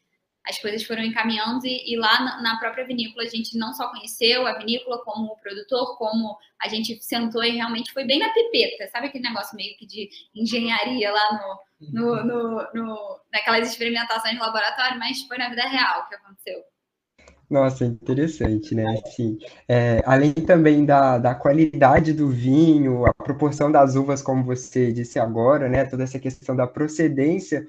as 0.48 0.58
coisas 0.58 0.84
foram 0.84 1.02
encaminhando 1.02 1.66
e, 1.66 1.92
e 1.92 1.96
lá 1.96 2.20
na, 2.22 2.42
na, 2.42 2.58
própria 2.58 2.86
vinícola 2.86 3.26
a 3.26 3.28
gente 3.28 3.58
não 3.58 3.74
só 3.74 3.88
conheceu 3.90 4.46
a 4.46 4.56
vinícola 4.56 5.02
como 5.04 5.32
o 5.32 5.36
produtor, 5.36 5.98
como 5.98 6.36
a 6.62 6.68
gente 6.68 7.02
sentou 7.02 7.42
e 7.42 7.50
realmente 7.50 7.92
foi 7.92 8.04
bem 8.04 8.20
na 8.20 8.32
pipeta, 8.32 8.88
sabe 8.90 9.08
aquele 9.08 9.28
negócio 9.28 9.56
meio 9.56 9.76
que 9.76 9.86
de 9.86 10.08
engenharia 10.34 11.10
lá 11.10 11.58
no, 11.80 11.90
no, 11.92 12.24
no, 12.24 12.72
no 12.72 13.20
naquelas 13.32 13.68
experimentações 13.68 14.34
de 14.34 14.40
laboratório, 14.40 14.98
mas 14.98 15.22
foi 15.22 15.36
na 15.36 15.48
vida 15.48 15.66
real 15.66 16.06
que 16.08 16.14
aconteceu. 16.14 16.62
Nossa, 17.48 17.84
interessante, 17.84 18.74
né? 18.74 19.00
Assim, 19.06 19.38
é, 19.68 20.02
além 20.04 20.32
também 20.32 20.84
da, 20.84 21.16
da 21.16 21.32
qualidade 21.32 22.12
do 22.12 22.28
vinho, 22.28 23.06
a 23.06 23.14
proporção 23.14 23.70
das 23.70 23.94
uvas, 23.94 24.20
como 24.20 24.42
você 24.42 24.90
disse 24.90 25.20
agora, 25.20 25.68
né? 25.68 25.84
Toda 25.84 26.02
essa 26.02 26.18
questão 26.18 26.56
da 26.56 26.66
procedência, 26.66 27.64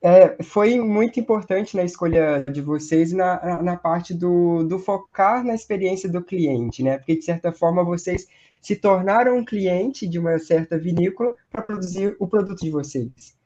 é, 0.00 0.42
foi 0.42 0.78
muito 0.78 1.18
importante 1.18 1.76
na 1.76 1.82
escolha 1.82 2.44
de 2.44 2.60
vocês 2.62 3.12
na, 3.12 3.62
na 3.62 3.76
parte 3.76 4.14
do, 4.14 4.62
do 4.62 4.78
focar 4.78 5.44
na 5.44 5.54
experiência 5.54 6.08
do 6.08 6.22
cliente, 6.22 6.82
né? 6.82 6.98
Porque, 6.98 7.16
de 7.16 7.24
certa 7.24 7.52
forma, 7.52 7.84
vocês 7.84 8.28
se 8.60 8.76
tornaram 8.76 9.38
um 9.38 9.44
cliente 9.44 10.06
de 10.06 10.18
uma 10.18 10.38
certa 10.38 10.78
vinícola 10.78 11.34
para 11.50 11.62
produzir 11.62 12.16
o 12.18 12.26
produto 12.26 12.60
de 12.60 12.70
vocês. 12.70 13.36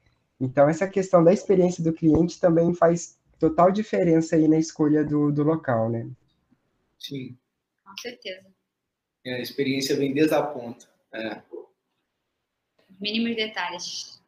Então, 0.40 0.68
essa 0.68 0.88
questão 0.88 1.22
da 1.24 1.32
experiência 1.32 1.82
do 1.82 1.92
cliente 1.92 2.40
também 2.40 2.74
faz 2.74 3.18
total 3.38 3.70
diferença 3.70 4.36
aí 4.36 4.46
na 4.46 4.58
escolha 4.58 5.04
do, 5.04 5.32
do 5.32 5.42
local, 5.42 5.88
né? 5.88 6.08
Sim. 6.98 7.36
Com 7.84 7.96
certeza. 7.98 8.46
É, 9.24 9.34
a 9.34 9.40
experiência 9.40 9.96
vem 9.96 10.12
desde 10.12 10.34
a 10.34 10.42
ponta. 10.42 10.86
É. 11.14 11.40
Mínimos 13.00 13.36
detalhes. 13.36 14.20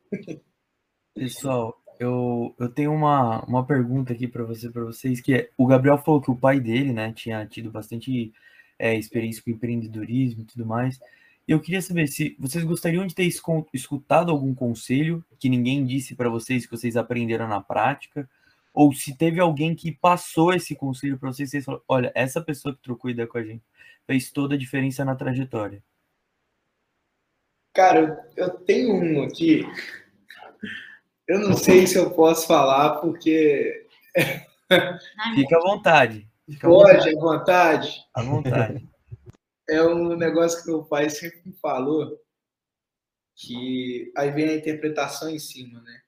Pessoal, 1.14 1.83
eu, 1.98 2.54
eu 2.58 2.68
tenho 2.68 2.92
uma, 2.92 3.44
uma 3.44 3.64
pergunta 3.64 4.12
aqui 4.12 4.26
para 4.26 4.44
você, 4.44 4.70
para 4.70 4.84
vocês, 4.84 5.20
que 5.20 5.34
é, 5.34 5.50
o 5.56 5.66
Gabriel 5.66 5.98
falou 5.98 6.20
que 6.20 6.30
o 6.30 6.36
pai 6.36 6.60
dele, 6.60 6.92
né, 6.92 7.12
tinha 7.12 7.44
tido 7.46 7.70
bastante 7.70 8.32
é, 8.78 8.94
experiência 8.96 9.42
com 9.42 9.50
empreendedorismo 9.50 10.42
e 10.42 10.44
tudo 10.44 10.66
mais. 10.66 11.00
Eu 11.46 11.60
queria 11.60 11.82
saber 11.82 12.06
se 12.08 12.36
vocês 12.38 12.64
gostariam 12.64 13.06
de 13.06 13.14
ter 13.14 13.28
escutado 13.72 14.30
algum 14.30 14.54
conselho 14.54 15.24
que 15.38 15.48
ninguém 15.48 15.84
disse 15.84 16.14
para 16.14 16.28
vocês, 16.30 16.64
que 16.64 16.76
vocês 16.76 16.96
aprenderam 16.96 17.46
na 17.46 17.60
prática, 17.60 18.28
ou 18.72 18.92
se 18.92 19.16
teve 19.16 19.38
alguém 19.38 19.74
que 19.74 19.92
passou 19.92 20.52
esse 20.52 20.74
conselho 20.74 21.18
para 21.18 21.32
vocês, 21.32 21.50
vocês 21.50 21.64
falaram, 21.64 21.84
olha, 21.86 22.12
essa 22.14 22.40
pessoa 22.40 22.74
que 22.74 22.82
trocou 22.82 23.10
ideia 23.10 23.28
com 23.28 23.38
a 23.38 23.44
gente 23.44 23.62
fez 24.06 24.30
toda 24.30 24.54
a 24.54 24.58
diferença 24.58 25.04
na 25.04 25.14
trajetória. 25.14 25.82
Cara, 27.74 28.28
eu 28.36 28.50
tenho 28.50 28.94
um 28.94 29.22
aqui 29.22 29.64
eu 31.28 31.38
não 31.38 31.56
sei 31.56 31.86
se 31.86 31.96
eu 31.96 32.10
posso 32.10 32.46
falar, 32.46 33.00
porque. 33.00 33.86
Fica 35.34 35.56
à 35.56 35.60
vontade. 35.60 36.28
Fica 36.48 36.68
Pode, 36.68 37.08
à 37.08 37.20
vontade. 37.20 38.04
À 38.14 38.22
vontade. 38.22 38.88
É 39.68 39.82
um 39.82 40.16
negócio 40.16 40.62
que 40.62 40.70
meu 40.70 40.84
pai 40.84 41.08
sempre 41.08 41.40
me 41.46 41.52
falou. 41.54 42.20
que 43.34 44.12
aí 44.16 44.30
vem 44.30 44.48
a 44.48 44.56
interpretação 44.56 45.28
em 45.28 45.38
cima, 45.38 45.80
né? 45.80 46.00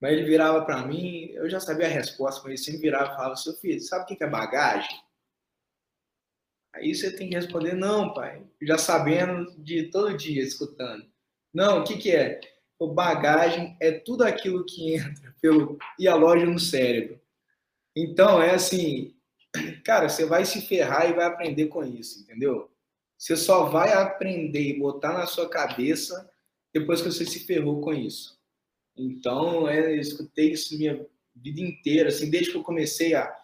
Mas 0.00 0.12
ele 0.12 0.24
virava 0.24 0.64
para 0.64 0.86
mim, 0.86 1.30
eu 1.30 1.48
já 1.48 1.58
sabia 1.60 1.86
a 1.86 1.90
resposta, 1.90 2.42
mas 2.42 2.50
ele 2.50 2.58
sempre 2.58 2.80
virava 2.82 3.12
e 3.12 3.16
falava, 3.16 3.36
seu 3.36 3.54
filho, 3.54 3.80
sabe 3.80 4.04
o 4.04 4.06
que 4.06 4.22
é 4.22 4.26
bagagem? 4.28 5.00
Aí 6.74 6.94
você 6.94 7.14
tem 7.16 7.28
que 7.28 7.36
responder, 7.36 7.74
não, 7.74 8.12
pai, 8.12 8.44
já 8.60 8.76
sabendo 8.76 9.54
de 9.62 9.90
todo 9.90 10.16
dia, 10.16 10.42
escutando. 10.42 11.06
Não, 11.54 11.80
o 11.80 11.84
que, 11.84 11.96
que 11.96 12.10
é? 12.10 12.40
O 12.84 12.92
bagagem 12.92 13.78
é 13.80 13.92
tudo 13.92 14.24
aquilo 14.24 14.62
que 14.66 14.96
entra 14.96 15.34
pelo 15.40 15.78
e 15.98 16.06
no 16.44 16.58
cérebro. 16.58 17.18
Então, 17.96 18.42
é 18.42 18.50
assim, 18.54 19.16
cara, 19.82 20.06
você 20.06 20.26
vai 20.26 20.44
se 20.44 20.60
ferrar 20.60 21.08
e 21.08 21.14
vai 21.14 21.24
aprender 21.24 21.68
com 21.68 21.82
isso, 21.82 22.20
entendeu? 22.20 22.70
Você 23.16 23.38
só 23.38 23.70
vai 23.70 23.94
aprender 23.94 24.68
e 24.68 24.78
botar 24.78 25.14
na 25.14 25.24
sua 25.24 25.48
cabeça 25.48 26.30
depois 26.74 27.00
que 27.00 27.10
você 27.10 27.24
se 27.24 27.46
ferrou 27.46 27.80
com 27.80 27.94
isso. 27.94 28.38
Então, 28.94 29.66
é, 29.66 29.94
eu 29.94 30.00
escutei 30.00 30.52
isso 30.52 30.76
minha 30.76 31.06
vida 31.34 31.62
inteira, 31.62 32.10
assim, 32.10 32.28
desde 32.28 32.50
que 32.50 32.58
eu 32.58 32.62
comecei 32.62 33.14
a 33.14 33.34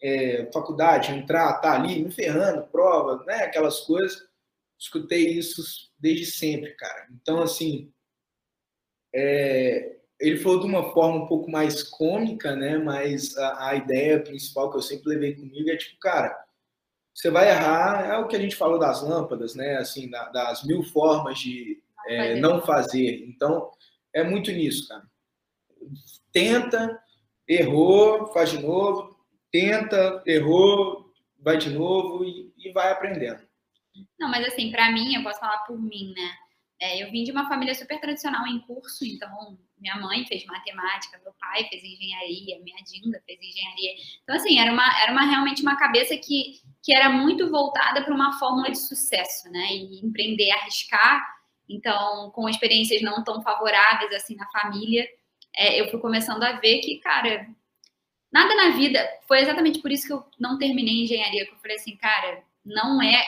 é, 0.00 0.48
faculdade, 0.52 1.10
entrar, 1.10 1.60
tá 1.60 1.72
ali, 1.72 2.00
me 2.00 2.12
ferrando, 2.12 2.68
prova, 2.68 3.24
né, 3.24 3.42
aquelas 3.42 3.80
coisas. 3.80 4.22
Escutei 4.78 5.30
isso 5.30 5.90
desde 5.98 6.26
sempre, 6.26 6.74
cara. 6.76 7.08
Então, 7.10 7.42
assim, 7.42 7.92
é, 9.14 9.96
ele 10.20 10.38
falou 10.38 10.60
de 10.60 10.66
uma 10.66 10.92
forma 10.92 11.24
um 11.24 11.26
pouco 11.26 11.50
mais 11.50 11.82
cômica, 11.82 12.54
né, 12.56 12.78
mas 12.78 13.36
a, 13.36 13.68
a 13.68 13.74
ideia 13.76 14.20
principal 14.20 14.70
que 14.70 14.76
eu 14.76 14.82
sempre 14.82 15.10
levei 15.10 15.34
comigo 15.34 15.70
é 15.70 15.76
tipo, 15.76 15.98
cara, 16.00 16.36
você 17.14 17.30
vai 17.30 17.48
errar, 17.48 18.06
é 18.06 18.16
o 18.18 18.28
que 18.28 18.36
a 18.36 18.40
gente 18.40 18.56
falou 18.56 18.78
das 18.78 19.02
lâmpadas, 19.02 19.54
né, 19.54 19.76
assim, 19.76 20.08
da, 20.08 20.28
das 20.28 20.64
mil 20.64 20.82
formas 20.82 21.38
de 21.38 21.82
é, 22.06 22.36
não 22.36 22.60
fazer. 22.62 23.24
Então, 23.26 23.70
é 24.12 24.22
muito 24.22 24.50
nisso, 24.52 24.88
cara. 24.88 25.02
Tenta, 26.32 27.00
errou, 27.46 28.26
faz 28.32 28.50
de 28.50 28.60
novo, 28.60 29.16
tenta, 29.50 30.22
errou, 30.26 31.12
vai 31.38 31.56
de 31.56 31.70
novo 31.70 32.24
e, 32.24 32.52
e 32.56 32.72
vai 32.72 32.92
aprendendo. 32.92 33.40
Não, 34.18 34.28
mas 34.30 34.46
assim, 34.46 34.70
para 34.70 34.92
mim, 34.92 35.14
eu 35.14 35.22
posso 35.22 35.40
falar 35.40 35.58
por 35.66 35.80
mim, 35.80 36.14
né? 36.16 36.30
É, 36.80 37.02
eu 37.02 37.10
vim 37.10 37.24
de 37.24 37.32
uma 37.32 37.48
família 37.48 37.74
super 37.74 38.00
tradicional 38.00 38.46
em 38.46 38.60
curso, 38.60 39.04
então 39.04 39.58
minha 39.78 39.96
mãe 39.96 40.24
fez 40.26 40.44
matemática, 40.46 41.20
meu 41.24 41.32
pai 41.40 41.64
fez 41.68 41.82
engenharia, 41.82 42.60
minha 42.62 42.82
Dinda 42.84 43.20
fez 43.26 43.38
engenharia. 43.40 43.90
Então, 44.22 44.36
assim, 44.36 44.58
era, 44.58 44.72
uma, 44.72 45.02
era 45.02 45.10
uma, 45.12 45.24
realmente 45.24 45.62
uma 45.62 45.76
cabeça 45.76 46.16
que, 46.16 46.60
que 46.82 46.94
era 46.94 47.10
muito 47.10 47.50
voltada 47.50 48.04
para 48.04 48.14
uma 48.14 48.38
fórmula 48.38 48.70
de 48.70 48.78
sucesso, 48.78 49.50
né? 49.50 49.72
E 49.72 50.04
empreender, 50.04 50.50
arriscar. 50.52 51.20
Então, 51.68 52.30
com 52.30 52.48
experiências 52.48 53.02
não 53.02 53.24
tão 53.24 53.42
favoráveis 53.42 54.12
assim 54.12 54.36
na 54.36 54.48
família, 54.50 55.06
é, 55.56 55.80
eu 55.80 55.90
fui 55.90 56.00
começando 56.00 56.42
a 56.44 56.52
ver 56.52 56.78
que, 56.78 56.98
cara, 57.00 57.46
Nada 58.32 58.54
na 58.54 58.76
vida. 58.76 59.06
Foi 59.26 59.40
exatamente 59.40 59.80
por 59.80 59.90
isso 59.90 60.06
que 60.06 60.12
eu 60.12 60.24
não 60.38 60.58
terminei 60.58 61.02
engenharia. 61.02 61.46
Que 61.46 61.52
eu 61.52 61.58
falei 61.58 61.76
assim, 61.76 61.96
cara, 61.96 62.42
não 62.64 63.02
é. 63.02 63.24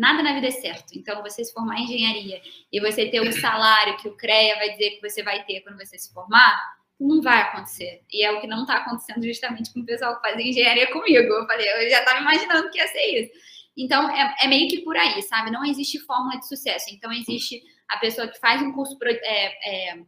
Nada 0.00 0.22
na 0.22 0.32
vida 0.32 0.46
é 0.46 0.50
certo. 0.50 0.94
Então, 0.98 1.22
você 1.22 1.44
se 1.44 1.52
formar 1.52 1.78
em 1.78 1.84
engenharia 1.84 2.40
e 2.72 2.80
você 2.80 3.10
ter 3.10 3.20
o 3.20 3.30
salário 3.38 3.98
que 3.98 4.08
o 4.08 4.16
CREA 4.16 4.56
vai 4.56 4.70
dizer 4.70 4.92
que 4.92 5.00
você 5.06 5.22
vai 5.22 5.44
ter 5.44 5.60
quando 5.60 5.76
você 5.76 5.98
se 5.98 6.10
formar, 6.14 6.58
não 6.98 7.20
vai 7.20 7.42
acontecer. 7.42 8.02
E 8.10 8.24
é 8.24 8.32
o 8.32 8.40
que 8.40 8.46
não 8.46 8.62
está 8.62 8.78
acontecendo 8.78 9.22
justamente 9.22 9.70
com 9.74 9.80
o 9.80 9.84
pessoal 9.84 10.16
que 10.16 10.22
faz 10.22 10.40
engenharia 10.40 10.90
comigo. 10.90 11.18
Eu 11.18 11.46
falei, 11.46 11.70
eu 11.70 11.90
já 11.90 11.98
estava 11.98 12.18
imaginando 12.18 12.70
que 12.70 12.78
ia 12.78 12.88
ser 12.88 13.20
isso. 13.20 13.32
Então, 13.76 14.08
é, 14.08 14.36
é, 14.40 14.48
meio 14.48 14.70
que 14.70 14.80
por 14.80 14.96
aí, 14.96 15.20
sabe? 15.20 15.50
Não 15.50 15.66
existe 15.66 15.98
fórmula 16.06 16.38
de 16.38 16.48
sucesso. 16.48 16.86
Então, 16.90 17.12
existe 17.12 17.62
a 17.86 17.98
pessoa 17.98 18.26
que 18.26 18.40
faz 18.40 18.62
um 18.62 18.72
curso 18.72 18.96
é, 19.04 19.90
é, 19.90 19.98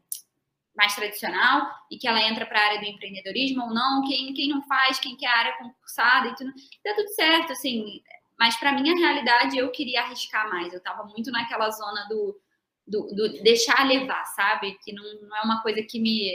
mais 0.75 0.95
tradicional 0.95 1.71
e 1.91 1.99
que 1.99 2.09
ela 2.09 2.27
entra 2.27 2.47
para 2.47 2.59
a 2.59 2.65
área 2.65 2.81
do 2.81 2.87
empreendedorismo 2.87 3.65
ou 3.65 3.75
não, 3.75 4.03
quem, 4.09 4.33
quem 4.33 4.49
não 4.49 4.63
faz, 4.63 4.99
quem 4.99 5.19
quer 5.19 5.27
a 5.27 5.39
área 5.39 5.59
concursada 5.59 6.29
e 6.29 6.35
tudo, 6.35 6.51
dá 6.83 6.95
tudo 6.95 7.09
certo, 7.09 7.53
assim. 7.53 8.03
Mas 8.39 8.57
para 8.57 8.73
minha 8.73 8.95
realidade, 8.95 9.57
eu 9.57 9.71
queria 9.71 10.03
arriscar 10.03 10.49
mais. 10.49 10.73
Eu 10.73 10.79
estava 10.79 11.05
muito 11.05 11.31
naquela 11.31 11.71
zona 11.71 12.07
do, 12.09 12.41
do, 12.87 13.07
do, 13.15 13.43
deixar 13.43 13.87
levar, 13.87 14.25
sabe? 14.27 14.79
Que 14.85 14.93
não, 14.93 15.05
não 15.23 15.37
é 15.37 15.43
uma 15.43 15.63
coisa 15.63 15.83
que 15.83 16.01
me, 16.01 16.35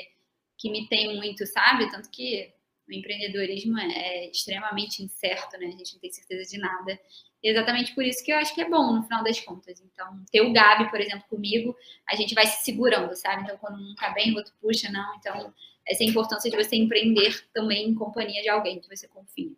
que 0.57 0.69
me 0.69 0.87
tem 0.87 1.15
muito, 1.15 1.45
sabe? 1.45 1.89
Tanto 1.91 2.09
que 2.09 2.53
o 2.87 2.93
empreendedorismo 2.93 3.77
é, 3.77 3.91
é 3.91 4.31
extremamente 4.31 5.03
incerto, 5.03 5.57
né? 5.57 5.67
A 5.67 5.71
gente 5.71 5.93
não 5.93 5.99
tem 5.99 6.11
certeza 6.11 6.49
de 6.49 6.57
nada 6.57 6.99
exatamente 7.43 7.93
por 7.93 8.03
isso 8.03 8.23
que 8.23 8.31
eu 8.31 8.37
acho 8.37 8.53
que 8.53 8.61
é 8.61 8.69
bom 8.69 8.93
no 8.93 9.03
final 9.03 9.23
das 9.23 9.39
contas. 9.39 9.79
Então, 9.81 10.23
ter 10.31 10.41
o 10.41 10.51
Gabi, 10.51 10.89
por 10.89 10.99
exemplo, 10.99 11.25
comigo, 11.29 11.75
a 12.07 12.15
gente 12.15 12.33
vai 12.33 12.45
se 12.45 12.63
segurando, 12.63 13.15
sabe? 13.15 13.43
Então, 13.43 13.57
quando 13.57 13.77
um 13.79 13.95
tá 13.95 14.09
bem, 14.11 14.33
o 14.33 14.37
outro 14.37 14.53
puxa, 14.61 14.89
não. 14.91 15.15
Então, 15.15 15.53
essa 15.87 16.03
é 16.03 16.07
a 16.07 16.09
importância 16.09 16.49
de 16.49 16.57
você 16.57 16.75
empreender 16.75 17.47
também 17.53 17.89
em 17.89 17.95
companhia 17.95 18.41
de 18.41 18.49
alguém 18.49 18.79
que 18.79 18.89
você 18.89 19.07
confia. 19.07 19.51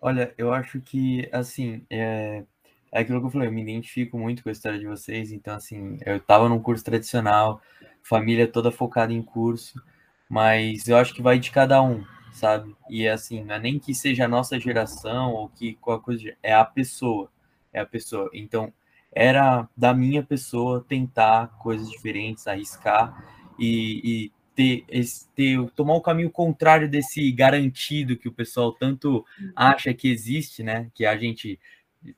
Olha, 0.00 0.34
eu 0.38 0.52
acho 0.52 0.80
que, 0.80 1.28
assim, 1.32 1.82
é, 1.90 2.44
é 2.92 3.00
aquilo 3.00 3.20
que 3.20 3.26
eu 3.26 3.30
falei, 3.30 3.48
eu 3.48 3.52
me 3.52 3.62
identifico 3.62 4.18
muito 4.18 4.42
com 4.42 4.48
a 4.48 4.52
história 4.52 4.78
de 4.78 4.86
vocês. 4.86 5.32
Então, 5.32 5.54
assim, 5.54 5.98
eu 6.06 6.16
estava 6.16 6.48
num 6.48 6.60
curso 6.60 6.84
tradicional, 6.84 7.60
família 8.02 8.46
toda 8.48 8.70
focada 8.70 9.12
em 9.12 9.22
curso, 9.22 9.82
mas 10.28 10.88
eu 10.88 10.96
acho 10.96 11.14
que 11.14 11.22
vai 11.22 11.38
de 11.38 11.50
cada 11.50 11.82
um 11.82 12.04
sabe? 12.32 12.74
E 12.88 13.08
assim, 13.08 13.42
não 13.44 13.56
é 13.56 13.58
nem 13.58 13.78
que 13.78 13.94
seja 13.94 14.24
a 14.24 14.28
nossa 14.28 14.58
geração 14.58 15.32
ou 15.32 15.48
que 15.48 15.74
qualquer 15.74 16.04
coisa, 16.04 16.32
é 16.42 16.54
a 16.54 16.64
pessoa, 16.64 17.28
é 17.72 17.80
a 17.80 17.86
pessoa. 17.86 18.30
Então, 18.32 18.72
era 19.12 19.68
da 19.76 19.92
minha 19.92 20.22
pessoa 20.22 20.84
tentar 20.88 21.48
coisas 21.58 21.90
diferentes, 21.90 22.46
arriscar 22.46 23.24
e, 23.58 24.00
e 24.28 24.32
ter, 24.60 24.84
ter, 25.34 25.70
tomar 25.70 25.94
o 25.94 26.02
caminho 26.02 26.30
contrário 26.30 26.88
desse 26.88 27.32
garantido 27.32 28.16
que 28.16 28.28
o 28.28 28.32
pessoal 28.32 28.72
tanto 28.72 29.24
acha 29.56 29.94
que 29.94 30.10
existe, 30.10 30.62
né? 30.62 30.90
Que 30.94 31.06
a 31.06 31.16
gente, 31.16 31.58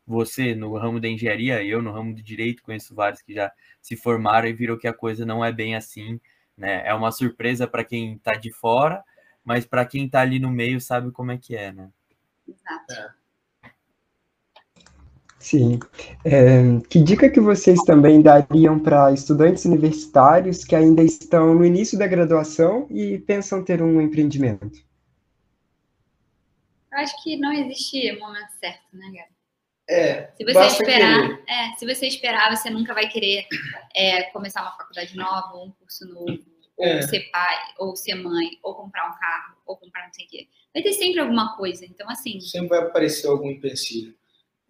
você 0.04 0.54
no 0.54 0.76
ramo 0.76 0.98
da 0.98 1.06
engenharia, 1.06 1.62
eu 1.62 1.80
no 1.80 1.92
ramo 1.92 2.12
do 2.12 2.22
direito, 2.22 2.62
conheço 2.62 2.94
vários 2.94 3.22
que 3.22 3.32
já 3.32 3.52
se 3.80 3.96
formaram 3.96 4.48
e 4.48 4.52
viram 4.52 4.76
que 4.76 4.88
a 4.88 4.92
coisa 4.92 5.24
não 5.24 5.44
é 5.44 5.52
bem 5.52 5.76
assim, 5.76 6.20
né? 6.56 6.82
É 6.84 6.92
uma 6.92 7.12
surpresa 7.12 7.66
para 7.66 7.84
quem 7.84 8.14
está 8.14 8.32
de 8.32 8.52
fora, 8.52 9.04
mas 9.44 9.64
para 9.64 9.86
quem 9.86 10.06
está 10.06 10.20
ali 10.20 10.40
no 10.40 10.50
meio 10.50 10.80
sabe 10.80 11.12
como 11.12 11.30
é 11.30 11.38
que 11.38 11.54
é, 11.54 11.70
né? 11.70 11.90
Exato. 12.48 12.92
É. 12.92 13.21
Sim. 15.42 15.80
É, 16.24 16.62
que 16.88 17.02
dica 17.02 17.28
que 17.28 17.40
vocês 17.40 17.76
também 17.82 18.22
dariam 18.22 18.78
para 18.78 19.12
estudantes 19.12 19.64
universitários 19.64 20.64
que 20.64 20.76
ainda 20.76 21.02
estão 21.02 21.52
no 21.52 21.66
início 21.66 21.98
da 21.98 22.06
graduação 22.06 22.86
e 22.88 23.18
pensam 23.18 23.64
ter 23.64 23.82
um 23.82 24.00
empreendimento? 24.00 24.70
Eu 26.92 26.98
acho 26.98 27.20
que 27.24 27.36
não 27.36 27.52
existe 27.52 28.12
momento 28.20 28.52
certo, 28.60 28.84
né, 28.92 29.06
Gabi? 29.06 29.32
É, 29.90 30.30
se 30.36 30.44
você 30.44 30.66
esperar, 30.66 31.40
é, 31.48 31.76
se 31.76 31.84
você 31.84 32.06
esperar, 32.06 32.56
você 32.56 32.70
nunca 32.70 32.94
vai 32.94 33.08
querer 33.08 33.44
é, 33.96 34.22
começar 34.30 34.62
uma 34.62 34.76
faculdade 34.76 35.16
nova, 35.16 35.56
um 35.56 35.72
curso 35.72 36.06
novo, 36.06 36.38
ou 36.76 36.86
é. 36.86 37.02
ser 37.02 37.28
pai, 37.32 37.56
ou 37.78 37.96
ser 37.96 38.14
mãe, 38.14 38.60
ou 38.62 38.76
comprar 38.76 39.10
um 39.10 39.18
carro, 39.18 39.56
ou 39.66 39.76
comprar 39.76 40.06
não 40.06 40.12
sei 40.14 40.24
o 40.24 40.28
quê. 40.28 40.48
Vai 40.72 40.84
ter 40.84 40.92
sempre 40.92 41.20
alguma 41.20 41.56
coisa. 41.56 41.84
Então, 41.84 42.08
assim. 42.08 42.40
Sempre 42.40 42.68
vai 42.68 42.78
aparecer 42.78 43.26
algum 43.26 43.50
empecilho. 43.50 44.14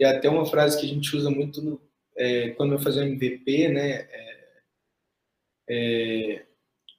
E 0.02 0.04
até 0.04 0.28
uma 0.28 0.44
frase 0.44 0.80
que 0.80 0.84
a 0.84 0.88
gente 0.88 1.14
usa 1.14 1.30
muito 1.30 1.62
no, 1.62 1.80
é, 2.16 2.48
quando 2.50 2.74
vai 2.74 2.82
fazer 2.82 3.06
MVP, 3.06 3.68
né? 3.68 4.08
É, 4.10 4.48
é, 5.70 6.46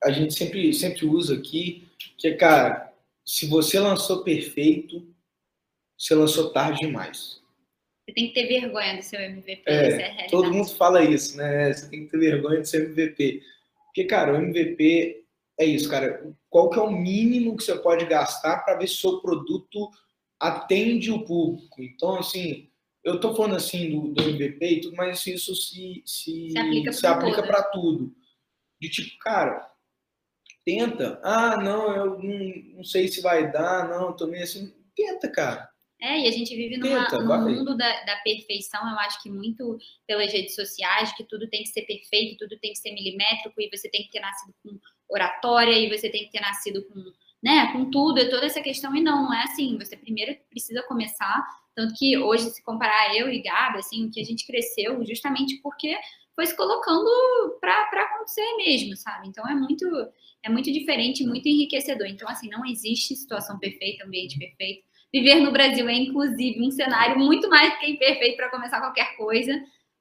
a 0.01 0.09
gente 0.09 0.33
sempre, 0.33 0.73
sempre 0.73 1.05
usa 1.05 1.35
aqui 1.35 1.85
que 2.17 2.29
é, 2.29 2.33
cara, 2.33 2.93
se 3.25 3.45
você 3.45 3.77
lançou 3.77 4.23
perfeito, 4.23 5.05
você 5.99 6.15
lançou 6.15 6.53
tarde 6.53 6.79
demais. 6.79 7.41
Você 8.07 8.13
tem 8.15 8.27
que 8.29 8.35
ter 8.35 8.47
vergonha 8.47 8.95
do 8.95 9.03
seu 9.03 9.19
MVP. 9.19 9.63
É, 9.69 10.27
todo 10.29 10.53
mundo 10.53 10.69
fala 10.69 11.03
isso, 11.03 11.35
né? 11.35 11.73
Você 11.73 11.89
tem 11.89 12.05
que 12.05 12.11
ter 12.11 12.17
vergonha 12.17 12.61
do 12.61 12.65
seu 12.65 12.85
MVP. 12.85 13.43
Porque, 13.87 14.05
cara, 14.05 14.31
o 14.31 14.37
MVP 14.37 15.25
é 15.59 15.65
isso, 15.65 15.89
cara. 15.89 16.25
Qual 16.49 16.69
que 16.69 16.79
é 16.79 16.81
o 16.81 16.89
mínimo 16.89 17.57
que 17.57 17.63
você 17.63 17.75
pode 17.75 18.05
gastar 18.05 18.59
para 18.59 18.77
ver 18.77 18.87
se 18.87 18.93
o 18.95 18.97
seu 18.99 19.19
produto 19.19 19.91
atende 20.39 21.11
o 21.11 21.25
público? 21.25 21.83
Então, 21.83 22.15
assim, 22.15 22.69
eu 23.03 23.19
tô 23.19 23.35
falando 23.35 23.55
assim 23.55 23.89
do, 23.89 24.13
do 24.13 24.29
MVP 24.29 24.65
e 24.65 24.81
tudo, 24.81 24.95
mas 24.95 25.25
isso 25.27 25.55
se, 25.55 26.01
se, 26.05 26.49
se 26.91 27.07
aplica 27.07 27.43
para 27.43 27.63
tudo. 27.63 28.15
De 28.79 28.89
tipo, 28.89 29.17
cara, 29.19 29.69
tenta. 30.65 31.19
Ah, 31.23 31.57
não, 31.57 31.95
eu 31.95 32.19
não, 32.19 32.77
não 32.77 32.83
sei 32.83 33.07
se 33.07 33.21
vai 33.21 33.51
dar, 33.51 33.89
não, 33.89 34.15
tô 34.15 34.27
meio 34.27 34.43
assim. 34.43 34.73
Tenta, 34.95 35.29
cara. 35.29 35.69
É, 36.01 36.19
e 36.19 36.27
a 36.27 36.31
gente 36.31 36.53
vive 36.53 36.77
numa, 36.77 37.09
Tenta, 37.09 37.23
num 37.23 37.49
mundo 37.49 37.77
da, 37.77 38.03
da, 38.03 38.17
perfeição, 38.17 38.81
eu 38.89 38.99
acho 38.99 39.23
que 39.23 39.29
muito 39.29 39.77
pelas 40.05 40.33
redes 40.33 40.53
sociais, 40.53 41.15
que 41.15 41.23
tudo 41.23 41.49
tem 41.49 41.63
que 41.63 41.69
ser 41.69 41.83
perfeito, 41.83 42.39
tudo 42.39 42.59
tem 42.59 42.73
que 42.73 42.79
ser 42.79 42.91
milimétrico, 42.91 43.59
e 43.61 43.69
você 43.69 43.89
tem 43.89 44.03
que 44.03 44.11
ter 44.11 44.19
nascido 44.19 44.53
com 44.61 44.77
oratória, 45.09 45.71
e 45.71 45.89
você 45.89 46.09
tem 46.09 46.25
que 46.25 46.31
ter 46.31 46.41
nascido 46.41 46.85
com, 46.89 47.05
né, 47.43 47.73
com 47.73 47.91
tudo, 47.91 48.19
e 48.19 48.29
toda 48.29 48.45
essa 48.45 48.61
questão, 48.61 48.95
e 48.95 49.01
não, 49.01 49.23
não 49.23 49.33
é 49.33 49.43
assim, 49.43 49.77
você 49.77 49.97
primeiro 49.97 50.33
precisa 50.49 50.81
começar, 50.83 51.45
tanto 51.75 51.93
que 51.95 52.17
hoje, 52.17 52.49
se 52.49 52.63
comparar 52.63 53.13
eu 53.15 53.29
e 53.29 53.41
Gabi, 53.41 53.79
assim, 53.79 54.05
o 54.05 54.11
que 54.11 54.21
a 54.21 54.23
gente 54.23 54.47
cresceu, 54.47 55.05
justamente 55.05 55.59
porque 55.61 55.93
foi 56.35 56.45
se 56.45 56.55
colocando 56.55 57.09
para 57.59 57.81
acontecer 57.81 58.55
mesmo, 58.57 58.95
sabe? 58.95 59.27
Então 59.27 59.47
é 59.47 59.53
muito 59.53 59.85
é 60.45 60.49
muito 60.49 60.71
diferente, 60.71 61.25
muito 61.25 61.47
enriquecedor. 61.47 62.07
Então 62.07 62.27
assim, 62.29 62.49
não 62.49 62.65
existe 62.65 63.15
situação 63.15 63.59
perfeita, 63.59 64.05
ambiente 64.05 64.37
perfeito. 64.37 64.83
Viver 65.11 65.35
no 65.41 65.51
Brasil 65.51 65.87
é 65.87 65.93
inclusive 65.93 66.65
um 66.65 66.71
cenário 66.71 67.19
muito 67.19 67.49
mais 67.49 67.77
que 67.77 67.91
imperfeito 67.91 68.37
para 68.37 68.49
começar 68.49 68.79
qualquer 68.79 69.15
coisa, 69.15 69.53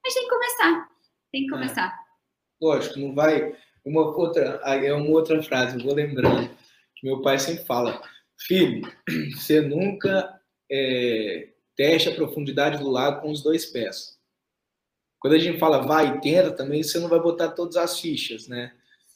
mas 0.03 0.13
tem 0.13 0.23
que 0.23 0.29
começar. 0.29 0.89
Tem 1.31 1.41
que 1.41 1.47
é. 1.47 1.51
começar. 1.51 1.87
É. 1.87 2.65
Lógico, 2.65 2.99
não 2.99 3.13
vai 3.13 3.55
uma 3.85 4.01
outra 4.01 4.61
é 4.65 4.93
uma 4.93 5.09
outra 5.09 5.41
frase, 5.43 5.77
eu 5.77 5.83
vou 5.83 5.93
lembrando 5.93 6.49
meu 7.03 7.21
pai 7.21 7.37
sempre 7.37 7.65
fala: 7.65 8.01
"Filho, 8.37 8.89
você 9.35 9.61
nunca 9.61 10.39
é, 10.71 11.49
teste 11.75 12.09
a 12.09 12.15
profundidade 12.15 12.77
do 12.77 12.89
lago 12.89 13.21
com 13.21 13.31
os 13.31 13.41
dois 13.41 13.65
pés. 13.65 14.17
Quando 15.19 15.33
a 15.33 15.39
gente 15.39 15.59
fala 15.59 15.81
vai 15.81 16.07
e 16.07 16.21
tenta, 16.21 16.51
também 16.51 16.83
você 16.83 16.99
não 16.99 17.07
vai 17.07 17.19
botar 17.19 17.49
todas 17.49 17.77
as 17.77 17.99
fichas, 17.99 18.47
né? 18.47 18.73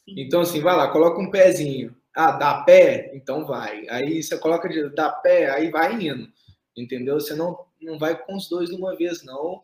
Então, 0.07 0.41
assim, 0.41 0.61
vai 0.61 0.75
lá, 0.75 0.87
coloca 0.89 1.19
um 1.19 1.29
pezinho. 1.29 1.95
Ah, 2.15 2.31
dá 2.31 2.63
pé? 2.63 3.11
Então 3.13 3.45
vai. 3.45 3.87
Aí 3.89 4.23
você 4.23 4.37
coloca 4.37 4.69
de 4.69 4.89
dá 4.89 5.11
pé, 5.11 5.51
aí 5.51 5.69
vai 5.69 5.93
indo. 5.93 6.31
Entendeu? 6.75 7.19
Você 7.19 7.35
não, 7.35 7.65
não 7.81 7.99
vai 7.99 8.17
com 8.17 8.35
os 8.35 8.47
dois 8.47 8.69
de 8.69 8.75
uma 8.75 8.95
vez, 8.95 9.23
não, 9.23 9.63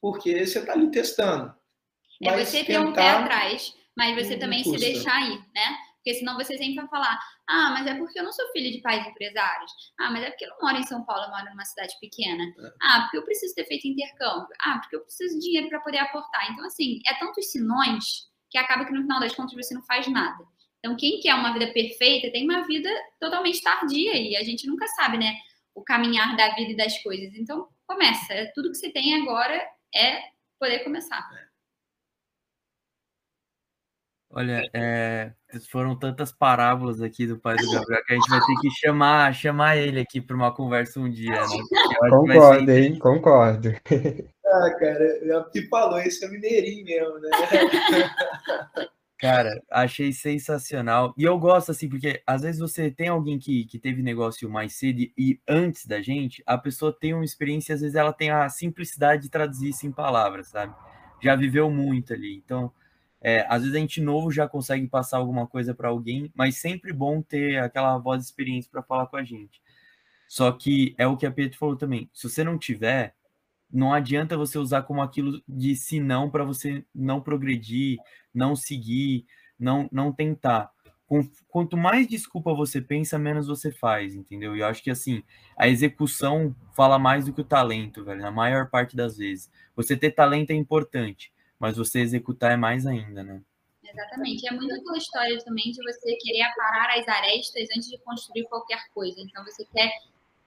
porque 0.00 0.44
você 0.44 0.64
tá 0.64 0.72
ali 0.72 0.90
testando. 0.90 1.54
É 2.20 2.30
mas 2.30 2.48
você 2.48 2.64
ter 2.64 2.80
um 2.80 2.92
pé 2.92 3.10
atrás, 3.10 3.76
mas 3.96 4.14
você 4.16 4.36
também 4.36 4.62
custa. 4.62 4.78
se 4.78 4.92
deixar 4.92 5.20
ir, 5.30 5.38
né? 5.54 5.76
Porque 6.04 6.18
senão 6.18 6.36
você 6.36 6.58
sempre 6.58 6.74
vai 6.74 6.88
falar, 6.88 7.18
ah, 7.48 7.70
mas 7.70 7.86
é 7.86 7.94
porque 7.94 8.20
eu 8.20 8.24
não 8.24 8.30
sou 8.30 8.46
filho 8.52 8.70
de 8.70 8.82
pais 8.82 9.06
empresários. 9.06 9.72
Ah, 9.98 10.10
mas 10.10 10.22
é 10.22 10.30
porque 10.30 10.44
eu 10.44 10.50
não 10.50 10.58
moro 10.60 10.76
em 10.76 10.82
São 10.82 11.02
Paulo, 11.02 11.24
eu 11.24 11.30
moro 11.30 11.46
numa 11.48 11.64
cidade 11.64 11.94
pequena. 11.98 12.44
É. 12.44 12.72
Ah, 12.82 13.00
porque 13.00 13.16
eu 13.16 13.24
preciso 13.24 13.54
ter 13.54 13.64
feito 13.64 13.88
intercâmbio. 13.88 14.46
Ah, 14.60 14.78
porque 14.80 14.96
eu 14.96 15.00
preciso 15.00 15.34
de 15.38 15.46
dinheiro 15.46 15.70
para 15.70 15.80
poder 15.80 15.98
aportar. 15.98 16.52
Então, 16.52 16.66
assim, 16.66 17.00
é 17.06 17.14
tantos 17.14 17.50
sinões 17.50 18.28
que 18.50 18.58
acaba 18.58 18.84
que 18.84 18.92
no 18.92 19.00
final 19.00 19.18
das 19.18 19.34
contas 19.34 19.54
você 19.54 19.72
não 19.72 19.82
faz 19.86 20.06
nada. 20.06 20.44
Então, 20.80 20.94
quem 20.94 21.20
quer 21.20 21.34
uma 21.34 21.54
vida 21.54 21.72
perfeita 21.72 22.30
tem 22.30 22.44
uma 22.44 22.66
vida 22.66 22.90
totalmente 23.18 23.62
tardia 23.62 24.14
e 24.14 24.36
a 24.36 24.42
gente 24.42 24.66
nunca 24.66 24.86
sabe, 24.88 25.16
né? 25.16 25.34
O 25.74 25.82
caminhar 25.82 26.36
da 26.36 26.54
vida 26.54 26.72
e 26.72 26.76
das 26.76 27.02
coisas. 27.02 27.34
Então, 27.34 27.66
começa. 27.86 28.52
Tudo 28.54 28.70
que 28.70 28.76
você 28.76 28.90
tem 28.90 29.14
agora 29.22 29.56
é 29.94 30.20
poder 30.60 30.80
começar. 30.80 31.26
É. 34.34 34.38
Olha, 34.38 34.70
é, 34.74 35.32
foram 35.70 35.96
tantas 35.96 36.32
parábolas 36.32 37.00
aqui 37.00 37.26
do 37.26 37.38
pai 37.38 37.56
do 37.56 37.70
Gabriel 37.70 38.04
que 38.04 38.12
a 38.12 38.16
gente 38.16 38.28
vai 38.28 38.40
ter 38.40 38.54
que 38.60 38.70
chamar, 38.70 39.34
chamar 39.34 39.76
ele 39.76 40.00
aqui 40.00 40.20
para 40.20 40.34
uma 40.36 40.52
conversa 40.52 41.00
um 41.00 41.08
dia, 41.08 41.30
né? 41.30 41.46
Concordo, 42.10 42.66
ser... 42.66 42.82
hein? 42.82 42.98
Concordo. 42.98 43.72
Ah, 44.46 44.70
cara, 44.78 45.40
o 45.40 45.50
que 45.50 45.66
falou 45.66 45.98
isso 45.98 46.24
é 46.24 46.28
mineirinho 46.28 46.84
mesmo, 46.84 47.18
né? 47.18 47.28
Cara, 49.18 49.60
achei 49.70 50.12
sensacional. 50.12 51.14
E 51.16 51.24
eu 51.24 51.36
gosto 51.38 51.70
assim, 51.70 51.88
porque 51.88 52.22
às 52.26 52.42
vezes 52.42 52.60
você 52.60 52.90
tem 52.90 53.08
alguém 53.08 53.38
que, 53.38 53.64
que 53.64 53.78
teve 53.78 54.02
negócio 54.02 54.48
mais 54.50 54.74
cedo 54.74 55.00
e 55.16 55.40
antes 55.48 55.86
da 55.86 56.02
gente, 56.02 56.42
a 56.46 56.58
pessoa 56.58 56.92
tem 56.92 57.14
uma 57.14 57.24
experiência, 57.24 57.74
às 57.74 57.80
vezes 57.80 57.96
ela 57.96 58.12
tem 58.12 58.30
a 58.30 58.48
simplicidade 58.48 59.22
de 59.22 59.30
traduzir 59.30 59.70
isso 59.70 59.86
em 59.86 59.92
palavras, 59.92 60.48
sabe? 60.48 60.74
Já 61.22 61.34
viveu 61.34 61.70
muito 61.70 62.12
ali. 62.12 62.36
Então, 62.36 62.70
é, 63.26 63.46
às 63.48 63.62
vezes 63.62 63.74
a 63.74 63.80
gente 63.80 64.02
novo 64.02 64.30
já 64.30 64.46
consegue 64.46 64.86
passar 64.86 65.16
alguma 65.16 65.46
coisa 65.46 65.74
para 65.74 65.88
alguém, 65.88 66.30
mas 66.34 66.58
sempre 66.58 66.92
bom 66.92 67.22
ter 67.22 67.58
aquela 67.58 67.96
voz 67.96 68.20
de 68.20 68.26
experiência 68.26 68.70
para 68.70 68.82
falar 68.82 69.06
com 69.06 69.16
a 69.16 69.24
gente. 69.24 69.62
Só 70.28 70.52
que 70.52 70.94
é 70.98 71.06
o 71.06 71.16
que 71.16 71.24
a 71.24 71.30
Pedro 71.30 71.56
falou 71.56 71.74
também. 71.74 72.10
Se 72.12 72.28
você 72.28 72.44
não 72.44 72.58
tiver, 72.58 73.14
não 73.72 73.94
adianta 73.94 74.36
você 74.36 74.58
usar 74.58 74.82
como 74.82 75.00
aquilo 75.00 75.42
de 75.48 75.74
se 75.74 75.98
não 76.00 76.28
para 76.28 76.44
você 76.44 76.84
não 76.94 77.18
progredir, 77.18 77.98
não 78.32 78.54
seguir, 78.54 79.24
não 79.58 79.88
não 79.90 80.12
tentar. 80.12 80.70
Quanto 81.48 81.78
mais 81.78 82.06
desculpa 82.06 82.52
você 82.52 82.78
pensa, 82.80 83.18
menos 83.18 83.46
você 83.46 83.72
faz, 83.72 84.14
entendeu? 84.14 84.54
E 84.54 84.60
eu 84.60 84.66
acho 84.66 84.82
que 84.82 84.90
assim, 84.90 85.22
a 85.56 85.66
execução 85.66 86.54
fala 86.76 86.98
mais 86.98 87.24
do 87.24 87.32
que 87.32 87.40
o 87.40 87.44
talento, 87.44 88.04
velho, 88.04 88.20
na 88.20 88.30
maior 88.30 88.68
parte 88.68 88.94
das 88.94 89.16
vezes. 89.16 89.50
Você 89.74 89.96
ter 89.96 90.10
talento 90.10 90.50
é 90.50 90.54
importante, 90.54 91.32
mas 91.64 91.78
você 91.78 92.00
executar 92.00 92.52
é 92.52 92.56
mais 92.58 92.86
ainda, 92.86 93.22
né? 93.22 93.40
Exatamente. 93.82 94.46
É 94.46 94.50
muito 94.50 94.74
aquela 94.74 94.98
história 94.98 95.38
também 95.42 95.72
de 95.72 95.82
você 95.82 96.14
querer 96.16 96.42
aparar 96.42 96.90
as 96.98 97.08
arestas 97.08 97.66
antes 97.74 97.88
de 97.88 97.96
construir 98.00 98.44
qualquer 98.44 98.84
coisa. 98.92 99.18
Então, 99.18 99.42
você 99.42 99.64
quer 99.72 99.90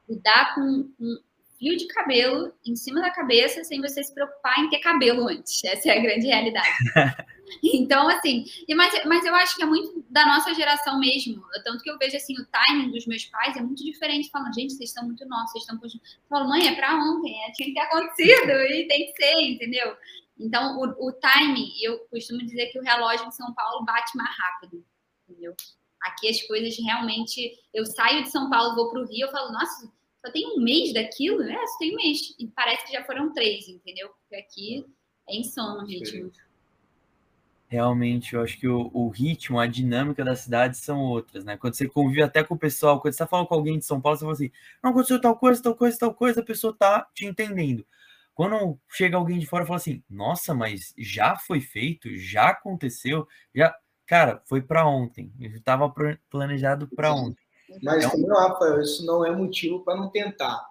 lidar 0.08 0.54
com 0.54 0.62
um 1.00 1.18
fio 1.58 1.76
de 1.76 1.88
cabelo 1.88 2.54
em 2.64 2.76
cima 2.76 3.02
da 3.02 3.10
cabeça 3.10 3.64
sem 3.64 3.82
você 3.82 4.04
se 4.04 4.14
preocupar 4.14 4.60
em 4.60 4.70
ter 4.70 4.78
cabelo 4.78 5.28
antes. 5.28 5.64
Essa 5.64 5.90
é 5.90 5.98
a 5.98 6.02
grande 6.04 6.28
realidade. 6.28 6.70
então, 7.64 8.08
assim, 8.10 8.46
mas, 8.76 9.04
mas 9.06 9.26
eu 9.26 9.34
acho 9.34 9.56
que 9.56 9.64
é 9.64 9.66
muito 9.66 10.06
da 10.12 10.24
nossa 10.24 10.54
geração 10.54 11.00
mesmo. 11.00 11.42
Tanto 11.64 11.82
que 11.82 11.90
eu 11.90 11.98
vejo, 11.98 12.16
assim, 12.16 12.36
o 12.40 12.46
timing 12.46 12.92
dos 12.92 13.08
meus 13.08 13.26
pais 13.26 13.58
é 13.58 13.62
muito 13.62 13.84
diferente. 13.84 14.30
Falam, 14.30 14.54
gente, 14.54 14.74
vocês 14.74 14.92
estão 14.92 15.04
muito 15.04 15.28
nossos, 15.28 15.52
vocês 15.54 15.64
estão... 15.64 15.80
Eu 15.84 16.30
falo, 16.30 16.48
mãe, 16.48 16.68
é 16.68 16.76
pra 16.76 16.96
ontem, 16.96 17.44
é, 17.44 17.52
tinha 17.54 17.70
que 17.70 17.74
ter 17.74 17.80
acontecido 17.80 18.52
e 18.52 18.88
tem 18.88 19.12
que 19.12 19.14
ser, 19.16 19.42
entendeu? 19.42 19.98
Então, 20.40 20.78
o, 20.78 21.08
o 21.08 21.12
timing, 21.14 21.72
eu 21.82 22.00
costumo 22.10 22.40
dizer 22.40 22.68
que 22.68 22.80
o 22.80 22.84
relógio 22.84 23.28
em 23.28 23.32
São 23.32 23.54
Paulo 23.54 23.86
bate 23.86 24.16
mais 24.16 24.36
rápido, 24.38 24.86
entendeu? 25.28 25.56
Aqui 26.02 26.30
as 26.30 26.42
coisas 26.44 26.78
realmente. 26.78 27.60
Eu 27.74 27.86
saio 27.86 28.24
de 28.24 28.30
São 28.30 28.50
Paulo, 28.50 28.76
vou 28.76 28.90
para 28.92 29.02
o 29.02 29.06
Rio, 29.06 29.28
eu 29.28 29.32
falo, 29.32 29.52
nossa, 29.52 29.92
só 30.24 30.32
tem 30.32 30.46
um 30.48 30.62
mês 30.62 30.94
daquilo? 30.94 31.42
É, 31.44 31.68
só 31.68 31.78
tem 31.80 31.94
um 31.94 31.96
mês. 31.96 32.36
E 32.38 32.48
parece 32.48 32.86
que 32.86 32.94
já 32.94 33.04
foram 33.04 33.34
três, 33.34 33.68
entendeu? 33.68 34.10
Porque 34.10 34.36
aqui 34.36 34.86
é 35.28 35.38
insano 35.38 35.82
o 35.82 35.86
ritmo. 35.86 36.32
Realmente, 37.70 38.34
eu 38.34 38.42
acho 38.42 38.58
que 38.58 38.68
o, 38.68 38.90
o, 38.94 39.10
ritmo, 39.10 39.60
a 39.60 39.68
dinâmica 39.68 40.24
da 40.24 40.36
cidade 40.36 40.78
são 40.78 41.02
outras, 41.02 41.44
né? 41.44 41.58
Quando 41.58 41.74
você 41.74 41.88
convive 41.88 42.22
até 42.22 42.42
com 42.42 42.56
o 42.56 42.58
pessoal, 42.58 43.02
quando 43.02 43.12
você 43.12 43.16
está 43.16 43.28
falando 43.28 43.48
com 43.48 43.56
alguém 43.56 43.78
de 43.78 43.84
São 43.84 44.00
Paulo, 44.00 44.18
você 44.18 44.24
fala 44.24 44.34
assim: 44.34 44.52
não 44.82 44.92
aconteceu 44.92 45.20
tal 45.20 45.36
coisa, 45.36 45.62
tal 45.62 45.76
coisa, 45.76 45.98
tal 45.98 46.14
coisa, 46.14 46.40
a 46.40 46.46
pessoa 46.46 46.74
tá 46.74 47.06
te 47.14 47.26
entendendo. 47.26 47.86
Quando 48.38 48.80
chega 48.88 49.18
alguém 49.18 49.40
de 49.40 49.48
fora 49.48 49.64
e 49.64 49.68
fala 49.68 49.78
assim, 49.78 50.04
nossa, 50.08 50.54
mas 50.54 50.94
já 50.96 51.36
foi 51.36 51.60
feito, 51.60 52.16
já 52.16 52.50
aconteceu, 52.50 53.28
já. 53.54 53.76
Cara, 54.06 54.44
foi 54.46 54.62
para 54.62 54.88
ontem. 54.88 55.34
Estava 55.40 55.92
planejado 56.30 56.88
para 56.96 57.12
ontem. 57.12 57.44
Mas 57.82 58.06
então, 58.06 58.12
também, 58.12 58.30
Rafael, 58.30 58.80
isso 58.80 59.04
não 59.08 59.26
é 59.26 59.32
motivo 59.32 59.84
para 59.84 59.96
não 59.98 60.12
tentar. 60.12 60.64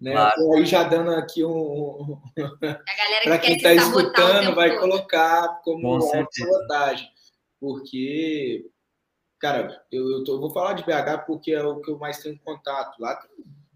Né? 0.00 0.10
Claro. 0.10 0.54
Aí 0.54 0.66
já 0.66 0.82
dando 0.82 1.12
aqui 1.12 1.44
um. 1.44 2.20
para 3.22 3.38
quem 3.38 3.56
está 3.58 3.72
escutando, 3.72 4.52
vai 4.52 4.70
todo. 4.70 4.80
colocar 4.80 5.60
como 5.62 6.00
sabotagem. 6.00 7.08
Porque, 7.60 8.68
cara, 9.38 9.86
eu, 9.92 10.10
eu, 10.10 10.24
tô, 10.24 10.34
eu, 10.34 10.40
vou 10.40 10.50
falar 10.52 10.72
de 10.72 10.82
BH 10.82 11.26
porque 11.28 11.52
é 11.52 11.62
o 11.62 11.80
que 11.80 11.92
eu 11.92 11.98
mais 11.98 12.18
tenho 12.18 12.36
contato. 12.40 13.00
Lá 13.00 13.14
tem 13.14 13.30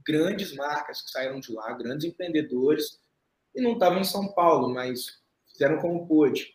grandes 0.04 0.52
marcas 0.56 1.00
que 1.00 1.10
saíram 1.12 1.38
de 1.38 1.52
lá, 1.52 1.72
grandes 1.74 2.04
empreendedores 2.04 2.98
e 3.54 3.62
não 3.62 3.72
estavam 3.72 4.00
em 4.00 4.04
São 4.04 4.32
Paulo, 4.32 4.72
mas 4.72 5.20
fizeram 5.50 5.80
como 5.80 6.06
pôde. 6.06 6.54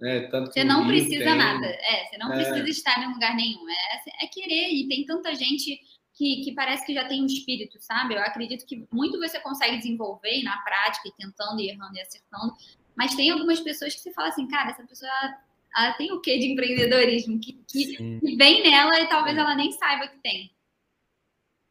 Né? 0.00 0.28
Tanto 0.28 0.52
você 0.52 0.62
não 0.62 0.86
precisa 0.86 1.24
tem... 1.24 1.36
nada, 1.36 1.66
é, 1.66 2.06
você 2.06 2.18
não 2.18 2.32
é... 2.32 2.36
precisa 2.36 2.68
estar 2.68 3.02
em 3.02 3.12
lugar 3.12 3.34
nenhum, 3.34 3.68
é, 3.68 4.24
é 4.24 4.26
querer, 4.28 4.72
e 4.72 4.88
tem 4.88 5.04
tanta 5.04 5.34
gente 5.34 5.80
que, 6.14 6.42
que, 6.42 6.52
parece 6.54 6.86
que 6.86 6.94
já 6.94 7.04
tem 7.06 7.22
um 7.22 7.26
espírito, 7.26 7.78
sabe? 7.80 8.14
Eu 8.14 8.20
acredito 8.20 8.66
que 8.66 8.86
muito 8.92 9.18
você 9.18 9.40
consegue 9.40 9.76
desenvolver 9.76 10.42
na 10.42 10.56
prática, 10.58 11.08
e 11.08 11.12
tentando, 11.12 11.60
e 11.60 11.68
errando 11.68 11.96
e 11.96 12.00
acertando, 12.00 12.54
mas 12.96 13.14
tem 13.14 13.30
algumas 13.30 13.60
pessoas 13.60 13.94
que 13.94 14.00
você 14.00 14.12
fala 14.12 14.28
assim, 14.28 14.46
cara, 14.48 14.70
essa 14.70 14.84
pessoa 14.84 15.10
ela, 15.10 15.38
ela 15.76 15.92
tem 15.94 16.12
o 16.12 16.20
quê 16.20 16.38
de 16.38 16.52
empreendedorismo 16.52 17.38
que, 17.40 17.52
que, 17.68 17.96
que, 17.96 18.36
vem 18.36 18.62
nela 18.62 19.00
e 19.00 19.08
talvez 19.08 19.36
ela 19.36 19.54
nem 19.54 19.70
saiba 19.72 20.08
que 20.08 20.18
tem. 20.18 20.52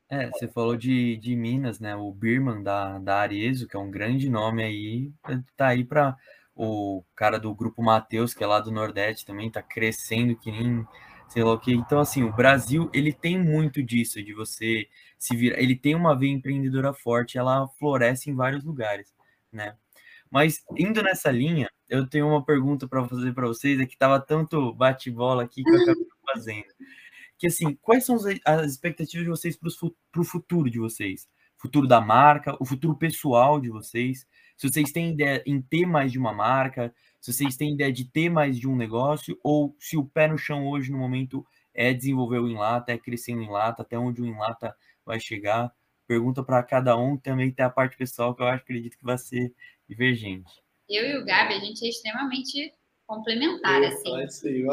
É, 0.09 0.29
você 0.29 0.47
falou 0.47 0.77
de, 0.77 1.17
de 1.17 1.35
Minas, 1.35 1.79
né? 1.79 1.95
O 1.95 2.11
Birman 2.11 2.63
da, 2.63 2.97
da 2.99 3.17
Arezo, 3.19 3.67
que 3.67 3.75
é 3.75 3.79
um 3.79 3.91
grande 3.91 4.29
nome 4.29 4.63
aí, 4.63 5.11
tá 5.55 5.67
aí 5.67 5.83
para 5.83 6.15
o 6.55 7.03
cara 7.15 7.37
do 7.37 7.53
grupo 7.53 7.83
Mateus, 7.83 8.33
que 8.33 8.43
é 8.43 8.47
lá 8.47 8.59
do 8.59 8.71
Nordeste 8.71 9.25
também, 9.25 9.51
tá 9.51 9.61
crescendo 9.61 10.35
que 10.37 10.49
nem 10.49 10.85
sei 11.27 11.43
lá 11.43 11.53
o 11.53 11.59
que. 11.59 11.73
Então, 11.73 11.99
assim, 11.99 12.23
o 12.23 12.31
Brasil, 12.31 12.89
ele 12.93 13.11
tem 13.11 13.37
muito 13.37 13.83
disso, 13.83 14.23
de 14.23 14.33
você 14.33 14.87
se 15.19 15.35
virar. 15.35 15.59
Ele 15.59 15.75
tem 15.75 15.93
uma 15.93 16.17
veia 16.17 16.31
empreendedora 16.31 16.93
forte, 16.93 17.37
ela 17.37 17.67
floresce 17.77 18.29
em 18.29 18.35
vários 18.35 18.63
lugares, 18.63 19.13
né? 19.51 19.75
Mas 20.31 20.63
indo 20.77 21.03
nessa 21.03 21.31
linha, 21.31 21.69
eu 21.89 22.07
tenho 22.07 22.27
uma 22.27 22.43
pergunta 22.43 22.87
para 22.87 23.07
fazer 23.07 23.33
para 23.33 23.47
vocês, 23.47 23.79
é 23.79 23.85
que 23.85 23.97
tava 23.97 24.19
tanto 24.19 24.73
bate-bola 24.73 25.43
aqui 25.43 25.63
que 25.63 25.69
eu 25.69 25.81
acabei 25.81 26.07
fazendo 26.33 26.67
que 27.37 27.47
assim, 27.47 27.75
quais 27.81 28.05
são 28.05 28.17
as 28.45 28.71
expectativas 28.71 29.23
de 29.23 29.29
vocês 29.29 29.57
para 29.57 30.21
o 30.21 30.25
futuro 30.25 30.69
de 30.69 30.79
vocês? 30.79 31.27
Futuro 31.57 31.87
da 31.87 32.01
marca, 32.01 32.55
o 32.59 32.65
futuro 32.65 32.95
pessoal 32.95 33.59
de 33.59 33.69
vocês. 33.69 34.25
Se 34.55 34.69
vocês 34.69 34.91
têm 34.91 35.11
ideia 35.11 35.43
em 35.45 35.61
ter 35.61 35.85
mais 35.85 36.11
de 36.11 36.19
uma 36.19 36.33
marca, 36.33 36.93
se 37.19 37.33
vocês 37.33 37.55
têm 37.55 37.73
ideia 37.73 37.91
de 37.91 38.05
ter 38.05 38.29
mais 38.29 38.59
de 38.59 38.67
um 38.67 38.75
negócio, 38.75 39.39
ou 39.43 39.75
se 39.79 39.97
o 39.97 40.05
pé 40.05 40.27
no 40.27 40.37
chão 40.37 40.67
hoje, 40.67 40.91
no 40.91 40.97
momento, 40.97 41.45
é 41.73 41.93
desenvolver 41.93 42.39
o 42.39 42.47
Inlata, 42.47 42.91
é 42.91 42.97
crescer 42.97 43.35
no 43.35 43.43
Inlata, 43.43 43.81
até 43.81 43.97
onde 43.97 44.21
o 44.21 44.25
Inlata 44.25 44.75
vai 45.05 45.19
chegar. 45.19 45.71
Pergunta 46.07 46.43
para 46.43 46.63
cada 46.63 46.97
um, 46.97 47.17
também 47.17 47.51
tem 47.51 47.65
a 47.65 47.69
parte 47.69 47.97
pessoal 47.97 48.33
que 48.33 48.41
eu 48.41 48.47
acredito 48.47 48.97
que 48.97 49.03
vai 49.03 49.17
ser 49.17 49.53
divergente. 49.87 50.51
Eu 50.89 51.05
e 51.05 51.17
o 51.17 51.25
Gabi, 51.25 51.53
a 51.53 51.59
gente 51.59 51.85
é 51.85 51.89
extremamente 51.89 52.73
complementar, 53.07 53.81
Eu, 53.81 53.87
assim. 53.87 54.11
vai 54.11 54.27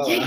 Quem, 0.05 0.21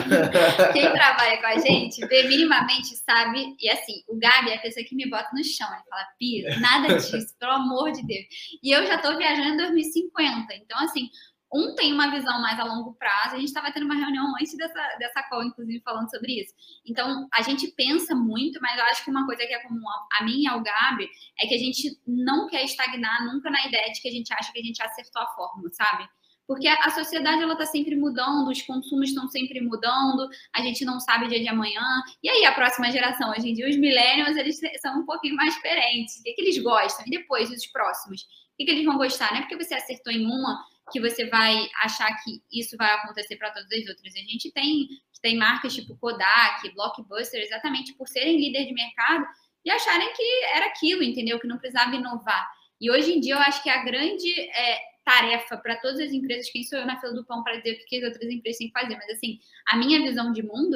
quem 0.73 0.91
trabalha 0.93 1.37
com 1.39 1.47
a 1.47 1.57
gente, 1.59 2.05
vê 2.07 2.23
minimamente, 2.23 2.95
sabe? 2.95 3.55
E 3.59 3.69
assim, 3.69 4.01
o 4.07 4.17
Gabi 4.17 4.51
é 4.51 4.55
a 4.55 4.61
pessoa 4.61 4.85
que 4.85 4.95
me 4.95 5.09
bota 5.09 5.29
no 5.33 5.43
chão. 5.43 5.67
Ele 5.67 5.83
fala, 5.89 6.07
Pia, 6.17 6.59
nada 6.59 6.95
disso, 6.95 7.37
pelo 7.37 7.51
amor 7.51 7.91
de 7.91 8.05
Deus. 8.07 8.25
E 8.63 8.71
eu 8.71 8.87
já 8.87 8.97
tô 8.97 9.17
viajando 9.17 9.53
em 9.53 9.57
2050. 9.57 10.53
Então, 10.55 10.79
assim, 10.79 11.09
um 11.53 11.75
tem 11.75 11.93
uma 11.93 12.11
visão 12.11 12.41
mais 12.41 12.59
a 12.59 12.63
longo 12.63 12.93
prazo. 12.93 13.35
A 13.35 13.39
gente 13.39 13.47
estava 13.47 13.71
tendo 13.71 13.85
uma 13.85 13.95
reunião 13.95 14.33
antes 14.39 14.55
dessa, 14.55 14.95
dessa 14.99 15.23
call, 15.23 15.43
inclusive, 15.43 15.81
falando 15.81 16.09
sobre 16.09 16.41
isso. 16.41 16.53
Então, 16.85 17.27
a 17.33 17.41
gente 17.41 17.67
pensa 17.69 18.15
muito, 18.15 18.59
mas 18.61 18.77
eu 18.77 18.85
acho 18.85 19.03
que 19.03 19.11
uma 19.11 19.25
coisa 19.25 19.45
que 19.45 19.53
é 19.53 19.59
comum 19.59 19.87
a, 19.89 20.19
a 20.19 20.23
mim 20.25 20.41
e 20.41 20.47
ao 20.47 20.61
Gabi 20.61 21.09
é 21.39 21.47
que 21.47 21.55
a 21.55 21.59
gente 21.59 21.99
não 22.05 22.47
quer 22.47 22.63
estagnar 22.63 23.25
nunca 23.25 23.49
na 23.49 23.65
ideia 23.65 23.91
de 23.91 24.01
que 24.01 24.07
a 24.07 24.11
gente 24.11 24.33
acha 24.33 24.51
que 24.51 24.59
a 24.59 24.63
gente 24.63 24.81
acertou 24.81 25.21
a 25.21 25.27
fórmula, 25.27 25.69
sabe? 25.71 26.07
Porque 26.47 26.65
a 26.67 26.89
sociedade 26.91 27.43
ela 27.43 27.53
está 27.53 27.65
sempre 27.65 27.95
mudando, 27.97 28.49
os 28.49 28.61
consumos 28.61 29.09
estão 29.09 29.27
sempre 29.27 29.59
mudando, 29.59 30.29
a 30.53 30.61
gente 30.61 30.85
não 30.85 30.97
sabe 30.97 31.25
o 31.25 31.27
dia 31.27 31.41
de 31.41 31.47
amanhã. 31.49 31.83
E 32.23 32.29
aí 32.29 32.45
a 32.45 32.53
próxima 32.53 32.89
geração, 32.89 33.31
hoje 33.31 33.49
em 33.49 33.53
dia, 33.53 33.67
os 33.67 33.75
millennials, 33.75 34.37
eles 34.37 34.57
são 34.79 35.01
um 35.01 35.05
pouquinho 35.05 35.35
mais 35.35 35.53
diferentes. 35.53 36.19
O 36.19 36.23
que, 36.23 36.33
que 36.33 36.41
eles 36.41 36.57
gostam? 36.59 37.05
E 37.05 37.09
depois, 37.09 37.51
os 37.51 37.67
próximos? 37.67 38.21
O 38.21 38.57
que, 38.57 38.65
que 38.65 38.71
eles 38.71 38.85
vão 38.85 38.97
gostar? 38.97 39.31
Não 39.31 39.39
é 39.39 39.41
porque 39.41 39.61
você 39.61 39.75
acertou 39.75 40.13
em 40.13 40.25
uma 40.25 40.65
que 40.89 41.01
você 41.01 41.25
vai 41.25 41.67
achar 41.81 42.07
que 42.23 42.41
isso 42.49 42.77
vai 42.77 42.91
acontecer 42.93 43.35
para 43.35 43.51
todas 43.51 43.69
as 43.69 43.87
outras. 43.89 44.15
A 44.15 44.19
gente 44.19 44.49
tem, 44.53 44.87
tem 45.21 45.37
marcas 45.37 45.75
tipo 45.75 45.97
Kodak, 45.97 46.73
Blockbuster, 46.73 47.41
exatamente 47.41 47.93
por 47.95 48.07
serem 48.07 48.37
líder 48.37 48.65
de 48.65 48.73
mercado 48.73 49.25
e 49.65 49.69
acharem 49.69 50.13
que 50.13 50.43
era 50.55 50.67
aquilo, 50.67 51.03
entendeu? 51.03 51.39
Que 51.39 51.47
não 51.47 51.57
precisava 51.57 51.93
inovar. 51.93 52.47
E 52.79 52.89
hoje 52.89 53.11
em 53.11 53.19
dia 53.19 53.35
eu 53.35 53.39
acho 53.39 53.61
que 53.61 53.69
a 53.69 53.83
grande 53.83 54.31
é, 54.39 54.79
tarefa 55.07 55.55
para 55.57 55.77
todas 55.77 56.01
as 56.01 56.11
empresas, 56.11 56.51
quem 56.51 56.63
sou 56.63 56.79
eu 56.79 56.85
na 56.85 56.99
fila 56.99 57.13
do 57.13 57.25
pão 57.25 57.41
para 57.41 57.55
dizer 57.55 57.81
o 57.81 57.85
que 57.85 57.97
as 57.97 58.03
outras 58.03 58.29
empresas 58.29 58.57
têm 58.57 58.67
que 58.67 58.77
fazer, 58.77 58.95
mas 58.97 59.09
assim, 59.09 59.39
a 59.69 59.77
minha 59.77 60.01
visão 60.01 60.33
de 60.33 60.43
mundo 60.43 60.75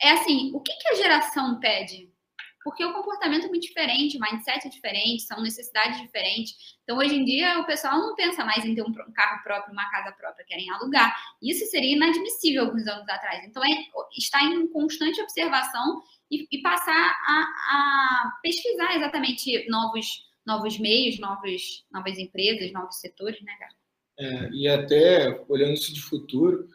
é 0.00 0.12
assim, 0.12 0.50
o 0.54 0.60
que, 0.60 0.72
que 0.72 0.88
a 0.88 0.94
geração 0.94 1.60
pede? 1.60 2.10
Porque 2.64 2.84
o 2.84 2.92
comportamento 2.92 3.44
é 3.44 3.48
muito 3.48 3.66
diferente, 3.66 4.16
o 4.16 4.20
mindset 4.20 4.66
é 4.66 4.70
diferente, 4.70 5.22
são 5.22 5.40
necessidades 5.40 6.00
diferentes. 6.00 6.52
Então, 6.82 6.98
hoje 6.98 7.14
em 7.14 7.24
dia, 7.24 7.60
o 7.60 7.66
pessoal 7.66 7.96
não 7.96 8.16
pensa 8.16 8.44
mais 8.44 8.64
em 8.64 8.74
ter 8.74 8.82
um 8.82 8.92
carro 9.12 9.40
próprio, 9.44 9.72
uma 9.72 9.88
casa 9.88 10.10
própria, 10.12 10.44
querem 10.44 10.68
alugar. 10.70 11.14
Isso 11.40 11.64
seria 11.66 11.94
inadmissível 11.94 12.64
alguns 12.64 12.84
anos 12.88 13.08
atrás. 13.08 13.44
Então, 13.44 13.62
é 13.62 13.68
estar 14.18 14.42
em 14.42 14.66
constante 14.72 15.22
observação 15.22 16.02
e, 16.28 16.48
e 16.50 16.60
passar 16.60 16.92
a, 16.92 17.42
a 17.70 18.32
pesquisar 18.42 18.96
exatamente 18.96 19.64
novos 19.70 20.25
novos 20.46 20.78
meios, 20.78 21.18
novos, 21.18 21.84
novas 21.92 22.18
empresas, 22.18 22.72
novos 22.72 23.00
setores, 23.00 23.40
né, 23.42 23.52
Gabi? 23.58 23.74
É, 24.18 24.50
e 24.50 24.68
até 24.68 25.44
olhando 25.48 25.74
isso 25.74 25.92
de 25.92 26.00
futuro, 26.00 26.68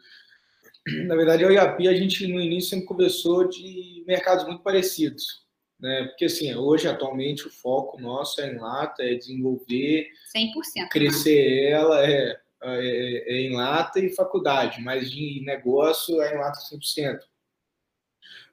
na 1.06 1.14
verdade, 1.14 1.42
eu 1.42 1.60
a 1.60 1.72
Pia, 1.72 1.90
a 1.90 1.94
gente 1.94 2.26
no 2.26 2.40
início 2.40 2.70
sempre 2.70 2.86
conversou 2.86 3.48
de 3.48 4.04
mercados 4.06 4.44
muito 4.44 4.62
parecidos. 4.62 5.42
Né? 5.78 6.04
Porque, 6.06 6.24
assim, 6.26 6.54
hoje, 6.54 6.88
atualmente, 6.88 7.46
o 7.46 7.50
foco 7.50 8.00
nosso 8.00 8.40
é 8.40 8.52
em 8.52 8.58
lata, 8.58 9.02
é 9.02 9.14
desenvolver, 9.14 10.08
100%. 10.34 10.88
crescer 10.90 11.70
ela, 11.70 12.04
é, 12.04 12.40
é, 12.62 13.34
é 13.34 13.40
em 13.40 13.54
lata 13.54 13.98
e 14.00 14.14
faculdade, 14.14 14.80
mas 14.80 15.10
de 15.10 15.42
negócio 15.44 16.20
é 16.20 16.34
em 16.34 16.38
lata 16.38 16.58
100%. 16.60 17.20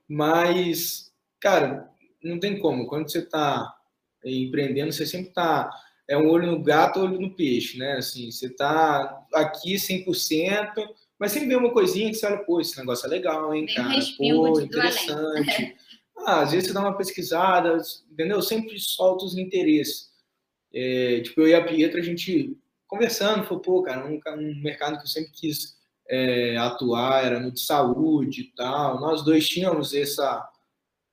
Mas, 0.07 1.11
cara, 1.39 1.89
não 2.23 2.39
tem 2.39 2.59
como. 2.59 2.87
Quando 2.87 3.11
você 3.11 3.19
está 3.19 3.78
empreendendo, 4.23 4.91
você 4.91 5.05
sempre 5.05 5.29
está 5.29 5.69
é 6.09 6.17
um 6.17 6.27
olho 6.27 6.47
no 6.47 6.63
gato, 6.63 6.99
olho 6.99 7.21
no 7.21 7.35
peixe, 7.35 7.77
né? 7.77 7.93
Assim, 7.93 8.31
você 8.31 8.47
está 8.47 9.23
aqui 9.31 9.75
100%, 9.75 10.73
mas 11.19 11.31
sempre 11.31 11.49
vem 11.49 11.57
uma 11.57 11.71
coisinha 11.71 12.09
que 12.09 12.15
você 12.15 12.25
olha, 12.25 12.39
pô, 12.39 12.59
esse 12.59 12.75
negócio 12.79 13.05
é 13.05 13.09
legal, 13.09 13.53
hein, 13.53 13.67
cara? 13.67 13.99
Pô, 14.17 14.59
interessante. 14.59 15.75
ah, 16.25 16.41
às 16.41 16.51
vezes 16.51 16.67
você 16.67 16.73
dá 16.73 16.79
uma 16.79 16.97
pesquisada, 16.97 17.77
entendeu? 18.11 18.41
Sempre 18.41 18.79
solta 18.79 19.23
os 19.23 19.37
interesses. 19.37 20.09
É, 20.73 21.21
tipo, 21.21 21.41
eu 21.41 21.49
e 21.49 21.53
a 21.53 21.63
Pietra, 21.63 21.99
a 21.99 22.03
gente 22.03 22.57
conversando, 22.87 23.43
falou, 23.43 23.61
pô, 23.61 23.83
cara, 23.83 24.03
um, 24.07 24.19
um 24.35 24.61
mercado 24.63 24.97
que 24.97 25.03
eu 25.03 25.07
sempre 25.07 25.31
quis 25.31 25.77
é, 26.09 26.57
atuar 26.57 27.23
era 27.23 27.39
no 27.39 27.51
de 27.51 27.61
saúde 27.61 28.41
e 28.41 28.55
tal. 28.55 28.99
Nós 28.99 29.23
dois 29.23 29.47
tínhamos 29.47 29.93
essa, 29.93 30.43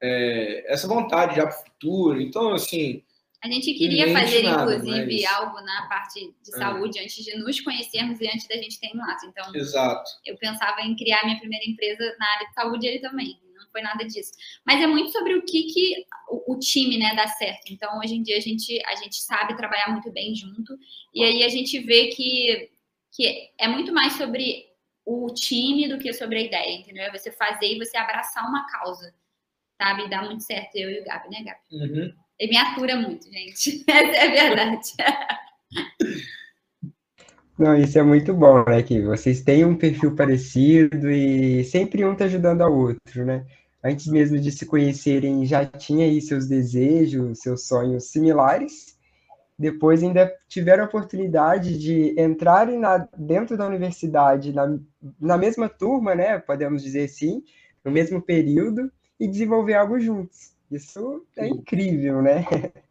é, 0.02 0.72
essa 0.72 0.86
vontade 0.88 1.36
já 1.36 1.46
para 1.46 1.56
o 1.58 1.64
futuro. 1.64 2.20
Então, 2.20 2.52
assim, 2.54 3.02
A 3.42 3.48
gente 3.48 3.72
queria 3.74 4.12
fazer, 4.12 4.42
nada, 4.42 4.74
inclusive, 4.74 5.22
mas- 5.22 5.32
algo 5.32 5.60
na 5.60 5.86
parte 5.88 6.20
de 6.42 6.54
É. 6.54 6.58
saúde 6.58 6.98
antes 6.98 7.22
de 7.24 7.36
nos 7.38 7.60
conhecermos 7.60 8.18
e 8.20 8.26
antes 8.26 8.48
da 8.48 8.56
gente 8.56 8.80
ter 8.80 8.90
um 8.94 8.98
laço. 8.98 9.26
Então, 9.26 9.54
exato. 9.54 10.10
eu 10.24 10.36
pensava 10.38 10.80
em 10.80 10.96
criar 10.96 11.22
minha 11.24 11.38
primeira 11.38 11.64
empresa 11.64 12.16
na 12.18 12.26
área 12.32 12.48
de 12.48 12.54
saúde 12.54 12.86
ele 12.86 12.98
também. 12.98 13.38
Não 13.54 13.70
foi 13.70 13.82
nada 13.82 14.04
disso. 14.04 14.32
Mas 14.66 14.80
é 14.82 14.86
muito 14.86 15.10
sobre 15.12 15.34
o 15.34 15.42
que, 15.44 15.64
que 15.64 15.94
o, 16.28 16.54
o 16.54 16.58
time 16.58 16.98
né, 16.98 17.14
dá 17.14 17.28
certo. 17.28 17.70
Então, 17.72 17.98
hoje 17.98 18.14
em 18.16 18.22
dia, 18.22 18.36
a 18.36 18.40
gente, 18.40 18.82
a 18.84 18.94
gente 18.96 19.16
sabe 19.16 19.56
trabalhar 19.56 19.90
muito 19.92 20.10
bem 20.10 20.34
junto. 20.34 20.76
E 21.14 21.22
aí 21.22 21.44
a 21.44 21.48
gente 21.48 21.78
vê 21.80 22.08
que, 22.08 22.70
que 23.12 23.50
é 23.58 23.68
muito 23.68 23.92
mais 23.92 24.14
sobre 24.14 24.66
o 25.04 25.32
time 25.32 25.88
do 25.88 25.98
que 25.98 26.12
sobre 26.12 26.38
a 26.38 26.42
ideia, 26.42 26.78
entendeu? 26.78 27.04
É 27.04 27.12
você 27.16 27.30
fazer 27.30 27.74
e 27.74 27.78
você 27.78 27.96
abraçar 27.96 28.48
uma 28.48 28.66
causa. 28.66 29.14
Sabe? 29.80 30.04
E 30.04 30.10
dá 30.10 30.22
muito 30.22 30.42
certo, 30.42 30.74
eu 30.76 30.90
e 30.90 31.00
o 31.00 31.04
Gabi, 31.04 31.30
né, 31.30 31.44
Gabi? 31.44 31.60
Uhum. 31.72 32.12
Ele 32.38 32.50
me 32.50 32.56
atura 32.56 32.96
muito, 32.96 33.30
gente. 33.30 33.84
Essa 33.88 34.16
é 34.16 34.26
a 34.26 34.30
verdade. 34.30 34.92
Não, 37.58 37.74
isso 37.74 37.98
é 37.98 38.02
muito 38.02 38.34
bom, 38.34 38.64
né? 38.64 38.82
Que 38.82 39.00
vocês 39.00 39.40
têm 39.40 39.64
um 39.64 39.76
perfil 39.76 40.14
parecido 40.14 41.10
e 41.10 41.64
sempre 41.64 42.04
um 42.04 42.14
tá 42.14 42.26
ajudando 42.26 42.60
ao 42.60 42.72
outro, 42.72 43.24
né? 43.24 43.46
Antes 43.82 44.06
mesmo 44.08 44.38
de 44.38 44.50
se 44.50 44.66
conhecerem, 44.66 45.46
já 45.46 45.64
tinha 45.64 46.04
aí 46.04 46.20
seus 46.20 46.46
desejos, 46.46 47.38
seus 47.38 47.66
sonhos 47.66 48.10
similares. 48.10 48.96
Depois 49.58 50.02
ainda 50.02 50.30
tiveram 50.48 50.84
a 50.84 50.86
oportunidade 50.86 51.78
de 51.78 52.20
entrarem 52.20 52.78
na, 52.78 53.08
dentro 53.16 53.56
da 53.56 53.66
universidade, 53.66 54.52
na, 54.52 54.78
na 55.18 55.38
mesma 55.38 55.68
turma, 55.68 56.14
né? 56.14 56.38
Podemos 56.38 56.82
dizer 56.82 57.04
assim, 57.04 57.42
no 57.82 57.90
mesmo 57.90 58.20
período, 58.20 58.92
e 59.18 59.26
desenvolver 59.26 59.74
algo 59.74 59.98
juntos. 59.98 60.54
Isso 60.70 61.24
é 61.36 61.46
incrível, 61.48 62.22
né? 62.22 62.44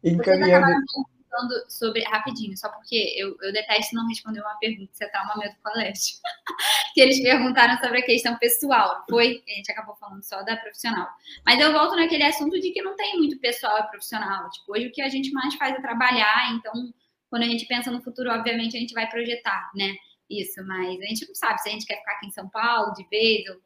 Vocês 0.00 0.14
Encaminhando. 0.14 0.66
perguntando 0.66 1.70
sobre. 1.70 2.04
Rapidinho, 2.04 2.56
só 2.56 2.68
porque 2.68 3.14
eu, 3.16 3.36
eu 3.42 3.52
detesto 3.52 3.94
não 3.94 4.06
responder 4.06 4.40
uma 4.40 4.54
pergunta, 4.58 4.90
você 4.92 5.08
tá 5.08 5.22
uma 5.24 5.36
medo 5.36 5.54
do 5.54 5.62
colégio. 5.62 6.16
que 6.94 7.00
eles 7.00 7.20
perguntaram 7.20 7.76
sobre 7.78 7.98
a 7.98 8.04
questão 8.04 8.36
pessoal, 8.38 8.98
não 8.98 9.04
foi? 9.10 9.42
A 9.48 9.50
gente 9.52 9.72
acabou 9.72 9.96
falando 9.96 10.22
só 10.22 10.42
da 10.42 10.56
profissional. 10.56 11.08
Mas 11.44 11.60
eu 11.60 11.72
volto 11.72 11.96
naquele 11.96 12.24
assunto 12.24 12.58
de 12.60 12.70
que 12.70 12.82
não 12.82 12.94
tem 12.94 13.16
muito 13.16 13.38
pessoal 13.40 13.78
e 13.80 13.88
profissional. 13.88 14.48
Tipo, 14.50 14.72
hoje 14.72 14.86
o 14.86 14.92
que 14.92 15.02
a 15.02 15.08
gente 15.08 15.32
mais 15.32 15.54
faz 15.56 15.74
é 15.74 15.80
trabalhar, 15.80 16.54
então, 16.54 16.72
quando 17.28 17.42
a 17.42 17.48
gente 17.48 17.66
pensa 17.66 17.90
no 17.90 18.02
futuro, 18.02 18.30
obviamente, 18.30 18.76
a 18.76 18.80
gente 18.80 18.94
vai 18.94 19.08
projetar, 19.08 19.70
né? 19.74 19.96
Isso, 20.30 20.64
mas 20.66 21.00
a 21.00 21.06
gente 21.06 21.26
não 21.26 21.34
sabe 21.34 21.60
se 21.60 21.68
a 21.68 21.72
gente 21.72 21.86
quer 21.86 21.96
ficar 21.96 22.12
aqui 22.12 22.26
em 22.26 22.30
São 22.30 22.48
Paulo 22.50 22.92
de 22.92 23.04
vez, 23.08 23.48
ou 23.48 23.56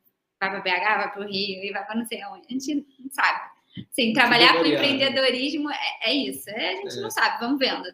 vai 0.50 0.60
para 0.60 0.60
BH, 0.60 0.96
vai 0.98 1.12
para 1.12 1.20
o 1.22 1.24
Rio, 1.28 1.64
e 1.64 1.72
vai 1.72 1.84
para 1.86 1.94
não 1.96 2.04
sei 2.06 2.24
onde. 2.26 2.46
A 2.48 2.52
gente 2.52 2.86
não 2.98 3.10
sabe. 3.10 3.40
Sim, 3.90 4.12
trabalhar 4.12 4.52
com 4.54 4.58
variável. 4.58 4.90
empreendedorismo 4.90 5.70
é, 5.70 6.10
é 6.10 6.14
isso. 6.14 6.50
É, 6.50 6.70
a 6.72 6.76
gente 6.76 6.98
É. 6.98 7.00
não 7.00 7.10
sabe, 7.10 7.40
vamos 7.40 7.58
vendo. 7.58 7.84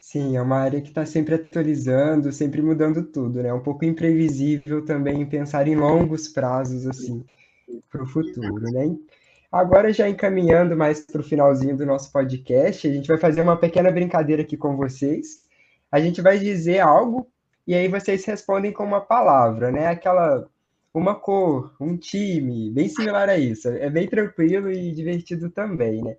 Sim, 0.00 0.36
é 0.36 0.40
uma 0.42 0.56
área 0.56 0.80
que 0.80 0.88
está 0.88 1.04
sempre 1.04 1.34
atualizando, 1.34 2.32
sempre 2.32 2.62
mudando 2.62 3.02
tudo, 3.04 3.42
né? 3.42 3.52
Um 3.52 3.60
pouco 3.62 3.84
imprevisível 3.84 4.82
também 4.84 5.26
pensar 5.26 5.68
em 5.68 5.76
longos 5.76 6.28
prazos, 6.28 6.86
assim, 6.86 7.22
para 7.90 8.02
o 8.02 8.06
futuro, 8.06 8.58
né? 8.72 8.96
Agora, 9.52 9.92
já 9.92 10.08
encaminhando 10.08 10.74
mais 10.76 11.00
para 11.04 11.20
o 11.20 11.24
finalzinho 11.24 11.76
do 11.76 11.84
nosso 11.84 12.10
podcast, 12.10 12.86
a 12.88 12.92
gente 12.92 13.06
vai 13.08 13.18
fazer 13.18 13.42
uma 13.42 13.56
pequena 13.56 13.90
brincadeira 13.90 14.42
aqui 14.42 14.56
com 14.56 14.76
vocês. 14.76 15.42
A 15.92 16.00
gente 16.00 16.20
vai 16.22 16.38
dizer 16.38 16.80
algo 16.80 17.30
e 17.66 17.74
aí 17.74 17.88
vocês 17.88 18.24
respondem 18.24 18.72
com 18.72 18.84
uma 18.84 19.00
palavra, 19.02 19.70
né? 19.70 19.88
Aquela, 19.88 20.48
uma 20.92 21.14
cor, 21.14 21.74
um 21.80 21.96
time, 21.96 22.70
bem 22.70 22.88
similar 22.88 23.28
a 23.28 23.38
isso. 23.38 23.68
É 23.68 23.90
bem 23.90 24.08
tranquilo 24.08 24.70
e 24.70 24.92
divertido 24.92 25.50
também, 25.50 26.02
né? 26.02 26.16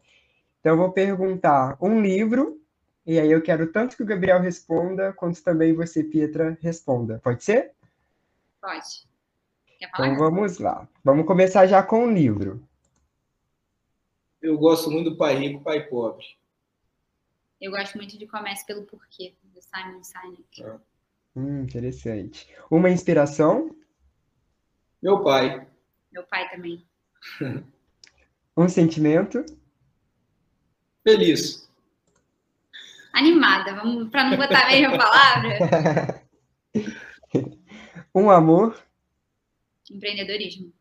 Então, 0.59 0.73
eu 0.73 0.77
vou 0.77 0.91
perguntar 0.91 1.77
um 1.81 2.01
livro 2.01 2.59
e 3.05 3.19
aí 3.19 3.31
eu 3.31 3.41
quero 3.41 3.71
tanto 3.71 3.97
que 3.97 4.03
o 4.03 4.05
Gabriel 4.05 4.39
responda, 4.39 5.11
quanto 5.13 5.43
também 5.43 5.73
você, 5.73 6.03
Pietra, 6.03 6.57
responda. 6.61 7.19
Pode 7.23 7.43
ser? 7.43 7.71
Pode. 8.61 9.07
Quer 9.79 9.89
falar? 9.89 10.09
Então 10.09 10.19
vamos 10.19 10.59
lá. 10.59 10.87
Vamos 11.03 11.25
começar 11.25 11.65
já 11.65 11.81
com 11.81 12.05
o 12.05 12.11
livro. 12.11 12.61
Eu 14.41 14.57
gosto 14.57 14.91
muito 14.91 15.09
do 15.09 15.17
Pai 15.17 15.35
Rico, 15.35 15.63
Pai 15.63 15.87
Pobre. 15.87 16.25
Eu 17.59 17.71
gosto 17.71 17.97
muito 17.97 18.17
de 18.17 18.27
Comece 18.27 18.65
pelo 18.65 18.83
Porquê, 18.83 19.33
do 19.43 19.61
Simon 19.61 20.03
Sinek. 20.03 20.79
Hum, 21.35 21.63
interessante. 21.63 22.47
Uma 22.69 22.89
inspiração, 22.89 23.75
Meu 25.01 25.23
pai, 25.23 25.65
Meu 26.11 26.23
pai 26.23 26.49
também. 26.49 26.85
um 28.57 28.67
sentimento, 28.67 29.45
feliz. 31.03 31.69
Animada, 33.13 33.75
vamos 33.75 34.09
para 34.09 34.29
não 34.29 34.37
botar 34.37 34.65
a 34.65 34.69
mesma 34.69 34.97
palavra. 34.97 36.23
um 38.13 38.29
amor. 38.29 38.77
Empreendedorismo. 39.89 40.73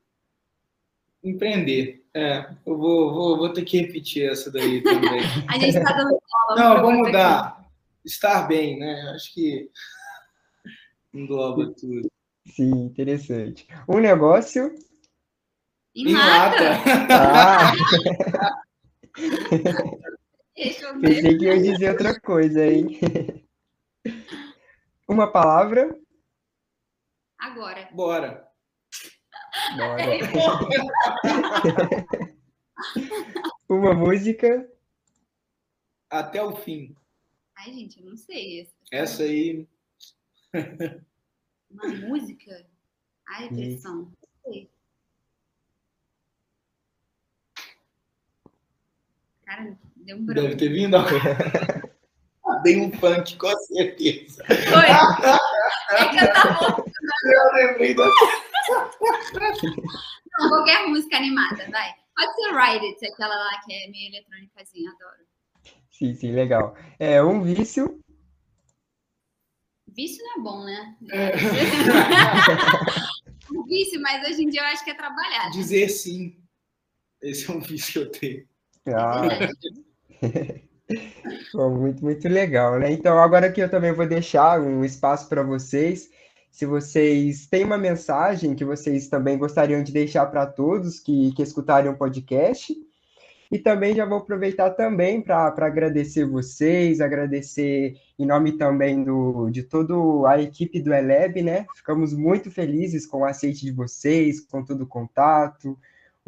Empreender. 1.23 2.05
É, 2.13 2.51
eu 2.67 2.77
vou, 2.77 3.13
vou, 3.13 3.39
vou 3.39 3.53
ter 3.53 3.65
que 3.65 3.81
repetir 3.81 4.29
essa 4.29 4.51
daí 4.51 4.83
também. 4.83 5.21
a 5.49 5.59
gente 5.59 5.77
está 5.79 5.93
dando 5.93 6.21
bola. 6.21 6.61
Não, 6.61 6.83
vamos 6.83 7.07
mudar. 7.07 7.49
Aqui. 7.49 7.69
Estar 8.05 8.49
bem, 8.49 8.79
né? 8.79 9.13
Acho 9.15 9.33
que 9.33 9.71
engloba 11.15 11.73
tudo. 11.75 12.11
Sim, 12.55 12.87
interessante. 12.87 13.67
Um 13.89 13.99
negócio. 13.99 14.75
Em 15.95 16.13
lata. 16.13 16.83
Ah. 17.11 17.73
Pensei 21.01 21.39
que 21.39 21.45
ia 21.45 21.63
dizer 21.63 21.91
outra 21.91 22.19
coisa, 22.21 22.67
hein? 22.67 22.99
Uma 25.09 25.31
palavra. 25.31 25.97
Agora. 27.39 27.89
Bora. 27.93 28.49
Bora. 29.77 30.03
Uma 33.69 33.95
música. 33.95 34.69
Até 36.11 36.43
o 36.43 36.57
fim. 36.57 36.97
Ai, 37.57 37.73
gente, 37.73 38.01
eu 38.01 38.07
não 38.07 38.17
sei. 38.17 38.69
Essa 38.91 39.23
aí. 39.23 39.69
Uma 41.71 41.89
música? 41.89 42.67
Ai, 43.29 43.49
pressão. 43.49 43.97
Não 43.97 44.13
sei. 44.53 44.71
Cara, 49.45 49.79
deu 49.97 50.17
um 50.17 50.25
branco. 50.25 50.43
Deve 50.43 50.57
ter 50.57 50.69
vindo 50.69 50.97
agora. 50.97 51.89
Dei 52.63 52.81
um 52.81 52.93
funk, 52.93 53.37
com 53.37 53.57
certeza. 53.57 54.45
Foi. 54.45 54.57
É 55.91 56.05
que 56.11 56.17
eu 56.23 56.33
tava... 56.35 56.85
Eu 57.25 57.53
lembrei 57.55 57.95
da... 57.95 58.05
Não, 60.39 60.49
qualquer 60.51 60.87
música 60.87 61.17
animada, 61.17 61.67
vai. 61.71 61.95
Pode 62.15 62.35
ser 62.35 62.53
Ride 62.53 62.87
It, 62.87 63.07
aquela 63.07 63.35
lá 63.35 63.61
que 63.65 63.73
é 63.73 63.89
meio 63.89 64.11
eletrônicazinha, 64.13 64.91
adoro. 64.91 65.25
Sim, 65.91 66.15
sim, 66.15 66.33
legal. 66.33 66.77
É 66.99 67.23
um 67.23 67.43
vício. 67.43 67.99
Vício 69.99 70.25
não 70.25 70.33
é 70.33 70.39
bom, 70.41 70.65
né? 70.65 70.97
É. 71.11 71.33
um 73.53 73.65
vício, 73.65 74.01
mas 74.01 74.25
hoje 74.29 74.45
em 74.45 74.49
dia 74.49 74.61
eu 74.61 74.67
acho 74.67 74.85
que 74.85 74.93
é 74.93 74.95
trabalhar. 74.95 75.51
Dizer 75.51 75.89
sim. 75.89 76.37
Esse 77.21 77.51
é 77.51 77.53
um 77.53 77.59
vício 77.59 77.93
que 77.93 77.99
eu 77.99 78.09
tenho. 78.13 78.47
Ah. 78.95 79.23
Bom, 81.53 81.79
muito, 81.79 82.05
muito 82.05 82.29
legal, 82.29 82.79
né? 82.79 82.93
Então, 82.93 83.19
agora 83.19 83.51
que 83.51 83.61
eu 83.61 83.69
também 83.69 83.93
vou 83.93 84.07
deixar 84.07 84.61
um 84.61 84.85
espaço 84.85 85.29
para 85.29 85.43
vocês, 85.43 86.09
se 86.49 86.65
vocês 86.65 87.49
têm 87.49 87.65
uma 87.65 87.77
mensagem 87.77 88.55
que 88.55 88.65
vocês 88.65 89.09
também 89.09 89.37
gostariam 89.37 89.83
de 89.83 89.91
deixar 89.91 90.27
para 90.27 90.47
todos 90.47 91.01
que, 91.01 91.33
que 91.33 91.43
escutarem 91.43 91.91
o 91.91 91.99
podcast, 91.99 92.73
e 93.51 93.59
também 93.59 93.97
já 93.97 94.07
vou 94.07 94.19
aproveitar 94.19 94.71
também 94.71 95.21
para 95.21 95.49
agradecer 95.49 96.25
vocês, 96.25 97.01
agradecer 97.01 97.97
em 98.19 98.27
nome 98.27 98.53
também 98.53 99.05
do, 99.05 99.49
de 99.51 99.63
toda 99.63 99.95
a 100.29 100.41
equipe 100.41 100.81
do 100.81 100.93
Eleb, 100.93 101.43
né? 101.43 101.67
Ficamos 101.77 102.13
muito 102.13 102.51
felizes 102.51 103.07
com 103.07 103.21
o 103.21 103.25
aceite 103.25 103.65
de 103.65 103.73
vocês, 103.73 104.41
com 104.41 104.65
todo 104.65 104.83
o 104.83 104.87
contato, 104.87 105.79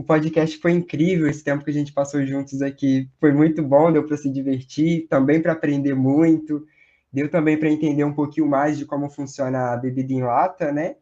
o 0.01 0.03
podcast 0.03 0.57
foi 0.57 0.73
incrível, 0.73 1.29
esse 1.29 1.45
tempo 1.45 1.63
que 1.63 1.71
a 1.71 1.75
gente 1.75 1.93
passou 1.93 2.25
juntos 2.25 2.63
aqui 2.63 3.07
foi 3.21 3.33
muito 3.33 3.63
bom, 3.63 3.93
deu 3.93 4.03
para 4.07 4.17
se 4.17 4.31
divertir, 4.31 5.07
também 5.09 5.43
para 5.43 5.53
aprender 5.53 5.95
muito, 5.95 6.65
deu 7.13 7.29
também 7.29 7.59
para 7.59 7.69
entender 7.69 8.03
um 8.03 8.15
pouquinho 8.15 8.49
mais 8.49 8.79
de 8.79 8.87
como 8.87 9.11
funciona 9.11 9.75
a 9.75 9.77
bebida 9.77 10.11
em 10.11 10.23
lata, 10.23 10.73
né? 10.73 10.97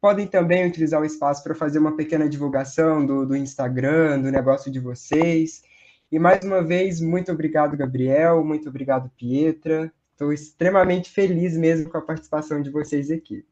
Podem 0.00 0.26
também 0.26 0.66
utilizar 0.66 1.00
o 1.00 1.04
espaço 1.04 1.44
para 1.44 1.54
fazer 1.54 1.78
uma 1.78 1.94
pequena 1.94 2.28
divulgação 2.28 3.06
do, 3.06 3.24
do 3.24 3.36
Instagram, 3.36 4.20
do 4.20 4.32
negócio 4.32 4.72
de 4.72 4.80
vocês. 4.80 5.62
E 6.10 6.18
mais 6.18 6.44
uma 6.44 6.60
vez, 6.60 7.00
muito 7.00 7.30
obrigado, 7.30 7.76
Gabriel, 7.76 8.44
muito 8.44 8.68
obrigado, 8.68 9.08
Pietra. 9.16 9.92
Estou 10.22 10.32
extremamente 10.32 11.10
feliz 11.10 11.56
mesmo 11.56 11.90
com 11.90 11.98
a 11.98 12.02
participação 12.02 12.62
de 12.62 12.70
vocês 12.70 13.10
aqui. 13.10 13.44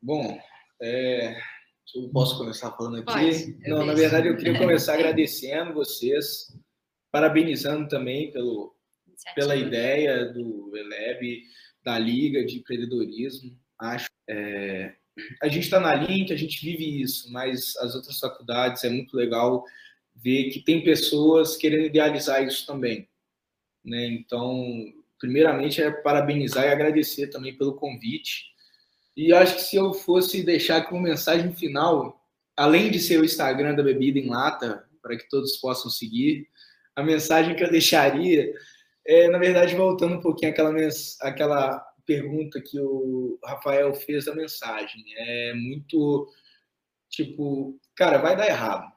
Bom, 0.00 0.40
é, 0.80 1.36
eu 1.94 2.08
posso 2.08 2.38
começar 2.38 2.70
falando 2.72 2.96
aqui? 2.96 3.04
Pode, 3.04 3.68
Não, 3.68 3.84
na 3.84 3.92
verdade, 3.92 4.28
eu 4.28 4.36
queria 4.38 4.58
começar 4.58 4.94
agradecendo 4.94 5.74
vocês, 5.74 6.56
parabenizando 7.10 7.86
também 7.86 8.32
pelo, 8.32 8.74
pela 9.34 9.54
ideia 9.54 10.32
do 10.32 10.74
ELEB, 10.74 11.42
da 11.84 11.98
Liga 11.98 12.42
de 12.46 12.56
Empreendedorismo. 12.56 13.54
Acho 13.78 14.08
é, 14.30 14.94
a 15.42 15.48
gente 15.48 15.64
está 15.64 15.78
na 15.78 15.94
Link, 15.94 16.32
a 16.32 16.36
gente 16.36 16.64
vive 16.64 17.02
isso, 17.02 17.30
mas 17.30 17.76
as 17.76 17.94
outras 17.94 18.18
faculdades 18.18 18.84
é 18.84 18.88
muito 18.88 19.14
legal 19.14 19.62
ver 20.16 20.48
que 20.48 20.60
tem 20.60 20.82
pessoas 20.82 21.58
querendo 21.58 21.84
idealizar 21.84 22.42
isso 22.42 22.66
também. 22.66 23.06
Né? 23.84 24.06
Então, 24.06 25.01
primeiramente, 25.22 25.80
é 25.80 25.88
parabenizar 25.88 26.64
e 26.64 26.68
agradecer 26.68 27.28
também 27.28 27.56
pelo 27.56 27.76
convite. 27.76 28.46
E 29.16 29.32
acho 29.32 29.54
que 29.54 29.62
se 29.62 29.76
eu 29.76 29.94
fosse 29.94 30.42
deixar 30.42 30.78
aqui 30.78 30.92
uma 30.92 31.02
mensagem 31.02 31.54
final, 31.54 32.20
além 32.56 32.90
de 32.90 32.98
ser 32.98 33.20
o 33.20 33.24
Instagram 33.24 33.76
da 33.76 33.84
Bebida 33.84 34.18
em 34.18 34.28
Lata, 34.28 34.84
para 35.00 35.16
que 35.16 35.28
todos 35.28 35.58
possam 35.58 35.88
seguir, 35.88 36.48
a 36.96 37.04
mensagem 37.04 37.54
que 37.54 37.62
eu 37.62 37.70
deixaria 37.70 38.52
é, 39.06 39.28
na 39.28 39.38
verdade, 39.38 39.76
voltando 39.76 40.16
um 40.16 40.20
pouquinho 40.20 40.50
àquela, 40.50 40.72
àquela 41.20 41.78
pergunta 42.04 42.60
que 42.60 42.80
o 42.80 43.38
Rafael 43.44 43.94
fez 43.94 44.24
da 44.24 44.34
mensagem. 44.34 45.04
É 45.16 45.54
muito 45.54 46.28
tipo, 47.08 47.78
cara, 47.94 48.18
vai 48.18 48.36
dar 48.36 48.48
errado. 48.48 48.92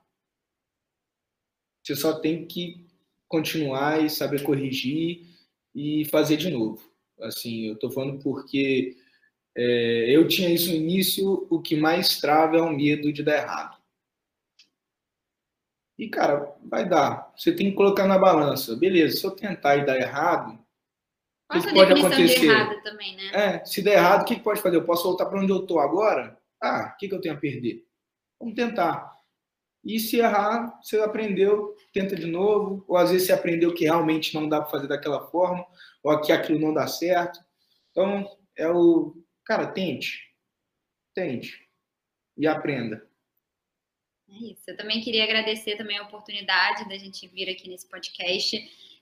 Você 1.83 1.95
só 1.95 2.19
tem 2.19 2.47
que 2.47 2.83
continuar 3.27 4.03
e 4.03 4.09
saber 4.09 4.41
corrigir 4.41 5.34
e 5.75 6.05
fazer 6.05 6.37
de 6.37 6.49
novo. 6.49 6.81
Assim, 7.19 7.67
eu 7.67 7.77
tô 7.77 7.91
falando 7.91 8.23
porque 8.23 8.95
é, 9.55 10.15
eu 10.15 10.27
tinha 10.27 10.49
isso 10.49 10.69
no 10.69 10.75
início, 10.75 11.45
o 11.49 11.61
que 11.61 11.75
mais 11.75 12.19
trava 12.19 12.57
é 12.57 12.61
o 12.61 12.71
medo 12.71 13.11
de 13.11 13.21
dar 13.21 13.37
errado. 13.37 13.77
E, 15.97 16.09
cara, 16.09 16.53
vai 16.63 16.87
dar. 16.87 17.31
Você 17.37 17.53
tem 17.53 17.69
que 17.69 17.75
colocar 17.75 18.05
na 18.05 18.17
balança. 18.17 18.75
Beleza, 18.75 19.17
se 19.17 19.25
eu 19.25 19.31
tentar 19.31 19.77
e 19.77 19.85
dar 19.85 19.97
errado, 19.97 20.59
o 21.49 21.61
que, 21.61 21.73
pode 21.73 21.93
acontecer? 21.93 22.39
De 22.39 22.45
errado 22.47 22.83
também, 22.83 23.15
né? 23.15 23.31
É, 23.33 23.65
se 23.65 23.81
der 23.81 23.93
errado, 23.93 24.23
o 24.23 24.25
que, 24.25 24.39
pode 24.39 24.61
fazer? 24.61 24.75
Eu 24.77 24.83
posso 24.83 25.03
voltar 25.03 25.25
para 25.25 25.39
onde 25.39 25.51
eu 25.51 25.61
estou 25.61 25.79
agora? 25.79 26.37
Ah, 26.61 26.91
o 26.93 26.97
que, 26.97 27.07
que 27.07 27.15
eu 27.15 27.21
tenho 27.21 27.35
a 27.35 27.39
perder? 27.39 27.85
Vamos 28.39 28.55
tentar. 28.55 29.14
E 29.85 29.99
se 29.99 30.17
errar, 30.17 30.79
você 30.81 30.99
aprendeu, 30.99 31.75
tenta 31.93 32.15
de 32.15 32.25
novo. 32.25 32.83
Ou 32.87 32.97
às 32.97 33.11
vezes 33.11 33.27
você 33.27 33.33
aprendeu 33.33 33.73
que 33.73 33.85
realmente 33.85 34.33
não 34.33 34.49
dá 34.49 34.61
para 34.61 34.71
fazer 34.71 34.87
daquela 34.87 35.27
forma, 35.27 35.65
ou 36.03 36.19
que 36.21 36.31
aquilo 36.31 36.59
não 36.59 36.73
dá 36.73 36.87
certo. 36.87 37.39
Então, 37.91 38.27
é 38.57 38.67
o 38.67 39.15
Cara, 39.45 39.67
tente. 39.67 40.33
Tente. 41.13 41.69
E 42.35 42.47
aprenda. 42.47 43.07
É 44.27 44.33
isso. 44.33 44.63
Eu 44.67 44.75
também 44.75 45.01
queria 45.01 45.23
agradecer 45.23 45.77
também 45.77 45.97
a 45.99 46.03
oportunidade 46.03 46.89
da 46.89 46.97
gente 46.97 47.27
vir 47.27 47.47
aqui 47.47 47.69
nesse 47.69 47.87
podcast 47.87 48.57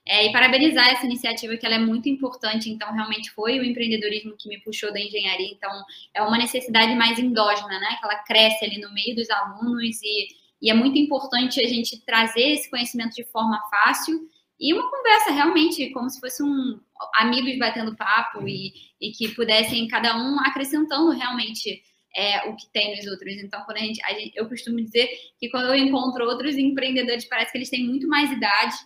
é, 0.06 0.26
e 0.26 0.32
parabenizar 0.32 0.86
essa 0.90 1.06
iniciativa 1.06 1.56
que 1.56 1.64
ela 1.64 1.76
é 1.76 1.78
muito 1.78 2.10
importante. 2.10 2.68
Então, 2.68 2.92
realmente 2.92 3.30
foi 3.30 3.58
o 3.58 3.64
empreendedorismo 3.64 4.36
que 4.38 4.50
me 4.50 4.60
puxou 4.60 4.92
da 4.92 5.00
engenharia. 5.00 5.50
Então, 5.50 5.70
é 6.12 6.20
uma 6.20 6.36
necessidade 6.36 6.94
mais 6.94 7.18
endógena, 7.18 7.80
né? 7.80 7.96
Que 7.98 8.04
ela 8.04 8.22
cresce 8.22 8.66
ali 8.66 8.78
no 8.78 8.92
meio 8.92 9.16
dos 9.16 9.30
alunos 9.30 10.02
e, 10.02 10.28
e 10.60 10.70
é 10.70 10.74
muito 10.74 10.98
importante 10.98 11.64
a 11.64 11.68
gente 11.68 12.04
trazer 12.04 12.52
esse 12.52 12.70
conhecimento 12.70 13.14
de 13.14 13.24
forma 13.24 13.60
fácil 13.70 14.28
e 14.58 14.72
uma 14.72 14.88
conversa 14.90 15.30
realmente 15.32 15.90
como 15.90 16.08
se 16.08 16.20
fosse 16.20 16.42
um 16.42 16.80
amigos 17.16 17.58
batendo 17.58 17.96
papo 17.96 18.46
e, 18.48 18.72
e 19.00 19.10
que 19.10 19.34
pudessem 19.34 19.86
cada 19.88 20.16
um 20.16 20.38
acrescentando 20.40 21.10
realmente 21.10 21.82
é, 22.16 22.48
o 22.48 22.56
que 22.56 22.66
tem 22.72 22.96
nos 22.96 23.06
outros. 23.06 23.34
Então, 23.42 23.62
quando 23.64 23.78
a 23.78 23.80
gente, 23.80 24.02
a 24.04 24.12
gente, 24.12 24.32
eu 24.36 24.48
costumo 24.48 24.80
dizer 24.80 25.08
que 25.38 25.50
quando 25.50 25.66
eu 25.66 25.74
encontro 25.74 26.24
outros 26.24 26.56
empreendedores, 26.56 27.28
parece 27.28 27.50
que 27.50 27.58
eles 27.58 27.70
têm 27.70 27.84
muito 27.84 28.08
mais 28.08 28.30
idade 28.30 28.76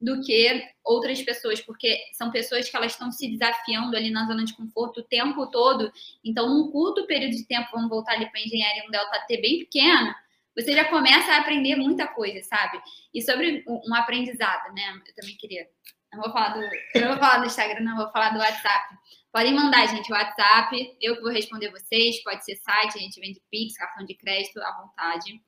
do 0.00 0.20
que 0.20 0.62
outras 0.84 1.22
pessoas, 1.22 1.60
porque 1.62 1.98
são 2.12 2.30
pessoas 2.30 2.68
que 2.68 2.76
elas 2.76 2.92
estão 2.92 3.10
se 3.10 3.26
desafiando 3.28 3.96
ali 3.96 4.10
na 4.10 4.26
zona 4.26 4.44
de 4.44 4.54
conforto 4.54 5.00
o 5.00 5.04
tempo 5.04 5.46
todo. 5.46 5.90
Então, 6.22 6.48
num 6.48 6.70
curto 6.70 7.06
período 7.06 7.32
de 7.32 7.46
tempo, 7.46 7.70
vamos 7.72 7.88
voltar 7.88 8.12
ali 8.12 8.30
para 8.30 8.38
a 8.38 8.42
engenharia, 8.42 8.84
um 8.86 8.90
delta 8.90 9.24
T 9.26 9.40
bem 9.40 9.60
pequeno, 9.60 10.14
você 10.56 10.72
já 10.72 10.84
começa 10.84 11.32
a 11.32 11.38
aprender 11.38 11.76
muita 11.76 12.06
coisa, 12.06 12.42
sabe? 12.44 12.80
E 13.12 13.20
sobre 13.22 13.64
um 13.66 13.94
aprendizado, 13.94 14.72
né? 14.72 15.02
Eu 15.06 15.14
também 15.14 15.36
queria. 15.36 15.66
Não 16.12 16.22
vou 16.22 16.32
falar 16.32 16.50
do, 16.50 16.60
não 17.00 17.08
vou 17.08 17.18
falar 17.18 17.38
do 17.38 17.46
Instagram, 17.46 17.80
não, 17.80 17.96
vou 17.96 18.10
falar 18.12 18.30
do 18.30 18.38
WhatsApp. 18.38 18.94
Podem 19.32 19.52
mandar, 19.52 19.86
gente, 19.88 20.12
o 20.12 20.14
WhatsApp, 20.14 20.96
eu 21.00 21.20
vou 21.20 21.32
responder 21.32 21.72
vocês, 21.72 22.22
pode 22.22 22.44
ser 22.44 22.54
site, 22.54 22.96
a 22.96 23.00
gente 23.00 23.20
vende 23.20 23.42
Pix, 23.50 23.76
cartão 23.76 24.06
de 24.06 24.14
crédito, 24.14 24.62
à 24.62 24.80
vontade. 24.80 25.42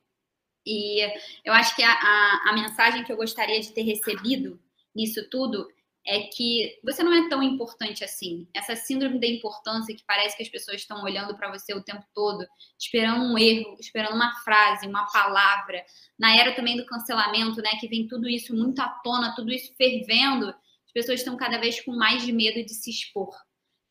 E 0.65 1.01
eu 1.45 1.53
acho 1.53 1.73
que 1.73 1.81
a, 1.81 1.89
a, 1.89 2.49
a 2.49 2.53
mensagem 2.53 3.05
que 3.05 3.11
eu 3.11 3.15
gostaria 3.15 3.61
de 3.61 3.71
ter 3.73 3.83
recebido 3.83 4.59
nisso 4.93 5.29
tudo 5.29 5.69
é 6.07 6.21
que 6.21 6.79
você 6.85 7.03
não 7.03 7.13
é 7.13 7.27
tão 7.27 7.43
importante 7.43 8.01
assim. 8.01 8.47
Essa 8.53 8.77
síndrome 8.77 9.19
da 9.19 9.27
importância 9.27 9.93
que 9.93 10.05
parece 10.07 10.37
que 10.37 10.43
as 10.43 10.47
pessoas 10.47 10.77
estão 10.77 11.03
olhando 11.03 11.35
para 11.35 11.51
você 11.51 11.73
o 11.73 11.83
tempo 11.83 12.05
todo, 12.13 12.47
esperando 12.79 13.25
um 13.25 13.37
erro, 13.37 13.75
esperando 13.77 14.15
uma 14.15 14.33
frase, 14.39 14.87
uma 14.87 15.05
palavra. 15.11 15.83
Na 16.17 16.33
era 16.33 16.55
também 16.55 16.77
do 16.77 16.85
cancelamento, 16.85 17.61
né, 17.61 17.71
que 17.77 17.89
vem 17.89 18.07
tudo 18.07 18.29
isso 18.29 18.55
muito 18.55 18.79
à 18.81 18.87
tona, 18.87 19.35
tudo 19.35 19.51
isso 19.51 19.75
fervendo, 19.75 20.47
as 20.47 20.93
pessoas 20.93 21.19
estão 21.19 21.35
cada 21.35 21.57
vez 21.57 21.83
com 21.83 21.91
mais 21.91 22.25
medo 22.25 22.63
de 22.65 22.73
se 22.73 22.89
expor. 22.89 23.35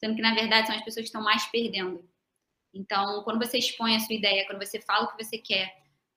Sendo 0.00 0.16
que, 0.16 0.22
na 0.22 0.34
verdade, 0.34 0.68
são 0.68 0.76
as 0.76 0.82
pessoas 0.82 1.04
que 1.04 1.08
estão 1.08 1.22
mais 1.22 1.44
perdendo. 1.46 2.02
Então, 2.72 3.22
quando 3.24 3.44
você 3.44 3.58
expõe 3.58 3.94
a 3.94 4.00
sua 4.00 4.14
ideia, 4.14 4.46
quando 4.46 4.64
você 4.64 4.80
fala 4.80 5.04
o 5.04 5.14
que 5.14 5.22
você 5.22 5.36
quer, 5.36 5.70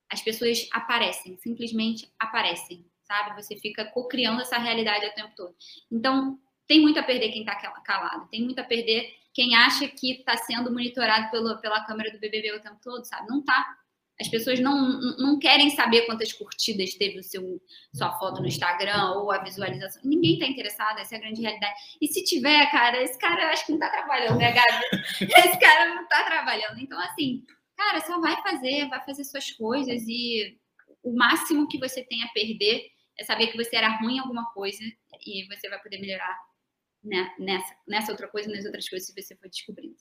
as 0.09 0.21
pessoas 0.21 0.67
aparecem, 0.71 1.37
simplesmente 1.37 2.09
aparecem 2.17 2.85
sabe? 3.09 3.41
Você 3.41 3.57
fica 3.57 3.85
co-criando 3.85 4.41
essa 4.41 4.59
realidade 4.59 5.07
o 5.07 5.13
tempo 5.15 5.33
todo. 5.35 5.55
Então, 5.91 6.39
tem 6.67 6.79
muito 6.79 6.99
a 6.99 7.03
perder 7.03 7.31
quem 7.31 7.41
está 7.41 7.55
calado, 7.81 8.29
tem 8.29 8.43
muito 8.43 8.59
a 8.59 8.63
perder 8.63 9.11
quem 9.33 9.55
acha 9.55 9.87
que 9.87 10.11
está 10.11 10.37
sendo 10.37 10.71
monitorado 10.71 11.31
pelo, 11.31 11.57
pela 11.59 11.83
câmera 11.85 12.11
do 12.11 12.19
BBB 12.19 12.53
o 12.53 12.61
tempo 12.61 12.77
todo, 12.83 13.03
sabe? 13.03 13.27
Não 13.27 13.39
está. 13.39 13.75
As 14.21 14.27
pessoas 14.27 14.59
não, 14.59 14.99
não 15.17 15.39
querem 15.39 15.69
saber 15.69 16.05
quantas 16.05 16.33
curtidas 16.33 16.93
teve 16.93 17.19
o 17.19 17.23
seu, 17.23 17.59
sua 17.95 18.11
foto 18.19 18.41
no 18.41 18.47
Instagram 18.47 19.13
ou 19.13 19.31
a 19.31 19.37
visualização. 19.37 20.01
Ninguém 20.03 20.33
está 20.33 20.45
interessado, 20.45 20.99
essa 20.99 21.15
é 21.15 21.17
a 21.17 21.21
grande 21.21 21.41
realidade. 21.41 21.73
E 22.01 22.07
se 22.07 22.23
tiver, 22.25 22.69
cara, 22.69 23.01
esse 23.01 23.17
cara 23.17 23.49
acho 23.49 23.65
que 23.65 23.71
não 23.71 23.79
está 23.79 23.89
trabalhando, 23.89 24.37
né, 24.37 24.51
Gabi? 24.51 24.85
Esse 25.21 25.57
cara 25.57 25.95
não 25.95 26.03
está 26.03 26.23
trabalhando. 26.25 26.79
Então, 26.79 26.99
assim, 26.99 27.45
cara, 27.77 28.01
só 28.01 28.19
vai 28.19 28.35
fazer, 28.41 28.89
vai 28.89 29.03
fazer 29.05 29.23
suas 29.23 29.51
coisas 29.51 30.03
e 30.05 30.59
o 31.01 31.15
máximo 31.15 31.67
que 31.69 31.79
você 31.79 32.03
tem 32.03 32.21
a 32.23 32.27
perder 32.27 32.91
é 33.19 33.25
saber 33.25 33.47
que 33.47 33.57
você 33.57 33.75
era 33.75 33.99
ruim 33.99 34.15
em 34.15 34.19
alguma 34.19 34.45
coisa 34.53 34.83
e 35.25 35.45
você 35.47 35.69
vai 35.69 35.81
poder 35.81 35.99
melhorar 35.99 36.37
né, 37.03 37.35
nessa, 37.37 37.75
nessa 37.87 38.11
outra 38.11 38.27
coisa, 38.27 38.49
nas 38.49 38.65
outras 38.65 38.87
coisas 38.87 39.09
que 39.09 39.21
você 39.21 39.35
for 39.35 39.49
descobrindo. 39.49 39.97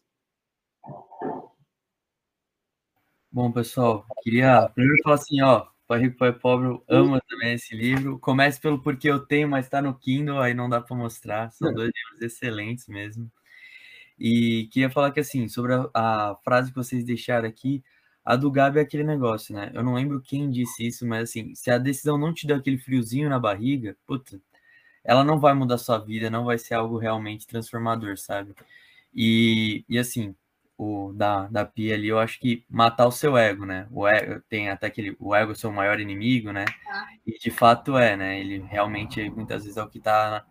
Bom, 3.30 3.52
pessoal, 3.52 4.06
queria 4.22 4.68
primeiro 4.70 5.02
falar 5.02 5.16
assim, 5.16 5.42
ó, 5.42 5.66
Pai 5.86 6.00
Rico, 6.00 6.18
Pai 6.18 6.32
Pobre, 6.32 6.80
ama 6.88 7.20
também 7.28 7.54
esse 7.54 7.74
livro. 7.74 8.18
Comece 8.18 8.60
pelo 8.60 8.82
Porque 8.82 9.08
Eu 9.08 9.26
Tenho, 9.26 9.48
mas 9.48 9.66
está 9.66 9.82
no 9.82 9.98
Kindle, 9.98 10.40
aí 10.40 10.54
não 10.54 10.68
dá 10.68 10.80
para 10.80 10.96
mostrar. 10.96 11.50
São 11.50 11.72
dois 11.72 11.90
livros 11.94 12.22
excelentes 12.22 12.86
mesmo. 12.88 13.30
E 14.18 14.68
queria 14.72 14.90
falar 14.90 15.12
que, 15.12 15.20
assim, 15.20 15.48
sobre 15.48 15.74
a, 15.74 15.88
a 15.94 16.36
frase 16.44 16.70
que 16.70 16.76
vocês 16.76 17.04
deixaram 17.04 17.48
aqui, 17.48 17.82
a 18.28 18.36
do 18.36 18.50
Gabi 18.50 18.78
é 18.78 18.82
aquele 18.82 19.04
negócio, 19.04 19.54
né? 19.54 19.70
Eu 19.72 19.82
não 19.82 19.94
lembro 19.94 20.20
quem 20.20 20.50
disse 20.50 20.86
isso, 20.86 21.06
mas 21.06 21.30
assim, 21.30 21.54
se 21.54 21.70
a 21.70 21.78
decisão 21.78 22.18
não 22.18 22.34
te 22.34 22.46
der 22.46 22.58
aquele 22.58 22.76
friozinho 22.76 23.26
na 23.26 23.38
barriga, 23.38 23.96
puta, 24.06 24.38
ela 25.02 25.24
não 25.24 25.40
vai 25.40 25.54
mudar 25.54 25.78
sua 25.78 25.96
vida, 25.96 26.28
não 26.28 26.44
vai 26.44 26.58
ser 26.58 26.74
algo 26.74 26.98
realmente 26.98 27.46
transformador, 27.46 28.18
sabe? 28.18 28.54
E, 29.14 29.82
e 29.88 29.98
assim, 29.98 30.34
o 30.76 31.10
da, 31.14 31.46
da 31.46 31.64
Pia 31.64 31.94
ali, 31.94 32.08
eu 32.08 32.18
acho 32.18 32.38
que 32.38 32.66
matar 32.68 33.06
o 33.06 33.10
seu 33.10 33.34
ego, 33.34 33.64
né? 33.64 33.88
O 33.90 34.06
ego, 34.06 34.42
tem 34.46 34.68
até 34.68 34.88
aquele, 34.88 35.16
o 35.18 35.34
ego 35.34 35.52
é 35.52 35.54
o 35.54 35.56
seu 35.56 35.72
maior 35.72 35.98
inimigo, 35.98 36.52
né? 36.52 36.66
Ah. 36.86 37.06
E 37.26 37.38
de 37.38 37.50
fato 37.50 37.96
é, 37.96 38.14
né? 38.14 38.38
Ele 38.38 38.58
realmente, 38.58 39.26
muitas 39.30 39.62
vezes, 39.62 39.78
é 39.78 39.82
o 39.82 39.88
que 39.88 40.00
tá 40.00 40.44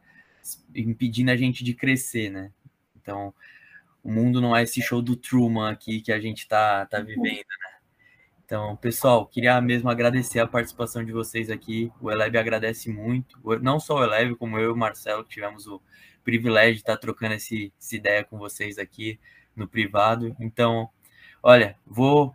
impedindo 0.73 1.29
a 1.29 1.37
gente 1.37 1.63
de 1.63 1.75
crescer, 1.75 2.31
né? 2.31 2.51
Então, 2.99 3.31
o 4.07 4.09
mundo 4.09 4.39
não 4.39 4.55
é 4.55 4.63
esse 4.63 4.81
show 4.81 5.01
do 5.01 5.17
Truman 5.17 5.69
aqui 5.69 5.99
que 5.99 6.13
a 6.13 6.19
gente 6.19 6.47
tá, 6.47 6.85
tá 6.85 7.01
vivendo, 7.01 7.45
né? 7.59 7.77
Então, 8.45 8.73
pessoal, 8.77 9.25
queria 9.25 9.59
mesmo 9.59 9.89
agradecer 9.89 10.39
a 10.39 10.47
participação 10.47 11.03
de 11.03 11.11
vocês 11.11 11.49
aqui. 11.49 11.91
O 11.99 12.09
Eleve 12.09 12.37
agradece 12.37 12.89
muito, 12.89 13.37
não 13.61 13.81
só 13.81 13.97
o 13.97 14.03
Eleve, 14.05 14.37
como 14.37 14.57
eu 14.57 14.69
e 14.69 14.71
o 14.71 14.77
Marcelo, 14.77 15.25
que 15.25 15.31
tivemos 15.31 15.67
o 15.67 15.81
privilégio 16.23 16.75
de 16.75 16.79
estar 16.79 16.95
trocando 16.95 17.33
esse, 17.33 17.73
essa 17.77 17.97
ideia 17.97 18.23
com 18.23 18.37
vocês 18.37 18.77
aqui 18.77 19.19
no 19.53 19.67
privado. 19.67 20.33
Então, 20.39 20.89
olha, 21.43 21.75
vou 21.85 22.33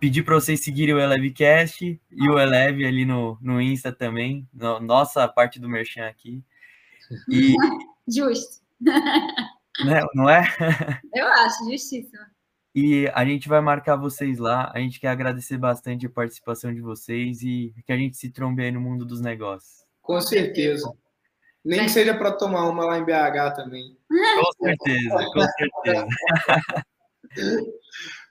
pedir 0.00 0.22
para 0.22 0.36
vocês 0.36 0.64
seguirem 0.64 0.94
o 0.94 0.98
Elevecast 0.98 2.00
e 2.10 2.30
o 2.30 2.38
Eleve 2.38 2.86
ali 2.86 3.04
no, 3.04 3.36
no 3.42 3.60
Insta 3.60 3.92
também, 3.92 4.48
no, 4.50 4.80
nossa 4.80 5.28
parte 5.28 5.60
do 5.60 5.68
Merchan 5.68 6.06
aqui. 6.06 6.42
E... 7.30 7.54
Justo. 8.08 8.62
Né? 9.84 10.00
Não 10.14 10.28
é? 10.28 10.42
Eu 11.14 11.26
acho, 11.26 11.70
justíssimo. 11.70 12.24
E 12.74 13.10
a 13.14 13.24
gente 13.24 13.48
vai 13.48 13.60
marcar 13.60 13.96
vocês 13.96 14.38
lá. 14.38 14.70
A 14.74 14.78
gente 14.78 15.00
quer 15.00 15.08
agradecer 15.08 15.56
bastante 15.56 16.06
a 16.06 16.10
participação 16.10 16.74
de 16.74 16.80
vocês 16.80 17.42
e 17.42 17.74
que 17.86 17.92
a 17.92 17.96
gente 17.96 18.16
se 18.16 18.30
trombe 18.30 18.62
aí 18.62 18.70
no 18.70 18.80
mundo 18.80 19.04
dos 19.04 19.20
negócios. 19.20 19.84
Com 20.02 20.20
certeza. 20.20 20.92
Nem 21.64 21.80
que 21.80 21.88
seja 21.88 22.14
para 22.16 22.32
tomar 22.32 22.68
uma 22.68 22.84
lá 22.84 22.98
em 22.98 23.04
BH 23.04 23.56
também. 23.56 23.96
Com 24.08 24.64
certeza, 24.64 25.26
com 25.32 25.40
certeza. 25.40 26.06